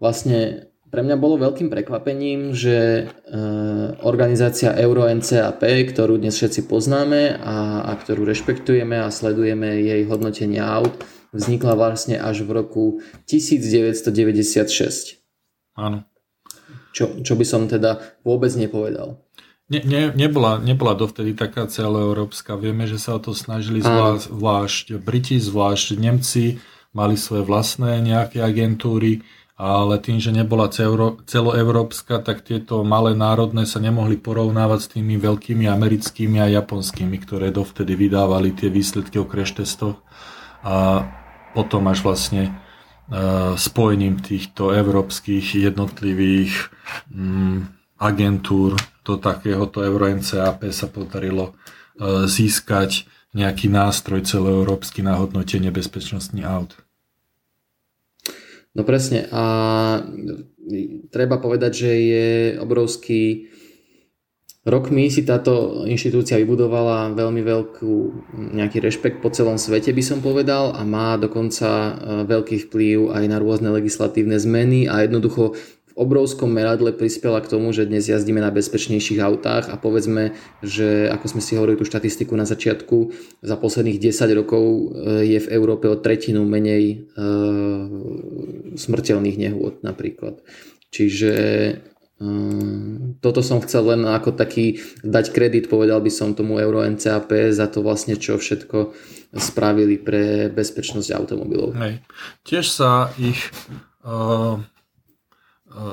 vlastne 0.00 0.72
pre 0.90 1.02
mňa 1.02 1.16
bolo 1.18 1.36
veľkým 1.42 1.66
prekvapením, 1.66 2.54
že 2.54 3.10
uh, 3.10 3.98
organizácia 4.06 4.70
Euro 4.78 5.04
NCAP, 5.10 5.62
ktorú 5.92 6.16
dnes 6.16 6.38
všetci 6.38 6.70
poznáme 6.70 7.36
a, 7.42 7.90
a 7.90 7.92
ktorú 7.98 8.22
rešpektujeme 8.24 9.02
a 9.02 9.10
sledujeme 9.10 9.82
jej 9.82 10.06
hodnotenie 10.06 10.62
aut, 10.62 10.94
vznikla 11.34 11.74
vlastne 11.74 12.16
až 12.16 12.46
v 12.46 12.50
roku 12.62 12.84
1996. 13.26 15.18
Áno. 15.76 16.06
Čo, 16.96 17.20
čo 17.20 17.34
by 17.36 17.44
som 17.44 17.68
teda 17.68 18.00
vôbec 18.24 18.56
nepovedal. 18.56 19.20
Ne, 19.66 19.82
ne, 19.82 20.14
nebola, 20.14 20.62
nebola 20.62 20.94
dovtedy 20.94 21.34
taká 21.34 21.66
celoeurópska. 21.66 22.54
Vieme, 22.54 22.86
že 22.86 23.02
sa 23.02 23.18
o 23.18 23.20
to 23.20 23.34
snažili 23.34 23.82
zvlášť, 23.82 24.30
zvlášť 24.30 24.84
Briti, 25.02 25.42
zvlášť 25.42 25.98
Nemci, 25.98 26.62
mali 26.94 27.18
svoje 27.18 27.42
vlastné 27.42 27.98
nejaké 28.00 28.40
agentúry, 28.40 29.26
ale 29.56 29.96
tým, 30.04 30.20
že 30.20 30.36
nebola 30.36 30.68
celoeurópska, 30.68 32.20
tak 32.20 32.44
tieto 32.44 32.84
malé 32.84 33.16
národné 33.16 33.64
sa 33.64 33.80
nemohli 33.80 34.20
porovnávať 34.20 34.80
s 34.84 34.88
tými 34.92 35.16
veľkými 35.16 35.64
americkými 35.64 36.36
a 36.44 36.52
japonskými, 36.60 37.16
ktoré 37.24 37.48
dovtedy 37.48 37.96
vydávali 37.96 38.52
tie 38.52 38.68
výsledky 38.68 39.16
o 39.16 39.24
crash. 39.24 39.56
A 40.60 41.08
potom 41.56 41.88
až 41.88 42.04
vlastne 42.04 42.52
uh, 42.52 43.56
spojením 43.56 44.20
týchto 44.20 44.76
európskych 44.76 45.56
jednotlivých 45.56 46.68
um, 47.08 47.64
agentúr 47.96 48.76
do 49.06 49.16
takéhoto 49.16 49.80
Euro 49.80 50.10
NCAP 50.10 50.68
sa 50.74 50.90
podarilo 50.90 51.54
e, 51.96 52.26
získať 52.26 53.08
nejaký 53.32 53.70
nástroj 53.70 54.24
celoeurópsky 54.26 55.00
na 55.00 55.16
hodnotenie 55.16 55.70
bezpečnosti 55.72 56.36
aut. 56.42 56.85
No 58.76 58.84
presne 58.84 59.24
a 59.32 59.44
treba 61.08 61.40
povedať, 61.40 61.72
že 61.72 61.90
je 61.96 62.28
obrovský 62.60 63.48
Rokmi 64.66 65.06
si 65.14 65.22
táto 65.22 65.86
inštitúcia 65.86 66.42
vybudovala 66.42 67.14
veľmi 67.14 67.38
veľkú 67.38 67.94
nejaký 68.58 68.82
rešpekt 68.82 69.22
po 69.22 69.30
celom 69.30 69.62
svete 69.62 69.94
by 69.94 70.02
som 70.02 70.18
povedal 70.18 70.74
a 70.74 70.82
má 70.82 71.14
dokonca 71.14 71.70
e, 71.70 71.92
veľký 72.26 72.66
vplyv 72.66 73.14
aj 73.14 73.24
na 73.30 73.38
rôzne 73.38 73.70
legislatívne 73.70 74.34
zmeny 74.34 74.90
a 74.90 75.06
jednoducho 75.06 75.54
obrovskom 75.96 76.52
meradle 76.52 76.92
prispela 76.92 77.40
k 77.40 77.48
tomu, 77.48 77.72
že 77.72 77.88
dnes 77.88 78.04
jazdíme 78.04 78.38
na 78.38 78.52
bezpečnejších 78.52 79.16
autách 79.16 79.72
a 79.72 79.80
povedzme, 79.80 80.36
že 80.60 81.08
ako 81.08 81.26
sme 81.32 81.42
si 81.42 81.56
hovorili 81.56 81.80
tú 81.80 81.88
štatistiku 81.88 82.36
na 82.36 82.44
začiatku, 82.44 83.16
za 83.40 83.56
posledných 83.56 83.96
10 83.96 84.38
rokov 84.38 84.62
e, 84.62 84.84
je 85.24 85.38
v 85.40 85.48
Európe 85.56 85.88
o 85.88 85.96
tretinu 85.96 86.44
menej 86.44 86.84
e, 86.84 86.96
smrteľných 88.76 89.40
nehôd 89.40 89.80
napríklad. 89.80 90.44
Čiže 90.92 91.32
Mm, 92.16 93.20
toto 93.20 93.44
som 93.44 93.60
chcel 93.60 93.92
len 93.92 94.08
ako 94.08 94.32
taký 94.32 94.80
dať 95.04 95.36
kredit, 95.36 95.68
povedal 95.68 96.00
by 96.00 96.08
som 96.08 96.32
tomu 96.32 96.56
Euro 96.56 96.80
NCAP 96.80 97.52
za 97.52 97.68
to 97.68 97.84
vlastne, 97.84 98.16
čo 98.16 98.40
všetko 98.40 98.96
spravili 99.36 100.00
pre 100.00 100.48
bezpečnosť 100.48 101.12
automobilov. 101.12 101.76
Hej. 101.76 102.00
Tiež 102.40 102.72
sa 102.72 103.12
ich 103.20 103.36
uh, 104.00 104.56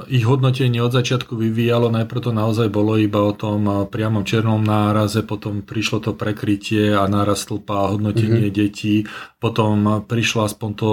ich 0.08 0.24
hodnotenie 0.24 0.80
od 0.80 0.96
začiatku 0.96 1.36
vyvíjalo, 1.36 1.92
najprv 1.92 2.20
to 2.24 2.32
naozaj 2.32 2.72
bolo 2.72 2.96
iba 2.96 3.20
o 3.20 3.36
tom 3.36 3.88
priamom 3.92 4.24
černom 4.24 4.64
náraze, 4.64 5.28
potom 5.28 5.60
prišlo 5.60 6.00
to 6.00 6.12
prekrytie 6.16 6.96
a 6.96 7.04
náraz 7.12 7.44
stĺpa 7.44 7.92
hodnotenie 7.92 8.48
mm-hmm. 8.48 8.60
detí, 8.64 8.96
potom 9.44 10.04
prišlo 10.08 10.48
aspoň 10.48 10.70
to 10.80 10.90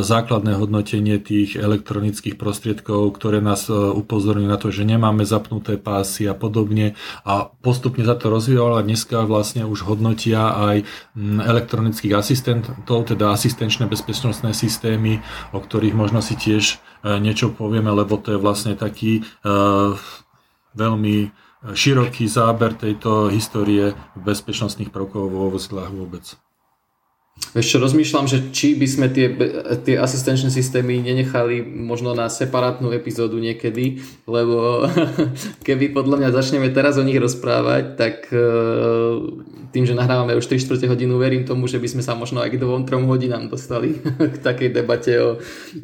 základné 0.00 0.56
hodnotenie 0.56 1.20
tých 1.20 1.60
elektronických 1.60 2.40
prostriedkov, 2.40 3.12
ktoré 3.20 3.44
nás 3.44 3.68
upozorňujú 3.68 4.48
na 4.48 4.56
to, 4.56 4.72
že 4.72 4.88
nemáme 4.88 5.28
zapnuté 5.28 5.76
pásy 5.76 6.24
a 6.24 6.32
podobne. 6.32 6.96
A 7.28 7.52
postupne 7.60 8.00
sa 8.08 8.16
to 8.16 8.32
rozvíjalo 8.32 8.80
a 8.80 8.86
dneska 8.86 9.28
vlastne 9.28 9.68
už 9.68 9.84
hodnotia 9.84 10.56
aj 10.72 10.88
elektronických 11.20 12.16
asistentov, 12.16 13.04
teda 13.04 13.28
asistenčné 13.28 13.84
bezpečnostné 13.92 14.56
systémy, 14.56 15.20
o 15.52 15.60
ktorých 15.60 15.92
možno 15.92 16.24
si 16.24 16.32
tiež 16.32 16.80
niečo 17.02 17.50
povieme, 17.50 17.90
lebo 17.90 18.18
to 18.18 18.34
je 18.34 18.38
vlastne 18.38 18.78
taký 18.78 19.26
uh, 19.42 19.98
veľmi 20.78 21.34
široký 21.62 22.26
záber 22.26 22.74
tejto 22.74 23.30
histórie 23.30 23.94
bezpečnostných 24.18 24.90
prvkov 24.90 25.30
vo 25.30 25.46
vozidlách 25.54 25.90
vôbec. 25.94 26.24
Čo, 27.52 27.84
rozmýšľam, 27.84 28.32
že 28.32 28.48
či 28.48 28.72
by 28.72 28.86
sme 28.88 29.06
tie, 29.12 29.28
tie 29.84 30.00
asistenčné 30.00 30.48
systémy 30.48 31.04
nenechali 31.04 31.60
možno 31.60 32.16
na 32.16 32.32
separátnu 32.32 32.88
epizódu 32.96 33.36
niekedy, 33.36 34.00
lebo 34.24 34.88
keby 35.68 35.92
podľa 35.92 36.16
mňa 36.16 36.28
začneme 36.32 36.72
teraz 36.72 36.96
o 36.96 37.04
nich 37.04 37.20
rozprávať, 37.20 37.84
tak 38.00 38.32
e, 38.32 38.40
tým, 39.68 39.84
že 39.84 39.92
nahrávame 39.92 40.32
už 40.32 40.48
3 40.48 40.64
4 40.64 40.88
hodinu, 40.96 41.20
verím 41.20 41.44
tomu, 41.44 41.68
že 41.68 41.76
by 41.76 41.92
sme 41.92 42.00
sa 42.00 42.16
možno 42.16 42.40
aj 42.40 42.56
k 42.56 42.60
2-3 42.60 43.04
hodinám 43.04 43.44
dostali 43.52 44.00
k 44.32 44.36
takej 44.40 44.72
debate 44.72 45.12
o, 45.20 45.36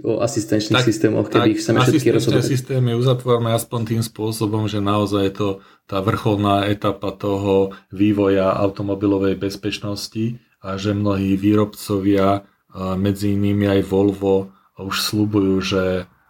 o 0.09 0.25
asistenčných 0.25 0.81
tak, 0.81 0.89
systémoch, 0.89 1.29
keby 1.29 1.53
ich 1.53 1.61
chceme 1.61 1.85
všetky 1.85 2.17
rozhodovať. 2.17 2.49
systémy 2.49 2.97
uzatvorme 2.97 3.53
aspoň 3.53 3.81
tým 3.93 4.03
spôsobom, 4.05 4.73
že 4.73 4.81
naozaj 4.81 5.37
to 5.37 5.61
tá 5.85 6.01
vrcholná 6.01 6.65
etapa 6.73 7.13
toho 7.13 7.77
vývoja 7.93 8.57
automobilovej 8.57 9.37
bezpečnosti, 9.37 10.48
a 10.63 10.75
že 10.75 10.95
mnohí 10.95 11.39
výrobcovia, 11.39 12.47
medzi 12.79 13.35
inými 13.35 13.67
aj 13.79 13.81
Volvo, 13.89 14.53
už 14.79 14.97
slúbujú, 15.03 15.57
že 15.59 15.85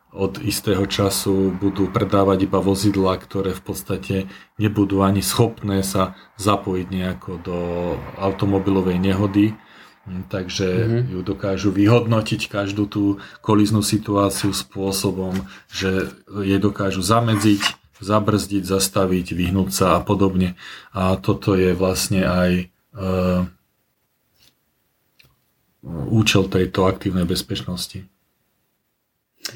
od 0.08 0.40
istého 0.40 0.88
času 0.88 1.52
budú 1.60 1.92
predávať 1.92 2.48
iba 2.48 2.64
vozidla, 2.64 3.20
ktoré 3.20 3.52
v 3.52 3.62
podstate 3.62 4.16
nebudú 4.56 5.04
ani 5.04 5.20
schopné 5.20 5.84
sa 5.84 6.16
zapojiť 6.40 6.86
nejako 6.88 7.32
do 7.44 7.58
automobilovej 8.16 8.96
nehody. 8.96 9.52
Takže 10.08 10.64
mm-hmm. 10.64 11.02
ju 11.12 11.20
dokážu 11.20 11.68
vyhodnotiť 11.68 12.48
každú 12.48 12.88
tú 12.88 13.04
kolíznú 13.44 13.84
situáciu 13.84 14.56
spôsobom, 14.56 15.36
že 15.68 16.08
je 16.24 16.56
dokážu 16.56 17.04
zamedziť, 17.04 17.60
zabrzdiť, 18.00 18.64
zastaviť, 18.64 19.36
vyhnúť 19.36 19.68
sa 19.68 19.86
a 19.94 20.00
podobne. 20.00 20.56
A 20.96 21.20
toto 21.20 21.52
je 21.52 21.76
vlastne 21.76 22.24
aj 22.24 22.50
e, 22.56 22.64
účel 25.86 26.50
tejto 26.50 26.90
aktívnej 26.90 27.24
bezpečnosti. 27.24 28.04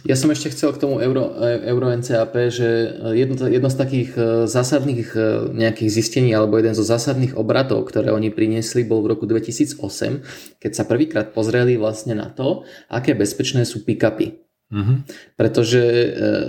Ja 0.08 0.16
som 0.16 0.32
ešte 0.32 0.48
chcel 0.48 0.72
k 0.72 0.80
tomu 0.80 1.04
Euro, 1.04 1.36
Euro 1.44 1.92
NCAP, 1.92 2.48
že 2.48 2.68
jedno, 3.12 3.36
jedno 3.44 3.68
z 3.68 3.76
takých 3.76 4.10
e, 4.16 4.22
zásadných 4.48 5.10
e, 5.12 5.20
nejakých 5.52 5.90
zistení 5.92 6.32
alebo 6.32 6.56
jeden 6.56 6.72
zo 6.72 6.80
zásadných 6.80 7.36
obratov, 7.36 7.84
ktoré 7.92 8.08
oni 8.08 8.32
priniesli, 8.32 8.88
bol 8.88 9.04
v 9.04 9.12
roku 9.12 9.28
2008, 9.28 10.64
keď 10.64 10.72
sa 10.72 10.88
prvýkrát 10.88 11.36
pozreli 11.36 11.76
vlastne 11.76 12.16
na 12.16 12.32
to, 12.32 12.64
aké 12.88 13.12
bezpečné 13.12 13.68
sú 13.68 13.84
pick-upy. 13.84 14.40
Mm-hmm. 14.72 14.96
Pretože 15.36 15.82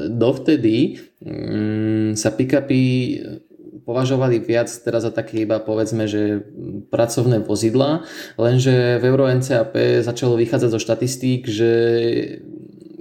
dovtedy 0.07 1.03
mm, 1.19 2.15
sa 2.15 2.31
pick-upy 2.31 2.83
považovali 3.83 4.39
viac 4.39 4.71
teraz 4.71 5.03
za 5.03 5.11
také 5.11 5.43
iba 5.43 5.59
povedzme, 5.59 6.07
že 6.07 6.43
pracovné 6.89 7.43
vozidla, 7.43 8.07
lenže 8.39 8.99
v 8.99 9.03
Euro 9.07 9.27
NCAP 9.27 10.03
začalo 10.03 10.39
vychádzať 10.39 10.69
zo 10.71 10.79
štatistík, 10.79 11.47
že 11.47 11.71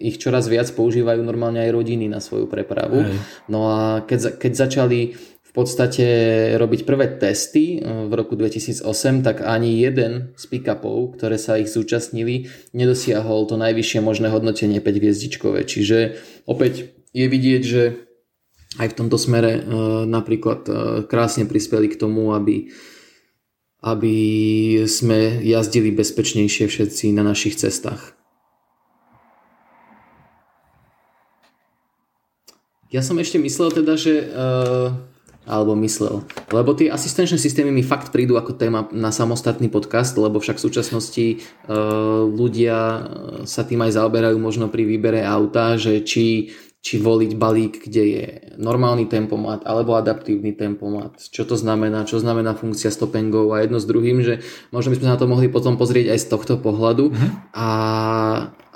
ich 0.03 0.18
čoraz 0.18 0.51
viac 0.51 0.66
používajú 0.74 1.22
normálne 1.22 1.62
aj 1.62 1.70
rodiny 1.70 2.11
na 2.11 2.18
svoju 2.18 2.51
prepravu. 2.51 3.07
Hej. 3.07 3.14
No 3.47 3.70
a 3.70 4.03
keď, 4.03 4.35
keď 4.35 4.53
začali 4.66 5.14
v 5.53 5.53
podstate 5.55 6.07
robiť 6.57 6.89
prvé 6.89 7.07
testy 7.20 7.78
eh, 7.78 7.85
v 7.85 8.12
roku 8.16 8.35
2008, 8.35 8.83
tak 9.22 9.45
ani 9.45 9.78
jeden 9.78 10.33
z 10.35 10.45
pick-upov, 10.49 11.14
ktoré 11.20 11.37
sa 11.37 11.61
ich 11.61 11.70
zúčastnili, 11.70 12.51
nedosiahol 12.74 13.47
to 13.47 13.55
najvyššie 13.61 14.01
možné 14.03 14.33
hodnotenie 14.33 14.80
5 14.80 15.01
hviezdičkové. 15.01 15.68
Čiže 15.68 16.18
opäť 16.51 16.97
je 17.12 17.26
vidieť, 17.28 17.62
že 17.62 17.83
aj 18.81 18.89
v 18.93 18.97
tomto 18.97 19.20
smere 19.20 19.61
e, 19.61 19.62
napríklad 20.09 20.61
e, 20.64 20.73
krásne 21.05 21.45
prispeli 21.45 21.93
k 21.93 22.01
tomu, 22.01 22.33
aby, 22.33 22.73
aby 23.85 24.16
sme 24.89 25.45
jazdili 25.45 25.93
bezpečnejšie 25.93 26.70
všetci 26.70 27.12
na 27.12 27.27
našich 27.27 27.61
cestách. 27.61 28.16
Ja 32.93 33.01
som 33.01 33.16
ešte 33.16 33.41
myslel 33.41 33.73
teda, 33.73 33.97
že... 33.97 34.29
Uh, 34.29 34.93
alebo 35.43 35.75
myslel. 35.75 36.23
Lebo 36.55 36.70
tie 36.70 36.87
asistenčné 36.87 37.35
systémy 37.35 37.75
mi 37.75 37.83
fakt 37.83 38.14
prídu 38.14 38.39
ako 38.39 38.55
téma 38.55 38.87
na 38.95 39.11
samostatný 39.11 39.66
podcast, 39.75 40.14
lebo 40.14 40.39
však 40.39 40.55
v 40.55 40.64
súčasnosti 40.70 41.27
ľudia 42.31 42.79
sa 43.43 43.66
tým 43.66 43.83
aj 43.83 43.99
zaoberajú 43.99 44.39
možno 44.39 44.70
pri 44.70 44.87
výbere 44.87 45.27
auta, 45.27 45.75
že 45.75 45.99
či 46.07 46.55
či 46.83 46.99
voliť 46.99 47.39
balík, 47.39 47.87
kde 47.87 48.03
je 48.03 48.26
normálny 48.59 49.07
tempomat 49.07 49.62
alebo 49.62 49.95
adaptívny 49.95 50.51
tempomat. 50.51 51.14
Čo 51.30 51.47
to 51.47 51.55
znamená, 51.55 52.03
čo 52.03 52.18
znamená 52.18 52.59
funkcia 52.59 52.91
stopengov 52.91 53.55
a 53.55 53.62
jedno 53.62 53.78
s 53.78 53.87
druhým, 53.87 54.18
že 54.26 54.43
možno 54.74 54.91
by 54.91 54.99
sme 54.99 55.12
na 55.14 55.16
to 55.16 55.30
mohli 55.30 55.47
potom 55.47 55.78
pozrieť 55.78 56.11
aj 56.11 56.18
z 56.18 56.26
tohto 56.26 56.59
pohľadu 56.59 57.14
uh-huh. 57.14 57.30
a, 57.55 57.70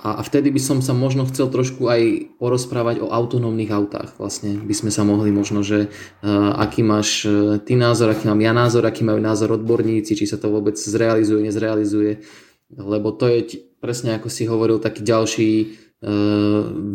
a 0.06 0.22
vtedy 0.22 0.54
by 0.54 0.62
som 0.62 0.78
sa 0.78 0.94
možno 0.94 1.26
chcel 1.26 1.50
trošku 1.50 1.90
aj 1.90 2.30
porozprávať 2.38 3.02
o 3.02 3.10
autonómnych 3.10 3.74
autách. 3.74 4.14
Vlastne 4.22 4.54
by 4.54 4.74
sme 4.86 4.94
sa 4.94 5.02
mohli 5.02 5.34
možno, 5.34 5.66
že 5.66 5.90
uh, 5.90 6.62
aký 6.62 6.86
máš 6.86 7.26
uh, 7.26 7.58
ty 7.58 7.74
názor, 7.74 8.14
aký 8.14 8.30
mám 8.30 8.38
ja 8.38 8.54
názor, 8.54 8.86
aký 8.86 9.02
majú 9.02 9.18
názor 9.18 9.58
odborníci, 9.58 10.14
či 10.14 10.30
sa 10.30 10.38
to 10.38 10.46
vôbec 10.54 10.78
zrealizuje, 10.78 11.42
nezrealizuje. 11.42 12.22
Lebo 12.70 13.10
to 13.18 13.26
je 13.26 13.66
presne 13.82 14.14
ako 14.14 14.30
si 14.30 14.46
hovoril 14.46 14.78
taký 14.78 15.02
ďalší 15.02 15.50
E, 15.54 15.85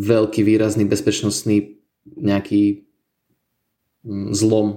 veľký 0.01 0.41
výrazný 0.45 0.85
bezpečnostný 0.85 1.81
nejaký 2.05 2.85
mm, 4.05 4.33
zlom 4.33 4.67
e, 4.69 4.75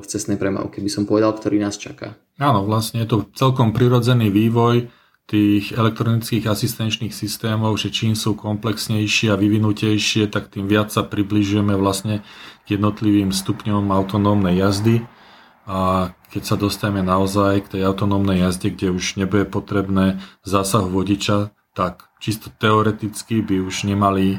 v 0.00 0.06
cestnej 0.06 0.40
premávke, 0.40 0.80
by 0.80 0.90
som 0.92 1.04
povedal, 1.04 1.36
ktorý 1.36 1.60
nás 1.60 1.76
čaká. 1.76 2.16
Áno, 2.36 2.68
vlastne 2.68 3.04
je 3.04 3.08
to 3.08 3.18
celkom 3.32 3.72
prirodzený 3.72 4.28
vývoj 4.28 4.92
tých 5.26 5.74
elektronických 5.74 6.46
asistenčných 6.46 7.10
systémov, 7.10 7.74
že 7.82 7.90
čím 7.90 8.14
sú 8.14 8.38
komplexnejšie 8.38 9.34
a 9.34 9.40
vyvinutejšie, 9.40 10.30
tak 10.30 10.54
tým 10.54 10.70
viac 10.70 10.94
sa 10.94 11.02
približujeme 11.02 11.74
vlastne 11.74 12.22
k 12.62 12.78
jednotlivým 12.78 13.34
stupňom 13.34 13.90
autonómnej 13.90 14.62
jazdy. 14.62 15.02
A 15.66 16.14
keď 16.30 16.42
sa 16.46 16.54
dostaneme 16.54 17.02
naozaj 17.02 17.66
k 17.66 17.70
tej 17.78 17.82
autonómnej 17.90 18.38
jazde, 18.38 18.70
kde 18.70 18.94
už 18.94 19.18
nebude 19.18 19.50
potrebné 19.50 20.22
zásah 20.46 20.86
vodiča, 20.86 21.50
tak 21.74 22.05
čisto 22.18 22.48
teoreticky 22.48 23.44
by 23.44 23.60
už 23.60 23.88
nemali, 23.88 24.36
e, 24.36 24.38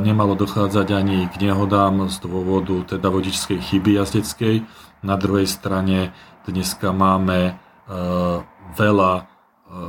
nemalo 0.00 0.36
dochádzať 0.36 0.88
ani 0.92 1.18
k 1.32 1.34
nehodám 1.40 2.08
z 2.12 2.16
dôvodu 2.20 2.96
teda 2.96 3.08
vodičskej 3.08 3.58
chyby 3.60 3.96
jazdeckej. 4.00 4.64
Na 5.04 5.16
druhej 5.16 5.48
strane 5.48 6.12
dneska 6.44 6.92
máme 6.92 7.38
e, 7.48 7.52
veľa 8.76 9.12
e, 9.16 9.22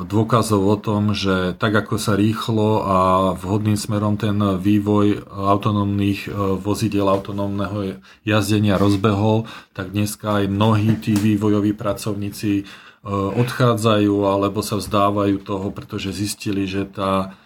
dôkazov 0.08 0.62
o 0.64 0.78
tom, 0.80 1.12
že 1.12 1.56
tak 1.60 1.76
ako 1.76 2.00
sa 2.00 2.16
rýchlo 2.16 2.84
a 2.88 2.98
vhodným 3.36 3.76
smerom 3.76 4.16
ten 4.16 4.40
vývoj 4.40 5.28
autonómnych 5.28 6.32
vozidel 6.64 7.12
autonómneho 7.12 8.00
jazdenia 8.24 8.80
rozbehol, 8.80 9.48
tak 9.76 9.92
dneska 9.92 10.44
aj 10.44 10.46
mnohí 10.48 10.96
tí 11.04 11.12
vývojoví 11.12 11.76
pracovníci 11.76 12.85
odchádzajú 13.06 14.26
alebo 14.26 14.66
sa 14.66 14.82
vzdávajú 14.82 15.46
toho, 15.46 15.70
pretože 15.70 16.10
zistili, 16.12 16.66
že 16.66 16.90
tá 16.90 17.38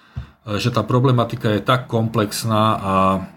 že 0.50 0.74
tá 0.74 0.82
problematika 0.82 1.52
je 1.54 1.62
tak 1.62 1.86
komplexná 1.86 2.80
a 2.80 2.94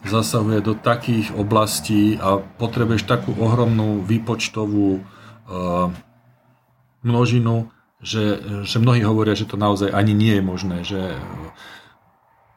zasahuje 0.07 0.65
do 0.65 0.73
takých 0.73 1.35
oblastí 1.37 2.17
a 2.17 2.41
potrebuješ 2.41 3.05
takú 3.05 3.37
ohromnú 3.37 4.01
výpočtovú 4.01 5.03
uh, 5.03 5.93
množinu, 7.05 7.69
že, 8.03 8.41
že 8.65 8.77
mnohí 8.83 9.05
hovoria, 9.07 9.37
že 9.37 9.47
to 9.47 9.61
naozaj 9.61 9.91
ani 9.95 10.15
nie 10.15 10.39
je 10.39 10.43
možné, 10.43 10.77
že, 10.83 11.03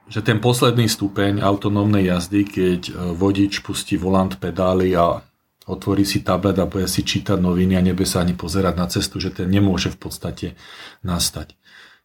že 0.10 0.22
ten 0.26 0.42
posledný 0.42 0.90
stupeň 0.90 1.42
autonómnej 1.42 2.10
jazdy, 2.10 2.42
keď 2.46 2.82
e, 2.90 2.94
vodič 3.14 3.62
pustí 3.62 3.98
volant, 3.98 4.34
pedály 4.42 4.98
a 4.98 5.22
otvorí 5.66 6.06
si 6.06 6.22
tablet 6.22 6.58
a 6.62 6.70
bude 6.70 6.86
si 6.86 7.02
čítať 7.02 7.42
noviny 7.42 7.74
a 7.78 7.86
nebe 7.86 8.06
sa 8.06 8.22
ani 8.22 8.38
pozerať 8.38 8.74
na 8.78 8.88
cestu, 8.90 9.18
že 9.18 9.34
ten 9.34 9.50
nemôže 9.50 9.90
v 9.90 9.98
podstate 9.98 10.48
nastať. 11.02 11.58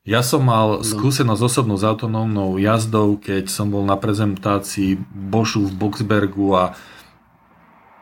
Ja 0.09 0.25
som 0.25 0.49
mal 0.49 0.81
no. 0.81 0.85
skúsenosť 0.85 1.43
osobnú 1.45 1.77
s 1.77 1.85
autonómnou 1.85 2.57
jazdou, 2.57 3.21
keď 3.21 3.53
som 3.53 3.69
bol 3.69 3.85
na 3.85 4.01
prezentácii 4.01 4.97
Boschu 5.13 5.69
v 5.69 5.77
Boxbergu 5.77 6.57
a 6.57 6.65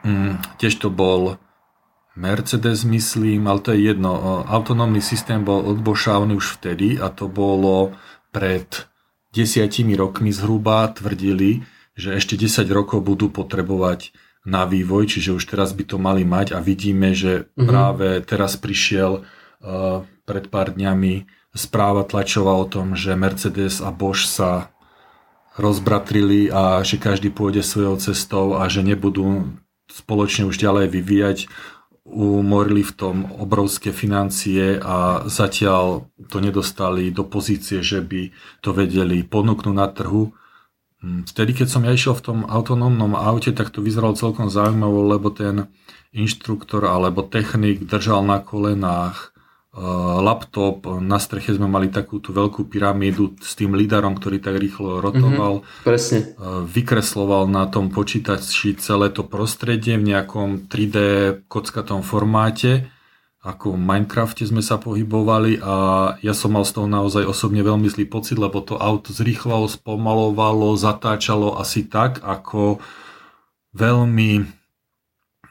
mm, 0.07 0.63
tiež 0.63 0.79
to 0.79 0.95
bol 0.95 1.43
Mercedes, 2.15 2.87
myslím, 2.87 3.51
ale 3.51 3.63
to 3.63 3.75
je 3.75 3.95
jedno. 3.95 4.43
Autonómny 4.47 5.03
systém 5.03 5.43
bol 5.43 5.63
od 5.63 5.83
Boscha 5.83 6.19
už 6.19 6.59
vtedy 6.59 6.99
a 6.99 7.11
to 7.11 7.27
bolo 7.27 7.95
pred 8.31 8.87
desiatimi 9.35 9.95
rokmi 9.99 10.31
zhruba 10.31 10.91
tvrdili, 10.91 11.67
že 11.99 12.15
ešte 12.15 12.39
10 12.39 12.63
rokov 12.71 13.03
budú 13.03 13.31
potrebovať 13.31 14.15
na 14.49 14.65
vývoj, 14.65 15.13
čiže 15.13 15.37
už 15.37 15.45
teraz 15.45 15.77
by 15.77 15.85
to 15.85 16.01
mali 16.01 16.25
mať 16.25 16.57
a 16.57 16.65
vidíme, 16.65 17.13
že 17.13 17.45
mm-hmm. 17.53 17.69
práve 17.69 18.25
teraz 18.25 18.57
prišiel 18.57 19.21
uh, 19.21 20.09
pred 20.25 20.49
pár 20.49 20.73
dňami 20.73 21.29
správa 21.53 22.09
tlačová 22.09 22.57
o 22.57 22.65
tom, 22.65 22.97
že 22.97 23.13
Mercedes 23.13 23.85
a 23.85 23.93
Bosch 23.93 24.25
sa 24.25 24.73
rozbratrili 25.59 26.49
a 26.49 26.81
že 26.87 27.03
každý 27.03 27.35
pôjde 27.35 27.67
svojou 27.67 27.99
cestou 27.99 28.57
a 28.57 28.71
že 28.71 28.87
nebudú 28.87 29.59
spoločne 29.91 30.47
už 30.47 30.57
ďalej 30.57 30.87
vyvíjať. 30.95 31.39
Umorili 32.09 32.81
v 32.81 32.95
tom 32.97 33.17
obrovské 33.37 33.93
financie 33.93 34.81
a 34.81 35.29
zatiaľ 35.29 36.09
to 36.33 36.41
nedostali 36.41 37.13
do 37.13 37.27
pozície, 37.27 37.85
že 37.85 38.01
by 38.01 38.33
to 38.65 38.73
vedeli 38.73 39.21
ponúknuť 39.27 39.75
na 39.77 39.93
trhu. 39.93 40.33
Vtedy, 41.03 41.55
keď 41.55 41.69
som 41.71 41.87
ja 41.87 41.95
išiel 41.95 42.19
v 42.19 42.25
tom 42.25 42.39
autonómnom 42.43 43.15
aute, 43.15 43.55
tak 43.55 43.71
to 43.71 43.79
vyzeralo 43.79 44.19
celkom 44.19 44.51
zaujímavo, 44.51 45.07
lebo 45.07 45.31
ten 45.31 45.71
inštruktor 46.11 46.89
alebo 46.91 47.23
technik 47.23 47.87
držal 47.87 48.27
na 48.27 48.43
kolenách 48.43 49.31
Eh, 49.79 50.19
laptop, 50.25 50.99
na 50.99 51.23
streche 51.23 51.55
sme 51.55 51.71
mali 51.71 51.87
takú 51.87 52.19
tú 52.19 52.35
veľkú 52.35 52.67
pyramídu 52.67 53.39
s 53.39 53.55
tým 53.55 53.79
lidarom, 53.79 54.19
ktorý 54.19 54.43
tak 54.43 54.59
rýchlo 54.59 54.99
rotoval. 54.99 55.63
Mm-hmm, 55.63 55.85
presne. 55.87 56.19
Eh, 56.35 56.63
vykresloval 56.67 57.47
na 57.47 57.69
tom 57.71 57.87
počítači 57.87 58.75
celé 58.75 59.15
to 59.15 59.23
prostredie 59.23 59.95
v 59.95 60.09
nejakom 60.09 60.67
3D 60.67 60.97
kockatom 61.47 62.03
formáte. 62.03 62.91
Ako 63.49 63.73
v 63.73 63.81
Minecrafte 63.81 64.45
sme 64.45 64.61
sa 64.61 64.77
pohybovali 64.77 65.57
a 65.65 65.75
ja 66.21 66.37
som 66.37 66.53
mal 66.53 66.69
z 66.69 66.77
toho 66.77 66.85
naozaj 66.85 67.25
osobne 67.25 67.65
veľmi 67.65 67.89
zlý 67.89 68.05
pocit, 68.05 68.37
lebo 68.37 68.61
to 68.61 68.77
auto 68.77 69.17
zrýchlalo, 69.17 69.65
spomalovalo, 69.65 70.77
zatáčalo 70.77 71.57
asi 71.57 71.89
tak, 71.89 72.21
ako 72.21 72.77
veľmi 73.73 74.45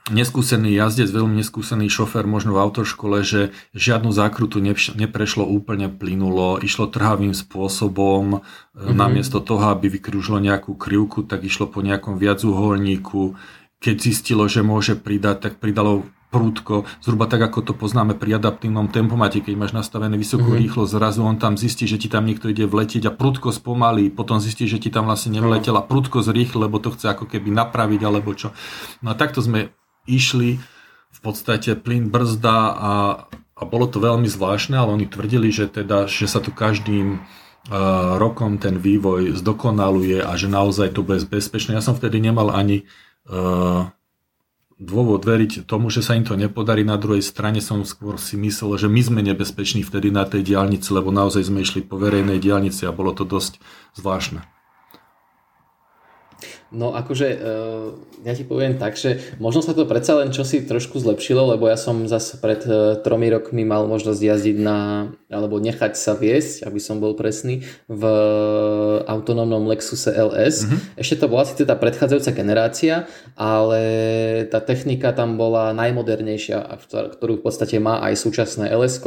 neskúsený 0.07 0.77
jazdec, 0.77 1.09
veľmi 1.11 1.41
neskúsený 1.41 1.91
šofér 1.91 2.23
možno 2.29 2.55
v 2.55 2.63
autoškole, 2.63 3.25
že 3.27 3.51
žiadnu 3.75 4.13
zákrutu 4.13 4.63
neprešlo 4.95 5.43
úplne 5.43 5.91
plynulo, 5.91 6.61
išlo 6.63 6.87
trhavým 6.87 7.35
spôsobom, 7.35 8.39
mm-hmm. 8.39 8.93
namiesto 8.95 9.43
toho, 9.43 9.73
aby 9.75 9.91
vykrúžilo 9.91 10.39
nejakú 10.39 10.77
krivku, 10.79 11.27
tak 11.27 11.43
išlo 11.43 11.67
po 11.67 11.83
nejakom 11.83 12.15
viacuholníku. 12.21 13.35
Keď 13.77 13.95
zistilo, 13.99 14.47
že 14.49 14.65
môže 14.65 14.97
pridať, 14.97 15.49
tak 15.49 15.53
pridalo 15.61 16.07
prúdko, 16.27 16.83
zhruba 16.99 17.23
tak, 17.31 17.39
ako 17.39 17.71
to 17.71 17.73
poznáme 17.73 18.11
pri 18.11 18.35
adaptívnom 18.35 18.91
tempomate, 18.91 19.39
keď 19.39 19.55
máš 19.55 19.71
nastavené 19.71 20.19
vysokú 20.19 20.51
mm-hmm. 20.51 20.63
rýchlosť, 20.67 20.91
zrazu 20.91 21.23
on 21.23 21.39
tam 21.39 21.55
zistí, 21.55 21.87
že 21.87 21.95
ti 21.95 22.11
tam 22.11 22.27
niekto 22.27 22.51
ide 22.51 22.67
vletieť 22.67 23.07
a 23.07 23.15
prúdko 23.15 23.55
spomalí, 23.55 24.11
potom 24.11 24.43
zistí, 24.43 24.67
že 24.67 24.75
ti 24.75 24.91
tam 24.91 25.07
vlastne 25.07 25.39
nevletel 25.39 25.71
a 25.79 25.87
prúdko 25.87 26.19
zrýchli, 26.19 26.67
lebo 26.67 26.83
to 26.83 26.91
chce 26.91 27.15
ako 27.15 27.31
keby 27.31 27.47
napraviť 27.55 28.01
alebo 28.03 28.35
čo. 28.35 28.51
No 28.99 29.11
a 29.11 29.15
takto 29.15 29.39
sme 29.39 29.71
išli 30.03 30.59
v 31.07 31.19
podstate 31.23 31.79
plyn 31.79 32.11
brzda 32.11 32.57
a, 32.75 32.93
a 33.31 33.61
bolo 33.63 33.87
to 33.87 34.03
veľmi 34.03 34.27
zvláštne, 34.27 34.75
ale 34.75 34.99
oni 34.99 35.07
tvrdili, 35.07 35.47
že 35.47 35.71
teda, 35.71 36.11
že 36.11 36.27
sa 36.27 36.43
tu 36.43 36.51
každým 36.51 37.17
uh, 37.17 38.19
rokom 38.19 38.59
ten 38.59 38.75
vývoj 38.77 39.31
zdokonaluje 39.39 40.21
a 40.21 40.35
že 40.35 40.51
naozaj 40.51 40.91
to 40.91 41.07
bude 41.07 41.23
bezpečné. 41.31 41.79
Ja 41.79 41.81
som 41.81 41.95
vtedy 41.95 42.19
nemal 42.19 42.51
ani 42.51 42.83
uh, 43.31 43.89
dôvod 44.77 45.25
veriť 45.25 45.65
tomu, 45.65 45.89
že 45.89 46.05
sa 46.05 46.13
im 46.13 46.25
to 46.25 46.37
nepodarí. 46.37 46.85
Na 46.85 46.97
druhej 46.97 47.25
strane 47.25 47.61
som 47.61 47.81
skôr 47.85 48.21
si 48.21 48.37
myslel, 48.37 48.77
že 48.77 48.87
my 48.89 49.01
sme 49.01 49.21
nebezpeční 49.25 49.81
vtedy 49.81 50.13
na 50.13 50.25
tej 50.25 50.45
diálnici, 50.45 50.93
lebo 50.93 51.09
naozaj 51.09 51.49
sme 51.49 51.65
išli 51.65 51.85
po 51.85 51.97
verejnej 51.97 52.37
diálnici 52.37 52.85
a 52.85 52.93
bolo 52.93 53.13
to 53.13 53.25
dosť 53.25 53.57
zvláštne. 53.97 54.56
No 56.71 56.91
akože 56.91 57.27
uh, 57.39 57.95
ja 58.27 58.35
ti 58.35 58.43
poviem 58.43 58.75
tak, 58.75 58.99
že 58.99 59.23
možno 59.39 59.63
sa 59.63 59.71
to 59.71 59.87
predsa 59.87 60.19
len 60.19 60.35
čosi 60.35 60.67
trošku 60.67 60.99
zlepšilo, 60.99 61.55
lebo 61.55 61.71
ja 61.71 61.79
som 61.79 62.11
zase 62.11 62.35
pred 62.43 62.59
uh, 62.67 62.99
tromi 62.99 63.31
rokmi 63.31 63.63
mal 63.63 63.87
možnosť 63.87 64.19
jazdiť 64.19 64.57
na, 64.59 65.09
alebo 65.31 65.63
nechať 65.63 65.95
sa 65.95 66.11
viesť, 66.19 66.67
aby 66.67 66.79
som 66.83 66.99
bol 66.99 67.15
presný, 67.15 67.63
v 67.87 68.03
autonómnom 69.07 69.63
Lexuse 69.71 70.11
LS. 70.11 70.67
Mm-hmm. 70.67 70.79
Ešte 70.99 71.15
to 71.23 71.31
bola 71.31 71.47
asi 71.47 71.55
teda 71.55 71.79
predchádzajúca 71.79 72.31
generácia, 72.35 73.07
ale 73.39 73.81
tá 74.51 74.59
technika 74.59 75.15
tam 75.15 75.39
bola 75.39 75.71
najmodernejšia, 75.71 76.67
ktorú 77.15 77.39
v 77.39 77.43
podstate 77.47 77.79
má 77.79 78.03
aj 78.03 78.19
súčasné 78.19 78.75
ls 78.75 78.99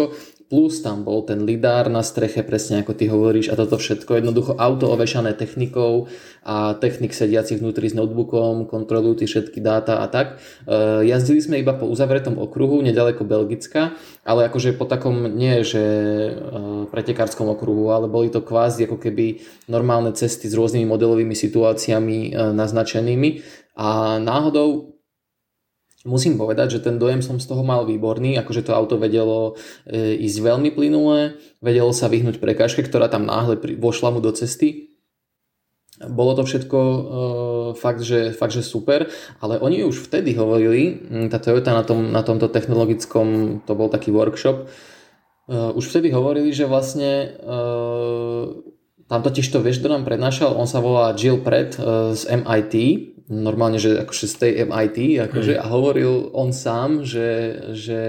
plus 0.50 0.82
tam 0.82 1.06
bol 1.06 1.22
ten 1.22 1.46
lidár 1.46 1.86
na 1.86 2.02
streche, 2.02 2.42
presne 2.42 2.82
ako 2.82 2.92
ty 2.98 3.06
hovoríš, 3.06 3.54
a 3.54 3.54
toto 3.54 3.78
všetko 3.78 4.18
jednoducho 4.18 4.58
auto 4.58 4.90
ovešané 4.90 5.38
technikou 5.38 6.10
a 6.42 6.74
technik 6.74 7.14
sediacich 7.50 7.58
vnútri 7.58 7.90
s 7.90 7.98
notebookom, 7.98 8.70
kontrolujú 8.70 9.22
tie 9.22 9.28
všetky 9.28 9.58
dáta 9.58 9.98
a 9.98 10.06
tak. 10.06 10.38
E, 10.70 11.02
jazdili 11.10 11.42
sme 11.42 11.58
iba 11.58 11.74
po 11.74 11.90
uzavretom 11.90 12.38
okruhu, 12.38 12.78
nedaleko 12.86 13.26
Belgicka, 13.26 13.98
ale 14.22 14.46
akože 14.46 14.78
po 14.78 14.86
takom, 14.86 15.26
nie 15.34 15.66
že 15.66 15.82
e, 15.82 16.30
pretekárskom 16.86 17.50
okruhu, 17.50 17.90
ale 17.90 18.06
boli 18.06 18.30
to 18.30 18.38
kvázi 18.38 18.86
ako 18.86 19.02
keby 19.02 19.42
normálne 19.66 20.14
cesty 20.14 20.46
s 20.46 20.54
rôznymi 20.54 20.86
modelovými 20.86 21.34
situáciami 21.34 22.30
e, 22.30 22.54
naznačenými 22.54 23.42
a 23.74 24.22
náhodou 24.22 24.94
Musím 26.00 26.40
povedať, 26.40 26.80
že 26.80 26.84
ten 26.88 26.96
dojem 26.96 27.20
som 27.20 27.36
z 27.36 27.44
toho 27.44 27.60
mal 27.60 27.84
výborný, 27.84 28.40
akože 28.40 28.64
to 28.64 28.72
auto 28.72 28.96
vedelo 28.96 29.60
ísť 29.92 30.38
veľmi 30.40 30.72
plynule, 30.72 31.36
vedelo 31.60 31.92
sa 31.92 32.08
vyhnúť 32.08 32.40
prekážke, 32.40 32.80
ktorá 32.80 33.12
tam 33.12 33.28
náhle 33.28 33.60
vošla 33.76 34.08
mu 34.08 34.24
do 34.24 34.32
cesty. 34.32 34.89
Bolo 36.00 36.32
to 36.32 36.48
všetko 36.48 36.78
e, 36.80 37.00
fakt, 37.76 38.00
že, 38.00 38.32
fakt, 38.32 38.56
že 38.56 38.64
super, 38.64 39.12
ale 39.44 39.60
oni 39.60 39.84
už 39.84 40.08
vtedy 40.08 40.32
hovorili, 40.32 40.96
tá 41.28 41.36
Toyota 41.36 41.76
na, 41.76 41.84
tom, 41.84 42.08
na 42.08 42.24
tomto 42.24 42.48
technologickom, 42.48 43.60
to 43.68 43.72
bol 43.76 43.92
taký 43.92 44.08
workshop, 44.08 44.64
e, 44.64 44.66
už 45.52 45.84
vtedy 45.92 46.08
hovorili, 46.08 46.56
že 46.56 46.64
vlastne 46.64 47.36
e, 47.36 47.56
tam 49.12 49.20
totiž 49.20 49.44
to, 49.52 49.60
vieš, 49.60 49.84
kto 49.84 49.92
nám 49.92 50.08
prednášal, 50.08 50.56
on 50.56 50.64
sa 50.64 50.80
volá 50.80 51.12
Jill 51.12 51.44
Pratt 51.44 51.76
e, 51.76 52.16
z 52.16 52.22
MIT, 52.32 52.74
normálne, 53.30 53.78
že 53.78 54.02
akože 54.02 54.26
z 54.26 54.34
tej 54.34 54.52
MIT 54.66 54.98
akože, 55.30 55.54
a 55.54 55.64
hovoril 55.70 56.34
on 56.34 56.50
sám, 56.50 57.06
že, 57.06 57.62
že 57.78 58.00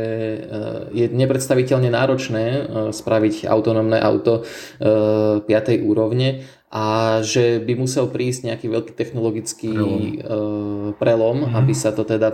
eh, 0.41 0.79
je 0.91 1.05
nepredstaviteľne 1.13 1.93
náročné 1.93 2.45
eh, 2.49 2.63
spraviť 2.89 3.45
autonómne 3.45 4.01
auto 4.01 4.41
5. 4.81 5.45
Eh, 5.45 5.77
úrovne 5.85 6.41
a 6.71 7.19
že 7.19 7.59
by 7.59 7.75
musel 7.75 8.07
prísť 8.07 8.47
nejaký 8.47 8.71
veľký 8.71 8.93
technologický 8.95 9.75
prelom, 9.75 10.95
prelom 10.95 11.37
mm. 11.45 11.53
aby 11.59 11.73
sa 11.75 11.91
to 11.91 12.07
teda 12.07 12.31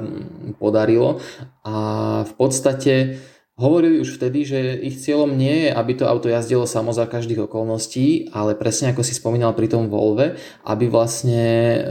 podarilo 0.61 1.17
a 1.65 1.75
v 2.21 2.33
podstate 2.37 3.17
Hovorili 3.57 3.97
už 3.97 4.21
vtedy, 4.21 4.45
že 4.45 4.77
ich 4.85 5.01
cieľom 5.01 5.33
nie 5.33 5.65
je, 5.65 5.69
aby 5.73 5.97
to 5.97 6.05
auto 6.05 6.29
jazdilo 6.29 6.69
samo 6.69 6.93
za 6.93 7.09
každých 7.09 7.49
okolností, 7.49 8.29
ale 8.29 8.53
presne 8.53 8.93
ako 8.93 9.01
si 9.01 9.17
spomínal 9.17 9.57
pri 9.57 9.65
tom 9.65 9.89
Volve, 9.89 10.37
aby 10.61 10.85
vlastne 10.85 11.81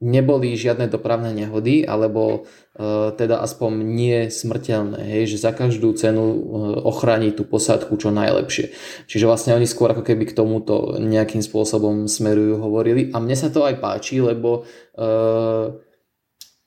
neboli 0.00 0.56
žiadne 0.56 0.88
dopravné 0.88 1.36
nehody, 1.36 1.84
alebo 1.84 2.48
uh, 2.48 3.12
teda 3.12 3.44
aspoň 3.44 3.84
nie 3.84 4.18
smrteľné, 4.32 4.96
hej, 4.96 5.36
že 5.36 5.44
za 5.44 5.52
každú 5.52 5.92
cenu 5.92 6.24
uh, 6.24 6.40
ochrániť 6.88 7.36
tú 7.36 7.44
posádku 7.44 8.00
čo 8.00 8.08
najlepšie. 8.08 8.72
Čiže 9.04 9.28
vlastne 9.28 9.52
oni 9.52 9.68
skôr 9.68 9.92
ako 9.92 10.00
keby 10.00 10.32
k 10.32 10.36
tomuto 10.36 10.96
nejakým 10.96 11.44
spôsobom 11.44 12.08
smerujú, 12.08 12.56
hovorili 12.64 13.12
a 13.12 13.20
mne 13.20 13.36
sa 13.36 13.52
to 13.52 13.60
aj 13.68 13.76
páči, 13.76 14.24
lebo 14.24 14.64
uh, 14.96 15.68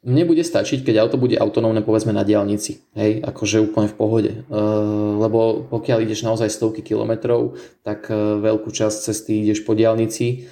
mne 0.04 0.24
bude 0.28 0.44
stačiť, 0.44 0.84
keď 0.84 1.08
auto 1.08 1.16
bude 1.16 1.40
autonómne 1.40 1.80
povedzme 1.80 2.12
na 2.12 2.28
diálnici, 2.28 2.92
hej, 2.94 3.24
akože 3.24 3.64
úplne 3.64 3.88
v 3.88 3.96
pohode. 3.98 4.32
Uh, 4.46 5.18
lebo 5.18 5.64
pokiaľ 5.74 6.04
ideš 6.04 6.28
naozaj 6.28 6.52
stovky 6.52 6.84
kilometrov, 6.84 7.56
tak 7.88 8.12
uh, 8.12 8.38
veľkú 8.38 8.70
časť 8.70 8.98
cesty 9.10 9.42
ideš 9.42 9.64
po 9.64 9.74
diálnici, 9.74 10.46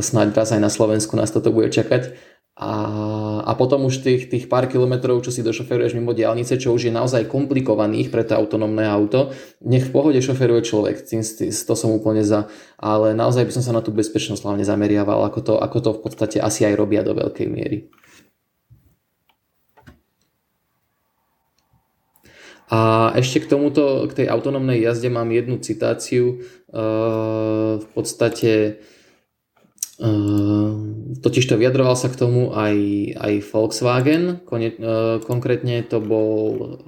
snáď 0.00 0.34
raz 0.36 0.54
aj 0.54 0.62
na 0.62 0.70
Slovensku 0.70 1.18
nás 1.18 1.34
toto 1.34 1.50
bude 1.50 1.70
čakať. 1.70 2.14
A, 2.60 2.72
a 3.40 3.52
potom 3.56 3.88
už 3.88 4.04
tých, 4.04 4.28
tých 4.28 4.44
pár 4.44 4.68
kilometrov, 4.68 5.24
čo 5.24 5.32
si 5.32 5.40
došoferuješ 5.40 5.96
mimo 5.96 6.12
diálnice, 6.12 6.60
čo 6.60 6.76
už 6.76 6.90
je 6.90 6.92
naozaj 6.92 7.24
komplikovaných 7.24 8.12
pre 8.12 8.20
to 8.20 8.36
autonómne 8.36 8.84
auto, 8.84 9.32
nech 9.64 9.88
v 9.88 9.94
pohode 9.96 10.20
šoferuje 10.20 10.68
človek, 10.68 11.00
tým, 11.00 11.24
to 11.48 11.72
som 11.72 11.88
úplne 11.88 12.20
za, 12.20 12.52
ale 12.76 13.16
naozaj 13.16 13.48
by 13.48 13.52
som 13.56 13.64
sa 13.64 13.72
na 13.72 13.80
tú 13.80 13.96
bezpečnosť 13.96 14.44
hlavne 14.44 14.68
zameriaval, 14.68 15.24
ako 15.24 15.40
to, 15.40 15.54
ako 15.56 15.78
to 15.80 15.90
v 15.96 16.00
podstate 16.04 16.36
asi 16.36 16.68
aj 16.68 16.76
robia 16.76 17.00
do 17.00 17.16
veľkej 17.16 17.48
miery. 17.48 17.88
A 22.68 23.10
ešte 23.16 23.40
k 23.40 23.50
tomuto, 23.56 24.04
k 24.04 24.20
tej 24.20 24.26
autonómnej 24.28 24.84
jazde 24.84 25.08
mám 25.08 25.32
jednu 25.32 25.58
citáciu, 25.64 26.44
v 27.80 27.86
podstate 27.96 28.84
totiž 31.20 31.44
to 31.44 31.60
vyjadroval 31.60 31.92
sa 31.92 32.08
k 32.08 32.16
tomu 32.16 32.56
aj, 32.56 32.76
aj 33.20 33.34
Volkswagen, 33.52 34.40
Kone, 34.48 34.72
uh, 34.72 35.20
konkrétne 35.20 35.84
to 35.84 36.00
bol, 36.00 36.36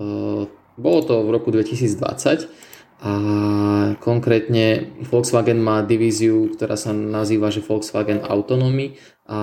uh, 0.01 0.43
bolo 0.81 1.01
to 1.05 1.21
v 1.21 1.29
roku 1.29 1.53
2020 1.53 2.49
a 3.03 3.13
konkrétne 3.99 4.95
Volkswagen 5.11 5.59
má 5.59 5.83
divíziu, 5.83 6.55
ktorá 6.55 6.79
sa 6.79 6.95
nazýva 6.95 7.51
že 7.51 7.61
Volkswagen 7.61 8.23
Autonomy 8.23 8.97
a 9.27 9.41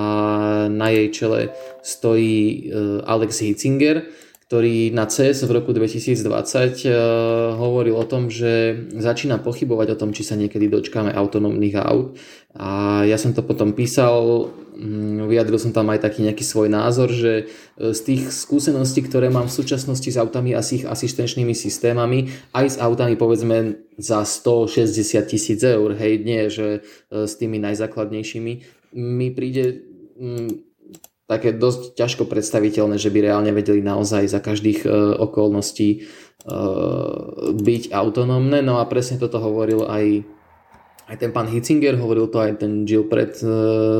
na 0.72 0.88
jej 0.90 1.12
čele 1.14 1.54
stojí 1.86 2.72
uh, 2.72 3.06
Alex 3.06 3.44
Hitzinger, 3.46 4.10
ktorý 4.50 4.90
na 4.98 5.06
CES 5.06 5.46
v 5.46 5.62
roku 5.62 5.78
2020 5.78 6.26
uh, 6.26 6.94
hovoril 7.54 7.94
o 7.94 8.02
tom, 8.02 8.34
že 8.34 8.82
začína 8.98 9.38
pochybovať 9.46 9.94
o 9.94 10.00
tom, 10.02 10.10
či 10.10 10.26
sa 10.26 10.34
niekedy 10.34 10.66
dočkáme 10.66 11.14
autonómnych 11.14 11.78
aut. 11.78 12.18
A 12.58 13.06
ja 13.06 13.22
som 13.22 13.30
to 13.38 13.46
potom 13.46 13.78
písal, 13.78 14.50
mm, 14.74 15.30
vyjadril 15.30 15.62
som 15.62 15.70
tam 15.70 15.94
aj 15.94 16.02
taký 16.02 16.26
nejaký 16.26 16.42
svoj 16.42 16.66
názor, 16.66 17.14
že 17.14 17.46
e, 17.46 17.94
z 17.94 18.00
tých 18.02 18.34
skúseností, 18.34 19.06
ktoré 19.06 19.30
mám 19.30 19.46
v 19.46 19.54
súčasnosti 19.54 20.10
s 20.10 20.18
autami 20.18 20.58
a 20.58 20.66
s 20.66 20.82
ich 20.82 20.84
asistenčnými 20.90 21.54
systémami, 21.54 22.34
aj 22.50 22.66
s 22.74 22.78
autami 22.82 23.14
povedzme 23.22 23.86
za 24.02 24.26
160 24.26 25.30
tisíc 25.30 25.62
eur, 25.62 25.94
hej, 25.94 26.26
nie, 26.26 26.50
že 26.50 26.82
e, 27.14 27.30
s 27.30 27.38
tými 27.38 27.62
najzákladnejšími, 27.62 28.54
mi 28.98 29.30
príde 29.30 29.86
mm, 30.18 30.69
také 31.30 31.54
dosť 31.54 31.94
ťažko 31.94 32.26
predstaviteľné, 32.26 32.98
že 32.98 33.14
by 33.14 33.30
reálne 33.30 33.54
vedeli 33.54 33.86
naozaj 33.86 34.26
za 34.26 34.42
každých 34.42 34.82
uh, 34.90 35.14
okolností 35.22 36.02
uh, 36.50 37.54
byť 37.54 37.94
autonómne. 37.94 38.66
No 38.66 38.82
a 38.82 38.90
presne 38.90 39.22
toto 39.22 39.38
hovoril 39.38 39.86
aj, 39.86 40.26
aj 41.06 41.16
ten 41.22 41.30
pán 41.30 41.46
Hitzinger, 41.46 42.02
hovoril 42.02 42.34
to 42.34 42.42
aj 42.42 42.66
ten 42.66 42.82
Jill 42.90 43.06
Pred 43.06 43.38
uh, 43.46 43.50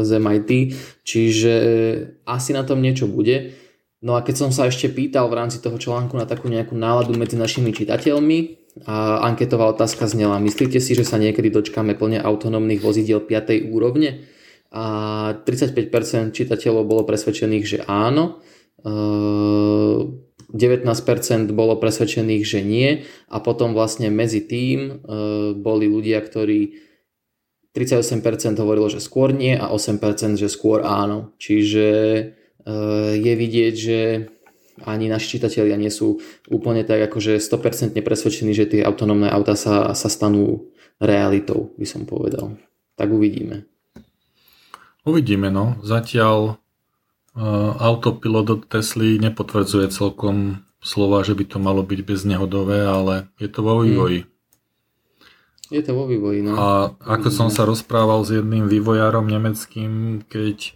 z 0.02 0.12
MIT, 0.18 0.50
čiže 1.06 1.54
asi 2.26 2.58
na 2.58 2.66
tom 2.66 2.82
niečo 2.82 3.06
bude. 3.06 3.54
No 4.02 4.18
a 4.18 4.26
keď 4.26 4.48
som 4.48 4.50
sa 4.50 4.66
ešte 4.66 4.90
pýtal 4.90 5.30
v 5.30 5.38
rámci 5.38 5.62
toho 5.62 5.78
článku 5.78 6.18
na 6.18 6.26
takú 6.26 6.50
nejakú 6.50 6.74
náladu 6.74 7.14
medzi 7.14 7.38
našimi 7.38 7.70
čitateľmi, 7.78 8.58
a 8.88 9.28
anketová 9.28 9.68
otázka 9.76 10.08
znela, 10.08 10.40
myslíte 10.40 10.80
si, 10.80 10.96
že 10.96 11.04
sa 11.04 11.20
niekedy 11.20 11.52
dočkáme 11.52 12.00
plne 12.00 12.22
autonómnych 12.22 12.80
vozidiel 12.80 13.20
5. 13.20 13.68
úrovne? 13.68 14.24
A 14.70 14.86
35% 15.46 16.34
čitateľov 16.34 16.84
bolo 16.86 17.02
presvedčených, 17.06 17.66
že 17.66 17.82
áno, 17.90 18.42
19% 18.80 20.48
bolo 21.52 21.74
presvedčených, 21.78 22.44
že 22.48 22.60
nie 22.64 23.04
a 23.28 23.38
potom 23.44 23.74
vlastne 23.76 24.08
medzi 24.14 24.46
tým 24.46 25.04
boli 25.60 25.86
ľudia, 25.90 26.22
ktorí 26.22 26.90
38% 27.76 28.58
hovorilo, 28.58 28.90
že 28.90 28.98
skôr 28.98 29.30
nie 29.30 29.54
a 29.54 29.70
8% 29.70 30.38
že 30.40 30.50
skôr 30.50 30.82
áno. 30.82 31.38
Čiže 31.38 31.88
je 33.14 33.34
vidieť, 33.36 33.74
že 33.78 34.00
ani 34.88 35.12
naši 35.12 35.38
čitatelia 35.38 35.76
nie 35.76 35.92
sú 35.92 36.24
úplne 36.48 36.88
tak 36.88 37.12
akože 37.12 37.38
100% 37.42 38.00
presvedčení, 38.00 38.56
že 38.56 38.70
tie 38.70 38.82
autonómne 38.86 39.28
auta 39.28 39.60
sa, 39.60 39.92
sa 39.92 40.08
stanú 40.08 40.72
realitou, 41.04 41.76
by 41.76 41.84
som 41.84 42.08
povedal. 42.08 42.56
Tak 42.96 43.12
uvidíme. 43.12 43.68
Uvidíme, 45.08 45.48
no. 45.48 45.80
Zatiaľ 45.80 46.60
uh, 47.40 47.72
autopilot 47.80 48.48
od 48.52 48.62
Tesly 48.68 49.16
nepotvrdzuje 49.22 49.88
celkom 49.96 50.68
slova, 50.84 51.24
že 51.24 51.36
by 51.36 51.44
to 51.48 51.58
malo 51.60 51.84
byť 51.84 52.00
beznehodové, 52.04 52.84
ale 52.84 53.32
je 53.40 53.48
to 53.48 53.60
vo 53.64 53.84
vývoji. 53.84 54.28
Hmm. 54.28 54.32
Je 55.70 55.82
to 55.86 55.94
vo 55.94 56.10
vývoji, 56.10 56.42
no. 56.42 56.58
A 56.58 56.68
ako 56.98 57.30
som 57.30 57.48
sa 57.54 57.64
rozprával 57.64 58.26
s 58.26 58.34
jedným 58.34 58.66
vývojárom 58.66 59.30
nemeckým, 59.30 60.26
keď 60.26 60.74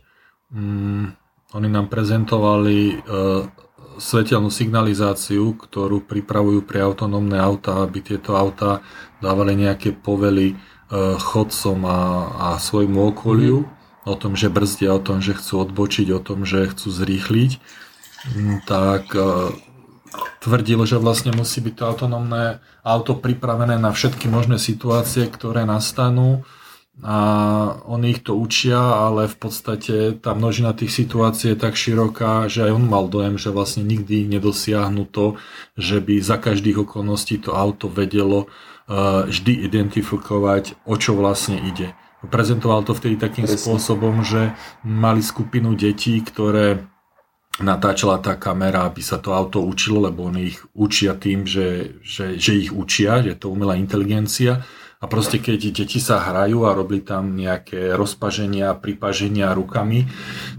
um, 0.54 1.10
oni 1.52 1.68
nám 1.68 1.90
prezentovali 1.90 3.02
uh, 3.02 3.50
svetelnú 3.98 4.54
signalizáciu, 4.54 5.58
ktorú 5.58 6.06
pripravujú 6.06 6.62
pre 6.64 6.86
autonómne 6.86 7.42
auta, 7.42 7.82
aby 7.82 8.06
tieto 8.06 8.38
auta 8.38 8.86
dávali 9.18 9.58
nejaké 9.58 9.98
povely 9.98 10.54
uh, 10.54 11.18
chodcom 11.18 11.80
a, 11.90 12.00
a 12.54 12.62
svojmu 12.62 13.00
okoliu. 13.12 13.66
Mm 13.66 13.83
o 14.04 14.16
tom, 14.16 14.36
že 14.36 14.52
brzdia, 14.52 14.96
o 14.96 15.02
tom, 15.02 15.24
že 15.24 15.36
chcú 15.36 15.64
odbočiť, 15.64 16.08
o 16.12 16.20
tom, 16.20 16.44
že 16.44 16.72
chcú 16.72 16.88
zrýchliť, 16.92 17.52
mm, 18.36 18.58
tak 18.68 19.12
e, 19.16 19.56
tvrdil, 20.44 20.84
že 20.84 21.00
vlastne 21.00 21.32
musí 21.32 21.64
byť 21.64 21.74
to 21.74 21.84
autonómne 21.88 22.60
auto 22.84 23.16
pripravené 23.16 23.80
na 23.80 23.96
všetky 23.96 24.28
možné 24.28 24.60
situácie, 24.60 25.28
ktoré 25.32 25.64
nastanú 25.64 26.44
a 27.02 27.18
oni 27.90 28.14
ich 28.14 28.22
to 28.22 28.38
učia, 28.38 28.78
ale 28.78 29.26
v 29.26 29.38
podstate 29.42 30.14
tá 30.22 30.38
množina 30.38 30.78
tých 30.78 30.94
situácií 30.94 31.58
je 31.58 31.58
tak 31.58 31.74
široká, 31.74 32.46
že 32.46 32.70
aj 32.70 32.72
on 32.78 32.86
mal 32.86 33.10
dojem, 33.10 33.42
že 33.42 33.50
vlastne 33.50 33.82
nikdy 33.82 34.30
nedosiahnu 34.30 35.10
to, 35.10 35.42
že 35.74 35.98
by 35.98 36.22
za 36.22 36.38
každých 36.38 36.86
okolností 36.86 37.42
to 37.42 37.58
auto 37.58 37.90
vedelo 37.90 38.46
e, 38.46 38.48
vždy 39.26 39.66
identifikovať, 39.66 40.78
o 40.86 40.94
čo 40.94 41.18
vlastne 41.18 41.58
ide. 41.66 41.98
Prezentoval 42.24 42.88
to 42.88 42.96
vtedy 42.96 43.20
takým 43.20 43.44
Presne. 43.44 43.60
spôsobom, 43.60 44.24
že 44.24 44.56
mali 44.84 45.20
skupinu 45.20 45.76
detí, 45.76 46.24
ktoré 46.24 46.88
natáčala 47.62 48.18
tá 48.18 48.34
kamera, 48.34 48.90
aby 48.90 49.06
sa 49.06 49.22
to 49.22 49.30
auto 49.36 49.62
učilo, 49.62 50.10
lebo 50.10 50.26
oni 50.26 50.56
ich 50.56 50.60
učia 50.74 51.14
tým, 51.14 51.46
že, 51.46 52.02
že, 52.02 52.40
že 52.42 52.58
ich 52.58 52.74
učia, 52.74 53.22
že 53.22 53.38
to 53.38 53.54
umelá 53.54 53.78
inteligencia. 53.78 54.66
A 55.04 55.06
proste 55.12 55.36
keď 55.36 55.76
deti 55.76 56.00
sa 56.00 56.24
hrajú 56.24 56.64
a 56.64 56.72
robili 56.72 57.04
tam 57.04 57.36
nejaké 57.36 57.92
rozpaženia, 57.92 58.72
pripaženia 58.80 59.52
rukami, 59.52 60.08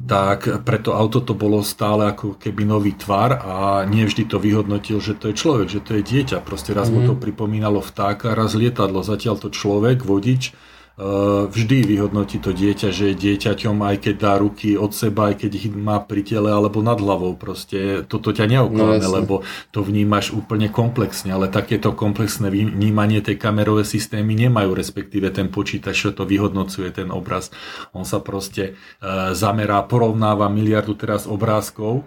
tak 0.05 0.61
pre 0.69 0.77
to 0.77 0.93
auto 0.93 1.25
to 1.25 1.33
bolo 1.33 1.65
stále 1.65 2.05
ako 2.13 2.37
keby 2.37 2.69
nový 2.69 2.93
tvar 2.93 3.41
a 3.41 3.89
nie 3.89 4.05
vždy 4.05 4.29
to 4.29 4.37
vyhodnotil, 4.37 5.01
že 5.01 5.17
to 5.17 5.33
je 5.33 5.41
človek, 5.41 5.73
že 5.73 5.81
to 5.81 5.97
je 5.97 6.03
dieťa. 6.05 6.45
Proste 6.45 6.77
raz 6.77 6.93
mm. 6.93 6.95
mu 6.95 7.01
to 7.09 7.15
mhm. 7.17 7.23
pripomínalo 7.25 7.81
vtáka, 7.81 8.37
raz 8.37 8.53
lietadlo, 8.53 9.01
zatiaľ 9.01 9.41
to 9.41 9.49
človek, 9.49 10.05
vodič, 10.05 10.53
vždy 11.51 11.91
vyhodnotí 11.91 12.39
to 12.39 12.55
dieťa, 12.55 12.95
že 12.95 13.11
je 13.11 13.17
dieťaťom, 13.19 13.83
aj 13.83 13.97
keď 13.99 14.15
dá 14.15 14.39
ruky 14.39 14.79
od 14.79 14.95
seba, 14.95 15.35
aj 15.35 15.43
keď 15.43 15.51
ich 15.59 15.67
má 15.75 15.99
pri 15.99 16.23
tele 16.23 16.55
alebo 16.55 16.87
nad 16.87 17.03
hlavou. 17.03 17.35
Proste 17.35 18.07
toto 18.07 18.31
ťa 18.31 18.47
neoklame, 18.47 19.03
no, 19.03 19.11
lebo 19.11 19.35
to 19.75 19.83
vnímaš 19.83 20.31
úplne 20.31 20.71
komplexne, 20.71 21.35
ale 21.35 21.51
takéto 21.51 21.99
komplexné 21.99 22.47
vnímanie 22.47 23.19
tej 23.27 23.43
kamerové 23.43 23.83
systémy 23.83 24.39
nemajú, 24.39 24.71
respektíve 24.71 25.35
ten 25.35 25.51
počítač, 25.51 25.99
čo 25.99 26.11
to 26.15 26.23
vyhodnocuje 26.23 26.95
ten 26.95 27.11
obraz. 27.11 27.51
On 27.91 28.07
sa 28.07 28.23
proste 28.23 28.79
e, 29.03 29.03
zamerá, 29.35 29.83
porovnáva 29.83 30.47
miliardu 30.47 30.95
teraz 30.95 31.27
obrázkov 31.27 32.07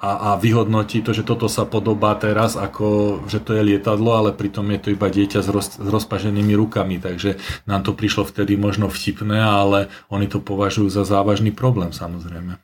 a, 0.00 0.32
a 0.32 0.40
vyhodnotí 0.40 1.04
to, 1.04 1.12
že 1.12 1.28
toto 1.28 1.44
sa 1.44 1.68
podobá 1.68 2.16
teraz 2.16 2.56
ako, 2.56 3.20
že 3.28 3.36
to 3.44 3.52
je 3.52 3.62
lietadlo, 3.62 4.16
ale 4.16 4.30
pritom 4.32 4.64
je 4.72 4.80
to 4.80 4.88
iba 4.96 5.12
dieťa 5.12 5.44
s, 5.44 5.48
roz, 5.52 5.66
s 5.76 5.88
rozpaženými 5.88 6.56
rukami, 6.56 6.96
takže 6.96 7.36
nám 7.68 7.84
to 7.84 7.92
prišlo 7.92 8.24
vtedy 8.24 8.56
možno 8.56 8.88
vtipné, 8.88 9.36
ale 9.36 9.92
oni 10.08 10.24
to 10.24 10.40
považujú 10.40 10.88
za 10.88 11.04
závažný 11.04 11.52
problém 11.52 11.92
samozrejme. 11.92 12.56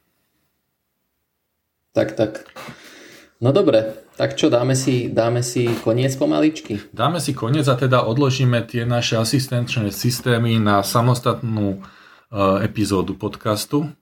Tak, 1.93 2.17
tak. 2.17 2.49
No 3.37 3.53
dobre, 3.53 4.01
tak 4.17 4.33
čo, 4.33 4.49
dáme 4.49 4.73
si, 4.73 5.13
dáme 5.13 5.45
si 5.45 5.69
koniec 5.85 6.17
pomaličky? 6.17 6.89
Dáme 6.89 7.21
si 7.21 7.37
koniec 7.37 7.69
a 7.69 7.77
teda 7.77 8.01
odložíme 8.09 8.65
tie 8.65 8.89
naše 8.89 9.21
asistenčné 9.21 9.93
systémy 9.93 10.57
na 10.57 10.81
samostatnú 10.81 11.85
uh, 11.85 12.65
epizódu 12.65 13.13
podcastu 13.13 13.93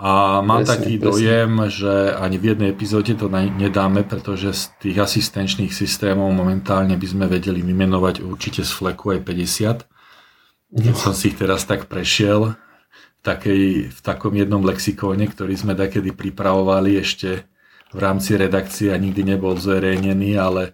A 0.00 0.40
mám 0.40 0.64
presne, 0.64 0.72
taký 0.80 0.92
presne. 0.96 1.04
dojem, 1.12 1.52
že 1.68 1.92
ani 2.16 2.40
v 2.40 2.56
jednej 2.56 2.72
epizóde 2.72 3.12
to 3.12 3.28
nedáme, 3.28 4.00
pretože 4.08 4.48
z 4.56 4.62
tých 4.80 4.96
asistenčných 4.96 5.76
systémov 5.76 6.32
momentálne 6.32 6.96
by 6.96 7.04
sme 7.04 7.28
vedeli 7.28 7.60
vymenovať 7.60 8.24
určite 8.24 8.64
z 8.64 8.72
fleku 8.72 9.12
aj 9.12 9.20
50. 9.28 9.84
Keď 10.72 10.96
som 10.96 11.12
si 11.12 11.28
ich 11.28 11.36
teraz 11.36 11.68
tak 11.68 11.84
prešiel 11.84 12.56
v, 12.56 13.20
takej, 13.20 13.92
v 13.92 14.00
takom 14.00 14.32
jednom 14.32 14.64
lexikóne, 14.64 15.28
ktorý 15.28 15.52
sme 15.52 15.76
takedy 15.76 16.16
pripravovali 16.16 16.96
ešte 16.96 17.44
v 17.92 17.98
rámci 18.00 18.40
redakcie 18.40 18.88
a 18.88 18.96
nikdy 18.96 19.36
nebol 19.36 19.52
zverejnený, 19.52 20.40
ale 20.40 20.72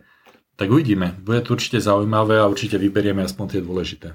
tak 0.55 0.71
uvidíme. 0.71 1.19
Bude 1.19 1.43
to 1.43 1.59
určite 1.59 1.83
zaujímavé 1.83 2.39
a 2.39 2.47
určite 2.47 2.79
vyberieme 2.79 3.27
aspoň 3.27 3.59
tie 3.59 3.61
dôležité. 3.65 4.09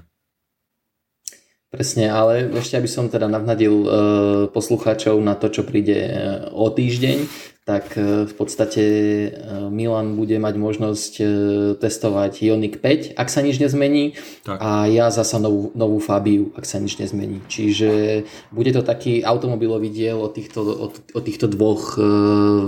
Presne, 1.72 2.12
ale 2.12 2.52
ešte 2.52 2.76
aby 2.76 2.84
som 2.84 3.08
teda 3.08 3.32
navnadil 3.32 3.72
e, 3.72 3.88
poslucháčov 4.52 5.16
na 5.24 5.32
to, 5.32 5.48
čo 5.48 5.64
príde 5.64 6.04
e, 6.04 6.12
o 6.52 6.68
týždeň, 6.68 7.24
tak 7.64 7.96
e, 7.96 8.28
v 8.28 8.34
podstate 8.36 8.84
Milan 9.72 10.12
bude 10.12 10.36
mať 10.36 10.54
možnosť 10.60 11.12
testovať 11.80 12.44
Ioniq 12.44 12.76
5, 12.76 13.16
ak 13.16 13.28
sa 13.32 13.40
nič 13.40 13.56
nezmení 13.56 14.20
tak. 14.44 14.60
a 14.60 14.84
ja 14.84 15.08
zasa 15.08 15.40
novú, 15.40 15.72
novú 15.72 15.96
Fabiu, 15.96 16.52
ak 16.60 16.68
sa 16.68 16.76
nič 16.76 17.00
nezmení. 17.00 17.40
Čiže 17.48 18.20
bude 18.52 18.68
to 18.76 18.84
taký 18.84 19.24
automobilový 19.24 19.88
diel 19.88 20.20
o 20.20 20.28
týchto, 20.28 20.60
o, 20.60 20.86
o 20.92 21.20
týchto 21.24 21.48
dvoch 21.48 21.96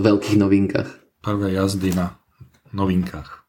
veľkých 0.00 0.40
novinkách. 0.40 1.20
Prvé 1.20 1.60
jazdy 1.60 1.92
na 1.92 2.16
novinkách. 2.72 3.43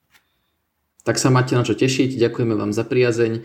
Tak 1.05 1.21
sa 1.21 1.29
máte 1.29 1.53
na 1.53 1.61
čo 1.61 1.77
tešiť, 1.77 2.17
ďakujeme 2.17 2.57
vám 2.57 2.73
za 2.73 2.81
priazeň, 2.81 3.31
e, 3.37 3.41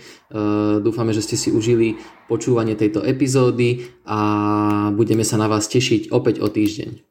dúfame, 0.80 1.12
že 1.12 1.20
ste 1.20 1.36
si 1.36 1.52
užili 1.52 2.00
počúvanie 2.24 2.72
tejto 2.72 3.04
epizódy 3.04 3.84
a 4.08 4.88
budeme 4.96 5.28
sa 5.28 5.36
na 5.36 5.44
vás 5.44 5.68
tešiť 5.68 6.08
opäť 6.08 6.40
o 6.40 6.48
týždeň. 6.48 7.04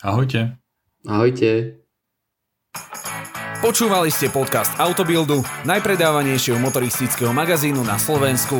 Ahojte. 0.00 0.56
Ahojte. 1.04 1.82
Počúvali 3.62 4.10
ste 4.10 4.26
podcast 4.32 4.74
Autobildu, 4.80 5.44
najpredávanejšieho 5.68 6.58
motoristického 6.58 7.30
magazínu 7.30 7.84
na 7.86 7.94
Slovensku. 7.94 8.58